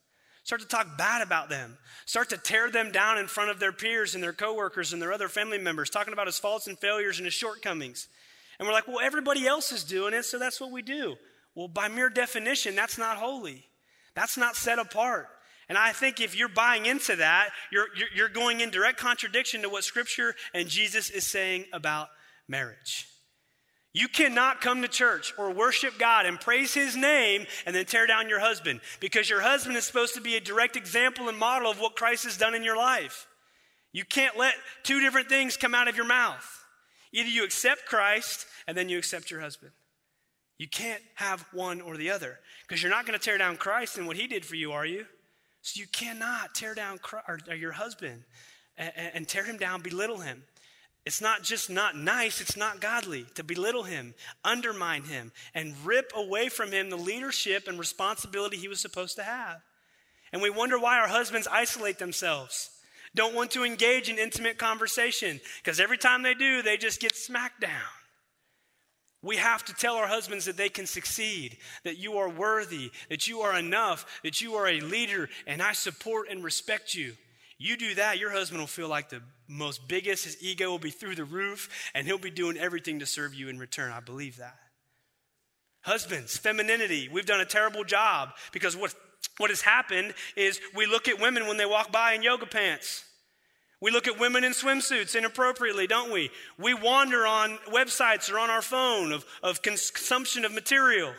Start 0.50 0.62
to 0.62 0.66
talk 0.66 0.98
bad 0.98 1.22
about 1.22 1.48
them. 1.48 1.78
Start 2.06 2.30
to 2.30 2.36
tear 2.36 2.72
them 2.72 2.90
down 2.90 3.18
in 3.18 3.28
front 3.28 3.50
of 3.50 3.60
their 3.60 3.70
peers 3.70 4.16
and 4.16 4.24
their 4.24 4.32
coworkers 4.32 4.92
and 4.92 5.00
their 5.00 5.12
other 5.12 5.28
family 5.28 5.58
members, 5.58 5.90
talking 5.90 6.12
about 6.12 6.26
his 6.26 6.40
faults 6.40 6.66
and 6.66 6.76
failures 6.76 7.18
and 7.18 7.24
his 7.24 7.34
shortcomings. 7.34 8.08
And 8.58 8.66
we're 8.66 8.74
like, 8.74 8.88
well, 8.88 8.98
everybody 9.00 9.46
else 9.46 9.70
is 9.70 9.84
doing 9.84 10.12
it, 10.12 10.24
so 10.24 10.40
that's 10.40 10.60
what 10.60 10.72
we 10.72 10.82
do. 10.82 11.14
Well, 11.54 11.68
by 11.68 11.86
mere 11.86 12.10
definition, 12.10 12.74
that's 12.74 12.98
not 12.98 13.16
holy. 13.16 13.64
That's 14.16 14.36
not 14.36 14.56
set 14.56 14.80
apart. 14.80 15.28
And 15.68 15.78
I 15.78 15.92
think 15.92 16.20
if 16.20 16.36
you're 16.36 16.48
buying 16.48 16.84
into 16.84 17.14
that, 17.14 17.50
you're, 17.70 17.86
you're, 18.12 18.28
going 18.28 18.60
in 18.60 18.70
direct 18.70 18.98
contradiction 18.98 19.62
to 19.62 19.68
what 19.68 19.84
Scripture 19.84 20.34
and 20.52 20.68
Jesus 20.68 21.10
is 21.10 21.24
saying 21.24 21.66
about 21.72 22.08
marriage. 22.48 23.06
You 23.92 24.06
cannot 24.06 24.60
come 24.60 24.82
to 24.82 24.88
church 24.88 25.34
or 25.36 25.50
worship 25.50 25.98
God 25.98 26.24
and 26.24 26.40
praise 26.40 26.72
His 26.72 26.96
name 26.96 27.46
and 27.66 27.74
then 27.74 27.84
tear 27.86 28.06
down 28.06 28.28
your 28.28 28.38
husband 28.38 28.80
because 29.00 29.28
your 29.28 29.40
husband 29.40 29.76
is 29.76 29.84
supposed 29.84 30.14
to 30.14 30.20
be 30.20 30.36
a 30.36 30.40
direct 30.40 30.76
example 30.76 31.28
and 31.28 31.36
model 31.36 31.70
of 31.70 31.80
what 31.80 31.96
Christ 31.96 32.24
has 32.24 32.36
done 32.36 32.54
in 32.54 32.62
your 32.62 32.76
life. 32.76 33.26
You 33.92 34.04
can't 34.04 34.38
let 34.38 34.54
two 34.84 35.00
different 35.00 35.28
things 35.28 35.56
come 35.56 35.74
out 35.74 35.88
of 35.88 35.96
your 35.96 36.06
mouth. 36.06 36.64
Either 37.12 37.28
you 37.28 37.42
accept 37.42 37.86
Christ 37.86 38.46
and 38.68 38.76
then 38.76 38.88
you 38.88 38.98
accept 38.98 39.30
your 39.30 39.40
husband. 39.40 39.72
You 40.58 40.68
can't 40.68 41.02
have 41.16 41.44
one 41.52 41.80
or 41.80 41.96
the 41.96 42.10
other 42.10 42.38
because 42.62 42.82
you're 42.82 42.92
not 42.92 43.06
going 43.06 43.18
to 43.18 43.24
tear 43.24 43.38
down 43.38 43.56
Christ 43.56 43.98
and 43.98 44.06
what 44.06 44.16
He 44.16 44.28
did 44.28 44.44
for 44.44 44.54
you, 44.54 44.70
are 44.70 44.86
you? 44.86 45.06
So 45.62 45.80
you 45.80 45.86
cannot 45.88 46.54
tear 46.54 46.74
down 46.74 46.98
Christ, 46.98 47.48
or, 47.48 47.54
your 47.54 47.72
husband 47.72 48.22
and, 48.76 48.92
and 49.14 49.28
tear 49.28 49.44
him 49.44 49.56
down, 49.56 49.82
belittle 49.82 50.18
him. 50.18 50.42
It's 51.06 51.20
not 51.20 51.42
just 51.42 51.70
not 51.70 51.96
nice, 51.96 52.40
it's 52.40 52.56
not 52.56 52.80
godly 52.80 53.24
to 53.34 53.42
belittle 53.42 53.84
him, 53.84 54.14
undermine 54.44 55.04
him, 55.04 55.32
and 55.54 55.74
rip 55.84 56.12
away 56.14 56.48
from 56.48 56.72
him 56.72 56.90
the 56.90 56.96
leadership 56.96 57.66
and 57.66 57.78
responsibility 57.78 58.56
he 58.56 58.68
was 58.68 58.80
supposed 58.80 59.16
to 59.16 59.22
have. 59.22 59.62
And 60.32 60.42
we 60.42 60.50
wonder 60.50 60.78
why 60.78 60.98
our 60.98 61.08
husbands 61.08 61.48
isolate 61.50 61.98
themselves, 61.98 62.70
don't 63.14 63.34
want 63.34 63.50
to 63.52 63.64
engage 63.64 64.08
in 64.08 64.18
intimate 64.18 64.58
conversation, 64.58 65.40
because 65.62 65.80
every 65.80 65.98
time 65.98 66.22
they 66.22 66.34
do, 66.34 66.62
they 66.62 66.76
just 66.76 67.00
get 67.00 67.16
smacked 67.16 67.60
down. 67.60 67.70
We 69.22 69.36
have 69.36 69.64
to 69.64 69.74
tell 69.74 69.96
our 69.96 70.06
husbands 70.06 70.44
that 70.44 70.56
they 70.56 70.68
can 70.68 70.86
succeed, 70.86 71.58
that 71.84 71.98
you 71.98 72.18
are 72.18 72.28
worthy, 72.28 72.90
that 73.08 73.26
you 73.26 73.40
are 73.40 73.58
enough, 73.58 74.20
that 74.22 74.40
you 74.40 74.54
are 74.54 74.68
a 74.68 74.80
leader, 74.80 75.28
and 75.46 75.60
I 75.60 75.72
support 75.72 76.28
and 76.30 76.44
respect 76.44 76.94
you. 76.94 77.14
You 77.62 77.76
do 77.76 77.94
that, 77.96 78.18
your 78.18 78.30
husband 78.30 78.60
will 78.60 78.66
feel 78.66 78.88
like 78.88 79.10
the 79.10 79.20
most 79.46 79.86
biggest. 79.86 80.24
His 80.24 80.42
ego 80.42 80.70
will 80.70 80.78
be 80.78 80.90
through 80.90 81.14
the 81.14 81.24
roof, 81.24 81.68
and 81.94 82.06
he'll 82.06 82.16
be 82.16 82.30
doing 82.30 82.56
everything 82.56 83.00
to 83.00 83.06
serve 83.06 83.34
you 83.34 83.50
in 83.50 83.58
return. 83.58 83.92
I 83.92 84.00
believe 84.00 84.38
that. 84.38 84.56
Husbands, 85.82 86.38
femininity. 86.38 87.10
We've 87.12 87.26
done 87.26 87.42
a 87.42 87.44
terrible 87.44 87.84
job 87.84 88.30
because 88.52 88.78
what, 88.78 88.94
what 89.36 89.50
has 89.50 89.60
happened 89.60 90.14
is 90.36 90.58
we 90.74 90.86
look 90.86 91.06
at 91.06 91.20
women 91.20 91.46
when 91.46 91.58
they 91.58 91.66
walk 91.66 91.92
by 91.92 92.14
in 92.14 92.22
yoga 92.22 92.46
pants. 92.46 93.04
We 93.82 93.90
look 93.90 94.08
at 94.08 94.18
women 94.18 94.42
in 94.42 94.52
swimsuits 94.52 95.14
inappropriately, 95.14 95.86
don't 95.86 96.10
we? 96.10 96.30
We 96.58 96.72
wander 96.72 97.26
on 97.26 97.58
websites 97.68 98.32
or 98.32 98.38
on 98.38 98.48
our 98.48 98.62
phone 98.62 99.12
of, 99.12 99.26
of 99.42 99.60
consumption 99.60 100.46
of 100.46 100.54
material, 100.54 101.12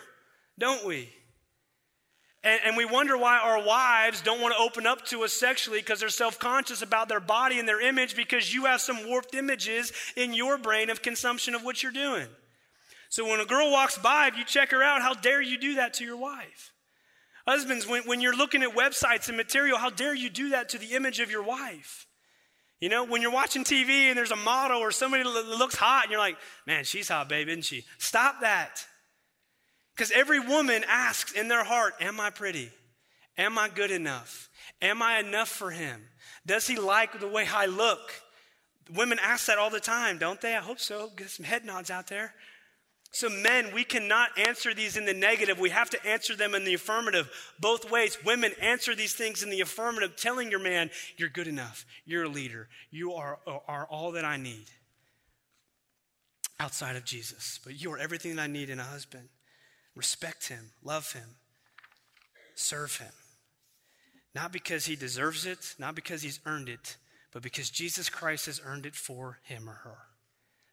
don't 0.57 0.87
we? 0.87 1.13
And, 2.43 2.59
and, 2.65 2.77
we 2.77 2.85
wonder 2.85 3.15
why 3.17 3.37
our 3.37 3.63
wives 3.63 4.21
don't 4.21 4.41
want 4.41 4.55
to 4.55 4.59
open 4.59 4.87
up 4.87 5.05
to 5.05 5.23
us 5.23 5.31
sexually 5.31 5.77
because 5.79 5.99
they're 5.99 6.09
self 6.09 6.39
conscious 6.39 6.81
about 6.81 7.07
their 7.07 7.19
body 7.19 7.59
and 7.59 7.67
their 7.67 7.79
image 7.79 8.15
because 8.15 8.51
you 8.51 8.65
have 8.65 8.81
some 8.81 9.07
warped 9.07 9.35
images 9.35 9.93
in 10.15 10.33
your 10.33 10.57
brain 10.57 10.89
of 10.89 11.03
consumption 11.03 11.53
of 11.53 11.63
what 11.63 11.83
you're 11.83 11.91
doing. 11.91 12.27
So 13.09 13.29
when 13.29 13.41
a 13.41 13.45
girl 13.45 13.69
walks 13.71 13.97
by, 13.97 14.27
if 14.27 14.37
you 14.37 14.45
check 14.45 14.71
her 14.71 14.81
out, 14.81 15.01
how 15.01 15.13
dare 15.13 15.41
you 15.41 15.59
do 15.59 15.75
that 15.75 15.93
to 15.95 16.03
your 16.03 16.17
wife? 16.17 16.71
Husbands, 17.47 17.87
when, 17.87 18.03
when 18.03 18.21
you're 18.21 18.35
looking 18.35 18.63
at 18.63 18.75
websites 18.75 19.27
and 19.27 19.37
material, 19.37 19.77
how 19.77 19.89
dare 19.89 20.15
you 20.15 20.29
do 20.29 20.49
that 20.49 20.69
to 20.69 20.77
the 20.77 20.93
image 20.95 21.19
of 21.19 21.29
your 21.29 21.43
wife? 21.43 22.07
You 22.79 22.89
know, 22.89 23.03
when 23.03 23.21
you're 23.21 23.31
watching 23.31 23.63
TV 23.63 24.09
and 24.09 24.17
there's 24.17 24.31
a 24.31 24.35
model 24.35 24.79
or 24.79 24.91
somebody 24.91 25.23
that 25.23 25.45
looks 25.45 25.75
hot 25.75 26.05
and 26.05 26.11
you're 26.11 26.19
like, 26.19 26.37
man, 26.65 26.83
she's 26.83 27.09
hot, 27.09 27.29
babe, 27.29 27.49
isn't 27.49 27.65
she? 27.65 27.83
Stop 27.99 28.41
that. 28.41 28.85
Because 29.95 30.11
every 30.11 30.39
woman 30.39 30.83
asks 30.87 31.31
in 31.31 31.47
their 31.47 31.63
heart, 31.63 31.93
Am 31.99 32.19
I 32.19 32.29
pretty? 32.29 32.71
Am 33.37 33.57
I 33.57 33.69
good 33.69 33.91
enough? 33.91 34.49
Am 34.81 35.01
I 35.01 35.19
enough 35.19 35.49
for 35.49 35.71
him? 35.71 36.01
Does 36.45 36.67
he 36.67 36.77
like 36.77 37.19
the 37.19 37.27
way 37.27 37.47
I 37.51 37.65
look? 37.65 38.11
Women 38.93 39.19
ask 39.21 39.45
that 39.45 39.57
all 39.57 39.69
the 39.69 39.79
time, 39.79 40.17
don't 40.17 40.41
they? 40.41 40.55
I 40.55 40.59
hope 40.59 40.79
so. 40.79 41.11
Get 41.15 41.29
some 41.29 41.45
head 41.45 41.65
nods 41.65 41.89
out 41.89 42.07
there. 42.07 42.33
So, 43.13 43.29
men, 43.29 43.73
we 43.73 43.83
cannot 43.83 44.29
answer 44.37 44.73
these 44.73 44.95
in 44.95 45.05
the 45.05 45.13
negative. 45.13 45.59
We 45.59 45.69
have 45.69 45.89
to 45.89 46.05
answer 46.07 46.33
them 46.33 46.55
in 46.55 46.63
the 46.63 46.73
affirmative, 46.73 47.29
both 47.59 47.91
ways. 47.91 48.17
Women, 48.25 48.53
answer 48.61 48.95
these 48.95 49.13
things 49.13 49.43
in 49.43 49.49
the 49.49 49.59
affirmative, 49.59 50.15
telling 50.15 50.49
your 50.49 50.61
man, 50.61 50.89
You're 51.17 51.29
good 51.29 51.47
enough. 51.47 51.85
You're 52.05 52.23
a 52.23 52.29
leader. 52.29 52.69
You 52.89 53.13
are, 53.13 53.39
are 53.67 53.85
all 53.85 54.13
that 54.13 54.23
I 54.23 54.37
need 54.37 54.65
outside 56.57 56.95
of 56.95 57.03
Jesus. 57.03 57.59
But 57.65 57.81
you 57.81 57.91
are 57.91 57.97
everything 57.97 58.37
that 58.37 58.43
I 58.43 58.47
need 58.47 58.69
in 58.69 58.79
a 58.79 58.83
husband. 58.83 59.27
Respect 59.95 60.47
him, 60.47 60.71
love 60.83 61.13
him, 61.13 61.35
serve 62.55 62.97
him. 62.97 63.11
Not 64.33 64.53
because 64.53 64.85
he 64.85 64.95
deserves 64.95 65.45
it, 65.45 65.75
not 65.77 65.95
because 65.95 66.21
he's 66.21 66.39
earned 66.45 66.69
it, 66.69 66.95
but 67.33 67.41
because 67.41 67.69
Jesus 67.69 68.09
Christ 68.09 68.45
has 68.45 68.61
earned 68.63 68.85
it 68.85 68.95
for 68.95 69.39
him 69.43 69.69
or 69.69 69.73
her. 69.73 69.97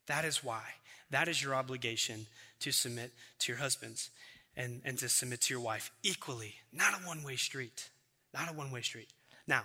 That 0.06 0.24
is 0.24 0.44
why. 0.44 0.62
That 1.10 1.28
is 1.28 1.42
your 1.42 1.54
obligation 1.54 2.26
to 2.60 2.70
submit 2.70 3.12
to 3.40 3.52
your 3.52 3.58
husbands 3.58 4.10
and, 4.56 4.80
and 4.84 4.98
to 4.98 5.08
submit 5.08 5.40
to 5.42 5.54
your 5.54 5.62
wife 5.62 5.90
equally, 6.02 6.54
not 6.72 6.94
a 6.94 7.06
one 7.06 7.22
way 7.22 7.36
street. 7.36 7.88
Not 8.34 8.50
a 8.50 8.52
one 8.52 8.70
way 8.70 8.82
street. 8.82 9.08
Now, 9.46 9.62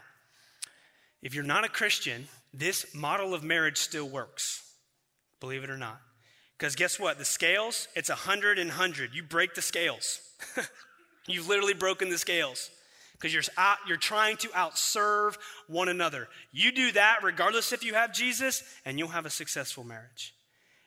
if 1.22 1.34
you're 1.34 1.44
not 1.44 1.66
a 1.66 1.70
Christian, 1.70 2.28
this 2.54 2.94
model 2.94 3.34
of 3.34 3.44
marriage 3.44 3.78
still 3.78 4.08
works, 4.08 4.64
believe 5.40 5.64
it 5.64 5.70
or 5.70 5.78
not. 5.78 6.00
Because 6.64 6.78
guess 6.78 6.98
what? 6.98 7.18
The 7.18 7.26
scales, 7.26 7.90
it's 7.94 8.10
a 8.10 8.16
hundred 8.16 8.58
and 8.58 8.72
hundred. 8.72 9.14
You 9.14 9.22
break 9.22 9.54
the 9.54 9.62
scales. 9.62 10.22
You've 11.28 11.50
literally 11.50 11.74
broken 11.74 12.08
the 12.08 12.18
scales 12.18 12.72
because 13.12 13.34
you're, 13.34 13.44
out, 13.58 13.80
you're 13.86 13.98
trying 13.98 14.38
to 14.38 14.48
outserve 14.48 15.36
one 15.68 15.90
another. 15.90 16.30
You 16.54 16.72
do 16.72 16.94
that 16.94 17.20
regardless 17.22 17.74
if 17.74 17.84
you 17.84 17.96
have 17.96 18.14
Jesus, 18.14 18.64
and 18.86 18.98
you'll 18.98 19.10
have 19.10 19.26
a 19.26 19.30
successful 19.30 19.84
marriage. 19.84 20.34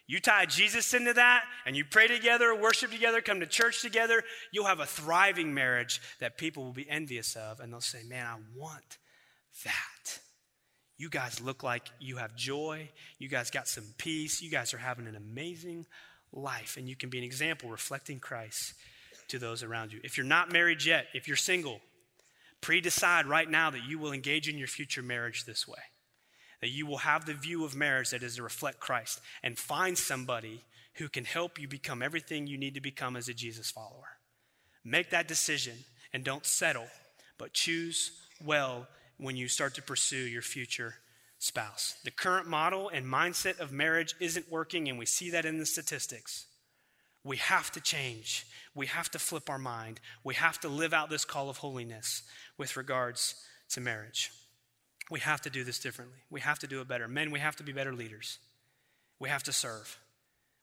You 0.07 0.19
tie 0.19 0.47
Jesus 0.47 0.95
into 0.95 1.13
that, 1.13 1.43
and 1.67 1.77
you 1.77 1.85
pray 1.85 2.07
together, 2.07 2.55
worship 2.55 2.91
together, 2.91 3.21
come 3.21 3.41
to 3.41 3.47
church 3.47 3.83
together, 3.83 4.23
you'll 4.53 4.65
have 4.65 4.81
a 4.81 4.87
thriving 4.87 5.53
marriage 5.53 6.01
that 6.21 6.39
people 6.39 6.65
will 6.65 6.73
be 6.73 6.89
envious 6.89 7.37
of, 7.37 7.61
and 7.61 7.71
they'll 7.71 7.83
say, 7.83 8.01
Man, 8.03 8.27
I 8.27 8.37
want 8.59 8.97
that. 9.63 9.96
You 10.99 11.11
guys 11.11 11.41
look 11.41 11.63
like 11.63 11.89
you 12.01 12.17
have 12.17 12.35
joy. 12.37 12.89
You 13.19 13.29
guys 13.29 13.51
got 13.51 13.69
some 13.69 13.85
peace. 13.99 14.41
You 14.41 14.51
guys 14.51 14.73
are 14.73 14.79
having 14.79 15.07
an 15.07 15.17
amazing 15.17 15.87
life, 16.33 16.77
and 16.77 16.89
you 16.89 16.97
can 16.97 17.11
be 17.11 17.19
an 17.19 17.25
example 17.25 17.71
reflecting 17.71 18.19
Christ 18.19 18.75
to 19.29 19.39
those 19.39 19.63
around 19.63 19.93
you. 19.93 20.01
If 20.05 20.17
you're 20.17 20.27
not 20.27 20.53
married 20.53 20.85
yet, 20.85 21.07
if 21.15 21.29
you're 21.29 21.37
single, 21.37 21.81
pre 22.61 22.81
decide 22.81 23.27
right 23.27 23.51
now 23.51 23.71
that 23.71 23.85
you 23.85 23.99
will 23.99 24.13
engage 24.13 24.49
in 24.49 24.59
your 24.59 24.69
future 24.69 25.03
marriage 25.03 25.45
this 25.45 25.67
way. 25.69 25.79
That 26.61 26.71
you 26.71 26.87
will 26.87 26.99
have 26.99 27.27
the 27.27 27.35
view 27.35 27.65
of 27.65 27.77
marriage 27.77 28.11
that 28.11 28.23
is 28.23 28.37
to 28.37 28.43
reflect 28.43 28.81
Christ 28.81 29.21
and 29.43 29.59
find 29.59 29.99
somebody 29.99 30.63
who 30.95 31.09
can 31.09 31.27
help 31.27 31.61
you 31.61 31.69
become 31.69 32.03
everything 32.03 32.47
you 32.47 32.57
need 32.57 32.75
to 32.75 32.81
become 32.81 33.17
as 33.17 33.29
a 33.29 33.35
Jesus 33.35 33.71
follower. 33.71 34.17
Make 34.83 35.11
that 35.11 35.29
decision 35.29 35.75
and 36.13 36.25
don't 36.25 36.47
settle, 36.47 36.87
but 37.37 37.53
choose 37.53 38.13
well 38.43 38.89
when 39.19 39.37
you 39.37 39.49
start 39.49 39.75
to 39.75 39.83
pursue 39.83 40.17
your 40.17 40.43
future 40.43 40.95
spouse. 41.39 41.97
The 42.05 42.11
current 42.11 42.49
model 42.49 42.89
and 42.89 43.07
mindset 43.07 43.61
of 43.61 43.73
marriage 43.73 44.15
isn't 44.21 44.51
working, 44.51 44.89
and 44.89 44.99
we 44.99 45.07
see 45.07 45.31
that 45.31 45.45
in 45.45 45.59
the 45.59 45.67
statistics. 45.67 46.47
We 47.25 47.39
have 47.39 47.73
to 47.73 47.81
change. 47.81 48.47
We 48.75 48.87
have 48.87 49.11
to 49.11 49.19
flip 49.19 49.51
our 49.51 49.59
mind. 49.59 50.01
We 50.23 50.35
have 50.35 50.61
to 50.61 50.69
live 50.69 50.93
out 50.93 51.11
this 51.11 51.25
call 51.25 51.51
of 51.51 51.59
holiness 51.59 52.23
with 52.57 52.77
regards 52.77 53.35
to 53.71 53.81
marriage. 53.81 54.31
We 55.11 55.21
have 55.21 55.41
to 55.43 55.51
do 55.51 55.65
this 55.65 55.79
differently. 55.79 56.19
We 56.31 56.41
have 56.41 56.59
to 56.61 56.67
do 56.67 56.81
it 56.81 56.89
better. 56.89 57.09
Men, 57.09 57.31
we 57.31 57.41
have 57.41 57.57
to 57.57 57.63
be 57.63 57.73
better 57.73 57.93
leaders. 57.93 58.39
We 59.19 59.29
have 59.29 59.43
to 59.45 59.53
serve. 59.53 59.99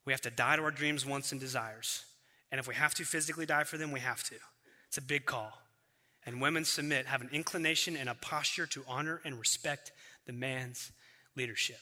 We 0.05 0.13
have 0.13 0.21
to 0.21 0.29
die 0.29 0.57
to 0.57 0.63
our 0.63 0.71
dreams, 0.71 1.05
wants, 1.05 1.31
and 1.31 1.39
desires. 1.39 2.05
And 2.51 2.59
if 2.59 2.67
we 2.67 2.75
have 2.75 2.93
to 2.95 3.03
physically 3.03 3.45
die 3.45 3.63
for 3.63 3.77
them, 3.77 3.91
we 3.91 4.01
have 4.01 4.23
to. 4.25 4.35
It's 4.87 4.97
a 4.97 5.01
big 5.01 5.25
call 5.25 5.51
and 6.25 6.41
women 6.41 6.65
submit 6.65 7.05
have 7.05 7.21
an 7.21 7.29
inclination 7.31 7.95
and 7.95 8.09
a 8.09 8.15
posture 8.15 8.65
to 8.67 8.83
honor 8.87 9.21
and 9.25 9.37
respect 9.37 9.91
the 10.25 10.33
man's 10.33 10.91
leadership. 11.35 11.79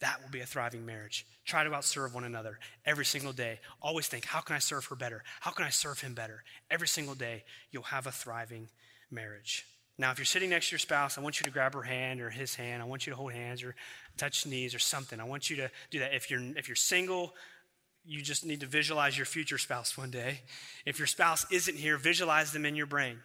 That 0.00 0.22
will 0.22 0.30
be 0.30 0.40
a 0.40 0.46
thriving 0.46 0.86
marriage. 0.86 1.26
Try 1.44 1.64
to 1.64 1.70
outserve 1.70 2.14
one 2.14 2.24
another 2.24 2.58
every 2.86 3.04
single 3.04 3.32
day. 3.32 3.58
Always 3.82 4.06
think, 4.06 4.24
how 4.24 4.40
can 4.40 4.54
I 4.54 4.60
serve 4.60 4.84
her 4.86 4.96
better? 4.96 5.24
How 5.40 5.50
can 5.50 5.64
I 5.64 5.70
serve 5.70 6.00
him 6.00 6.14
better? 6.14 6.44
Every 6.70 6.86
single 6.86 7.16
day, 7.16 7.44
you'll 7.72 7.82
have 7.84 8.06
a 8.06 8.12
thriving 8.12 8.68
marriage. 9.10 9.66
Now, 10.00 10.12
if 10.12 10.18
you're 10.18 10.24
sitting 10.24 10.50
next 10.50 10.68
to 10.68 10.74
your 10.74 10.78
spouse, 10.78 11.18
I 11.18 11.20
want 11.20 11.40
you 11.40 11.44
to 11.44 11.50
grab 11.50 11.74
her 11.74 11.82
hand 11.82 12.20
or 12.20 12.30
his 12.30 12.54
hand. 12.54 12.80
I 12.80 12.84
want 12.84 13.06
you 13.06 13.10
to 13.10 13.16
hold 13.16 13.32
hands 13.32 13.64
or 13.64 13.74
touch 14.16 14.46
knees 14.46 14.72
or 14.72 14.78
something. 14.78 15.18
I 15.18 15.24
want 15.24 15.50
you 15.50 15.56
to 15.56 15.70
do 15.90 15.98
that. 15.98 16.14
If 16.14 16.30
you're, 16.30 16.40
if 16.56 16.68
you're 16.68 16.76
single, 16.76 17.34
you 18.04 18.22
just 18.22 18.46
need 18.46 18.60
to 18.60 18.66
visualize 18.66 19.16
your 19.16 19.26
future 19.26 19.58
spouse 19.58 19.98
one 19.98 20.12
day. 20.12 20.42
If 20.86 20.98
your 20.98 21.08
spouse 21.08 21.44
isn't 21.50 21.76
here, 21.76 21.96
visualize 21.96 22.52
them 22.52 22.64
in 22.64 22.76
your 22.76 22.86
brain 22.86 23.18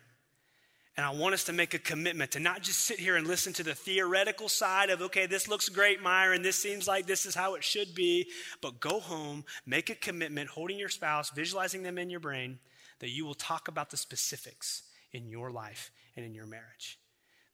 And 0.95 1.05
I 1.05 1.09
want 1.09 1.33
us 1.33 1.45
to 1.45 1.53
make 1.53 1.73
a 1.73 1.79
commitment 1.79 2.31
to 2.31 2.39
not 2.39 2.61
just 2.61 2.79
sit 2.79 2.99
here 2.99 3.15
and 3.15 3.25
listen 3.25 3.51
to 3.53 3.63
the 3.63 3.73
theoretical 3.73 4.47
side 4.47 4.91
of, 4.91 5.01
okay, 5.01 5.25
this 5.25 5.47
looks 5.47 5.67
great, 5.67 6.03
Meyer, 6.03 6.33
and 6.33 6.45
this 6.45 6.55
seems 6.55 6.87
like 6.87 7.07
this 7.07 7.25
is 7.25 7.33
how 7.33 7.55
it 7.55 7.63
should 7.63 7.95
be, 7.95 8.27
but 8.61 8.79
go 8.79 8.99
home, 8.99 9.43
make 9.65 9.89
a 9.89 9.95
commitment, 9.95 10.49
holding 10.51 10.77
your 10.77 10.89
spouse, 10.89 11.31
visualizing 11.31 11.81
them 11.81 11.97
in 11.97 12.11
your 12.11 12.19
brain, 12.19 12.59
that 12.99 13.09
you 13.09 13.25
will 13.25 13.33
talk 13.33 13.67
about 13.67 13.89
the 13.89 13.97
specifics 13.97 14.83
in 15.11 15.27
your 15.27 15.49
life 15.49 15.91
and 16.15 16.25
in 16.25 16.35
your 16.35 16.45
marriage. 16.45 16.99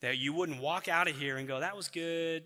That 0.01 0.17
you 0.17 0.33
wouldn't 0.33 0.61
walk 0.61 0.89
out 0.89 1.07
of 1.07 1.15
here 1.15 1.37
and 1.37 1.47
go, 1.47 1.61
that 1.61 1.77
was 1.77 1.87
good, 1.87 2.43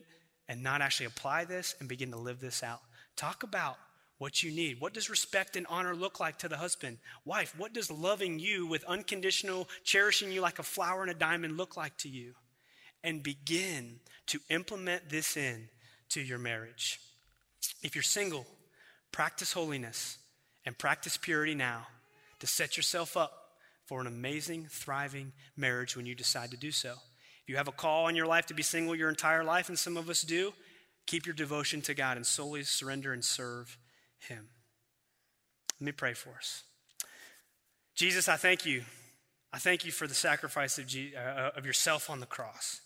and 0.47 0.61
not 0.61 0.81
actually 0.81 1.07
apply 1.07 1.45
this 1.45 1.75
and 1.79 1.89
begin 1.89 2.11
to 2.11 2.17
live 2.17 2.39
this 2.39 2.61
out. 2.61 2.81
Talk 3.15 3.41
about 3.41 3.77
what 4.17 4.43
you 4.43 4.51
need. 4.51 4.79
What 4.79 4.93
does 4.93 5.09
respect 5.09 5.55
and 5.55 5.67
honor 5.69 5.95
look 5.95 6.19
like 6.19 6.39
to 6.39 6.47
the 6.47 6.57
husband? 6.57 6.97
Wife, 7.25 7.53
what 7.57 7.73
does 7.73 7.91
loving 7.91 8.39
you 8.39 8.65
with 8.65 8.83
unconditional, 8.85 9.67
cherishing 9.83 10.31
you 10.31 10.41
like 10.41 10.59
a 10.59 10.63
flower 10.63 11.01
and 11.01 11.11
a 11.11 11.15
diamond 11.15 11.57
look 11.57 11.75
like 11.75 11.97
to 11.97 12.09
you? 12.09 12.33
And 13.03 13.21
begin 13.21 13.99
to 14.27 14.39
implement 14.49 15.09
this 15.09 15.35
in 15.35 15.67
to 16.09 16.21
your 16.21 16.37
marriage. 16.37 16.99
If 17.81 17.95
you're 17.95 18.01
single, 18.03 18.45
practice 19.11 19.53
holiness 19.53 20.17
and 20.65 20.77
practice 20.77 21.17
purity 21.17 21.55
now 21.55 21.87
to 22.39 22.47
set 22.47 22.77
yourself 22.77 23.17
up 23.17 23.43
for 23.85 23.99
an 23.99 24.07
amazing, 24.07 24.67
thriving 24.69 25.33
marriage 25.57 25.97
when 25.97 26.05
you 26.05 26.15
decide 26.15 26.51
to 26.51 26.57
do 26.57 26.71
so. 26.71 26.91
If 26.91 27.49
you 27.49 27.57
have 27.57 27.67
a 27.67 27.73
call 27.73 28.07
in 28.07 28.15
your 28.15 28.25
life 28.25 28.45
to 28.45 28.53
be 28.53 28.63
single 28.63 28.95
your 28.95 29.09
entire 29.09 29.43
life, 29.43 29.67
and 29.67 29.77
some 29.77 29.97
of 29.97 30.09
us 30.09 30.21
do, 30.21 30.53
keep 31.05 31.25
your 31.25 31.35
devotion 31.35 31.81
to 31.81 31.93
God 31.93 32.15
and 32.15 32.25
solely 32.25 32.63
surrender 32.63 33.11
and 33.11 33.23
serve 33.23 33.77
him. 34.27 34.47
Let 35.79 35.85
me 35.85 35.91
pray 35.91 36.13
for 36.13 36.31
us. 36.37 36.63
Jesus, 37.95 38.27
I 38.27 38.37
thank 38.37 38.65
you. 38.65 38.83
I 39.51 39.59
thank 39.59 39.85
you 39.85 39.91
for 39.91 40.07
the 40.07 40.13
sacrifice 40.13 40.77
of, 40.79 40.87
Je- 40.87 41.13
uh, 41.15 41.51
of 41.55 41.65
yourself 41.65 42.09
on 42.09 42.19
the 42.19 42.25
cross. 42.25 42.81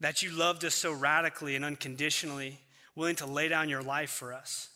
That 0.00 0.22
you 0.22 0.30
loved 0.30 0.64
us 0.64 0.74
so 0.74 0.92
radically 0.92 1.56
and 1.56 1.64
unconditionally, 1.64 2.58
willing 2.94 3.16
to 3.16 3.26
lay 3.26 3.48
down 3.48 3.68
your 3.68 3.82
life 3.82 4.10
for 4.10 4.34
us. 4.34 4.68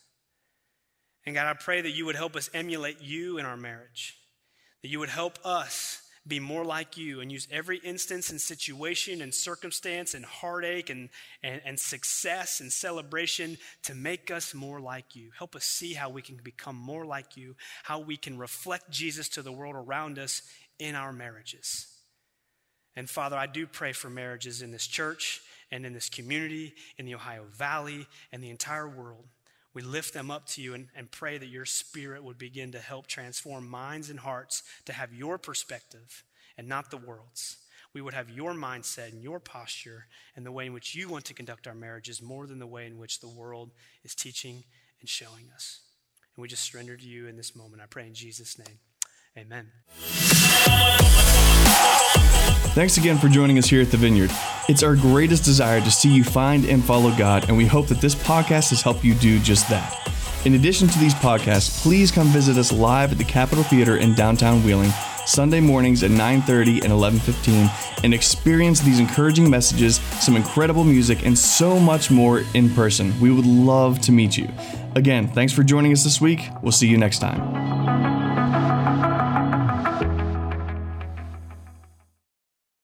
And 1.27 1.35
God, 1.35 1.47
I 1.47 1.55
pray 1.55 1.83
that 1.83 1.91
you 1.91 2.07
would 2.07 2.17
help 2.17 2.37
us 2.37 2.49
emulate 2.55 3.03
you 3.03 3.37
in 3.37 3.45
our 3.45 3.57
marriage, 3.57 4.17
that 4.83 4.89
you 4.89 4.99
would 4.99 5.11
help 5.11 5.39
us 5.45 6.03
be 6.29 6.39
more 6.39 6.65
like 6.65 6.97
you 6.97 7.21
and 7.21 7.33
use 7.33 7.49
every 7.51 7.79
instance 7.79 8.31
and 8.31 8.41
situation 8.41 9.23
and 9.23 9.35
circumstance 9.35 10.15
and 10.15 10.25
heartache 10.25 10.91
and, 10.91 11.09
and, 11.43 11.61
and, 11.65 11.81
success 11.81 12.61
and 12.61 12.73
celebration 12.73 13.57
to 13.83 13.95
make 13.95 14.31
us 14.31 14.55
more 14.55 14.81
like 14.81 15.17
you. 15.17 15.31
Help 15.37 15.57
us 15.57 15.65
see 15.65 15.95
how 15.95 16.11
we 16.11 16.23
can 16.23 16.37
become 16.37 16.77
more 16.77 17.07
like 17.07 17.37
you, 17.37 17.57
how 17.83 17.99
we 17.99 18.17
can 18.17 18.37
reflect 18.37 18.91
Jesus 18.91 19.29
to 19.31 19.43
the 19.43 19.53
world 19.53 19.75
around 19.75 20.19
us 20.19 20.43
in 20.79 20.95
our 20.95 21.13
marriages. 21.13 21.87
And 22.95 23.09
Father, 23.09 23.37
I 23.37 23.47
do 23.47 23.67
pray 23.67 23.93
for 23.93 24.11
marriages 24.11 24.61
in 24.61 24.71
this 24.71 24.87
church 24.87 25.41
and 25.71 25.87
in 25.87 25.93
this 25.93 26.09
community, 26.09 26.75
in 26.99 27.07
the 27.07 27.15
Ohio 27.15 27.45
Valley, 27.53 28.07
and 28.33 28.43
the 28.43 28.51
entire 28.51 28.89
world. 28.89 29.25
We 29.79 29.85
lift 29.85 30.13
them 30.13 30.29
up 30.29 30.45
to 30.47 30.61
you 30.61 30.75
and, 30.75 30.89
and 30.97 31.09
pray 31.09 31.39
that 31.39 31.47
your 31.47 31.65
spirit 31.65 32.25
would 32.25 32.37
begin 32.37 32.73
to 32.73 32.81
help 32.81 33.07
transform 33.07 33.69
minds 33.69 34.11
and 34.11 34.19
hearts 34.19 34.65
to 34.87 34.93
have 34.93 35.15
your 35.15 35.39
perspective 35.39 36.25
and 36.57 36.67
not 36.67 36.91
the 36.91 36.97
world's. 36.97 37.59
We 37.95 38.01
would 38.01 38.13
have 38.13 38.29
your 38.29 38.55
mindset 38.55 39.13
and 39.13 39.23
your 39.23 39.39
posture 39.39 40.07
and 40.35 40.45
the 40.45 40.51
way 40.51 40.67
in 40.67 40.73
which 40.73 40.97
you 40.97 41.09
want 41.09 41.27
to 41.27 41.35
conduct 41.35 41.69
our 41.69 41.77
marriages 41.77 42.21
more 42.21 42.49
than 42.49 42.59
the 42.59 42.67
way 42.67 42.87
in 42.87 42.99
which 42.99 43.21
the 43.21 43.29
world 43.29 43.71
is 44.03 44.17
teaching 44.17 44.65
and 44.99 45.09
showing 45.09 45.49
us. 45.55 45.83
And 46.35 46.43
we 46.43 46.49
just 46.49 46.65
surrender 46.65 46.97
to 46.97 47.07
you 47.07 47.29
in 47.29 47.37
this 47.37 47.55
moment. 47.55 47.81
I 47.81 47.87
pray 47.87 48.09
in 48.09 48.15
Jesus' 48.15 48.59
name. 48.59 48.81
Amen. 49.37 49.71
Thanks 52.79 52.97
again 52.97 53.19
for 53.19 53.27
joining 53.27 53.59
us 53.59 53.67
here 53.67 53.83
at 53.83 53.91
the 53.91 53.97
Vineyard. 53.97 54.31
It's 54.69 54.85
our 54.85 54.95
greatest 54.95 55.45
desire 55.45 55.81
to 55.81 55.91
see 55.91 56.15
you 56.15 56.23
find 56.23 56.65
and 56.65 56.85
follow 56.85 57.13
God, 57.17 57.49
and 57.49 57.57
we 57.57 57.67
hope 57.67 57.89
that 57.89 58.01
this 58.01 58.15
podcast 58.15 58.71
has 58.71 58.83
helped 58.83 59.03
you 59.03 59.15
do 59.15 59.41
just 59.41 59.69
that. 59.69 60.09
In 60.45 60.55
addition 60.55 60.87
to 60.87 60.99
these 61.01 61.13
podcasts, 61.15 61.83
please 61.83 62.13
come 62.13 62.29
visit 62.29 62.57
us 62.57 62.71
live 62.71 63.11
at 63.11 63.19
the 63.19 63.25
Capitol 63.25 63.65
Theater 63.65 63.97
in 63.97 64.15
downtown 64.15 64.63
Wheeling 64.63 64.93
Sunday 65.27 65.59
mornings 65.59 66.05
at 66.05 66.13
9:30 66.13 66.81
and 66.85 66.93
11:15 66.93 67.69
and 68.05 68.15
experience 68.15 68.79
these 68.79 69.01
encouraging 69.01 69.51
messages, 69.51 69.97
some 70.21 70.37
incredible 70.37 70.85
music 70.85 71.27
and 71.27 71.37
so 71.37 71.81
much 71.81 72.13
more 72.13 72.45
in 72.55 72.71
person. 72.71 73.13
We 73.21 73.33
would 73.33 73.45
love 73.45 74.01
to 74.03 74.13
meet 74.13 74.39
you. 74.39 74.49
Again, 74.95 75.27
thanks 75.27 75.53
for 75.53 75.65
joining 75.65 75.91
us 75.91 76.05
this 76.05 76.21
week. 76.21 76.49
We'll 76.63 76.71
see 76.71 76.87
you 76.87 76.97
next 76.97 77.19
time. 77.19 78.18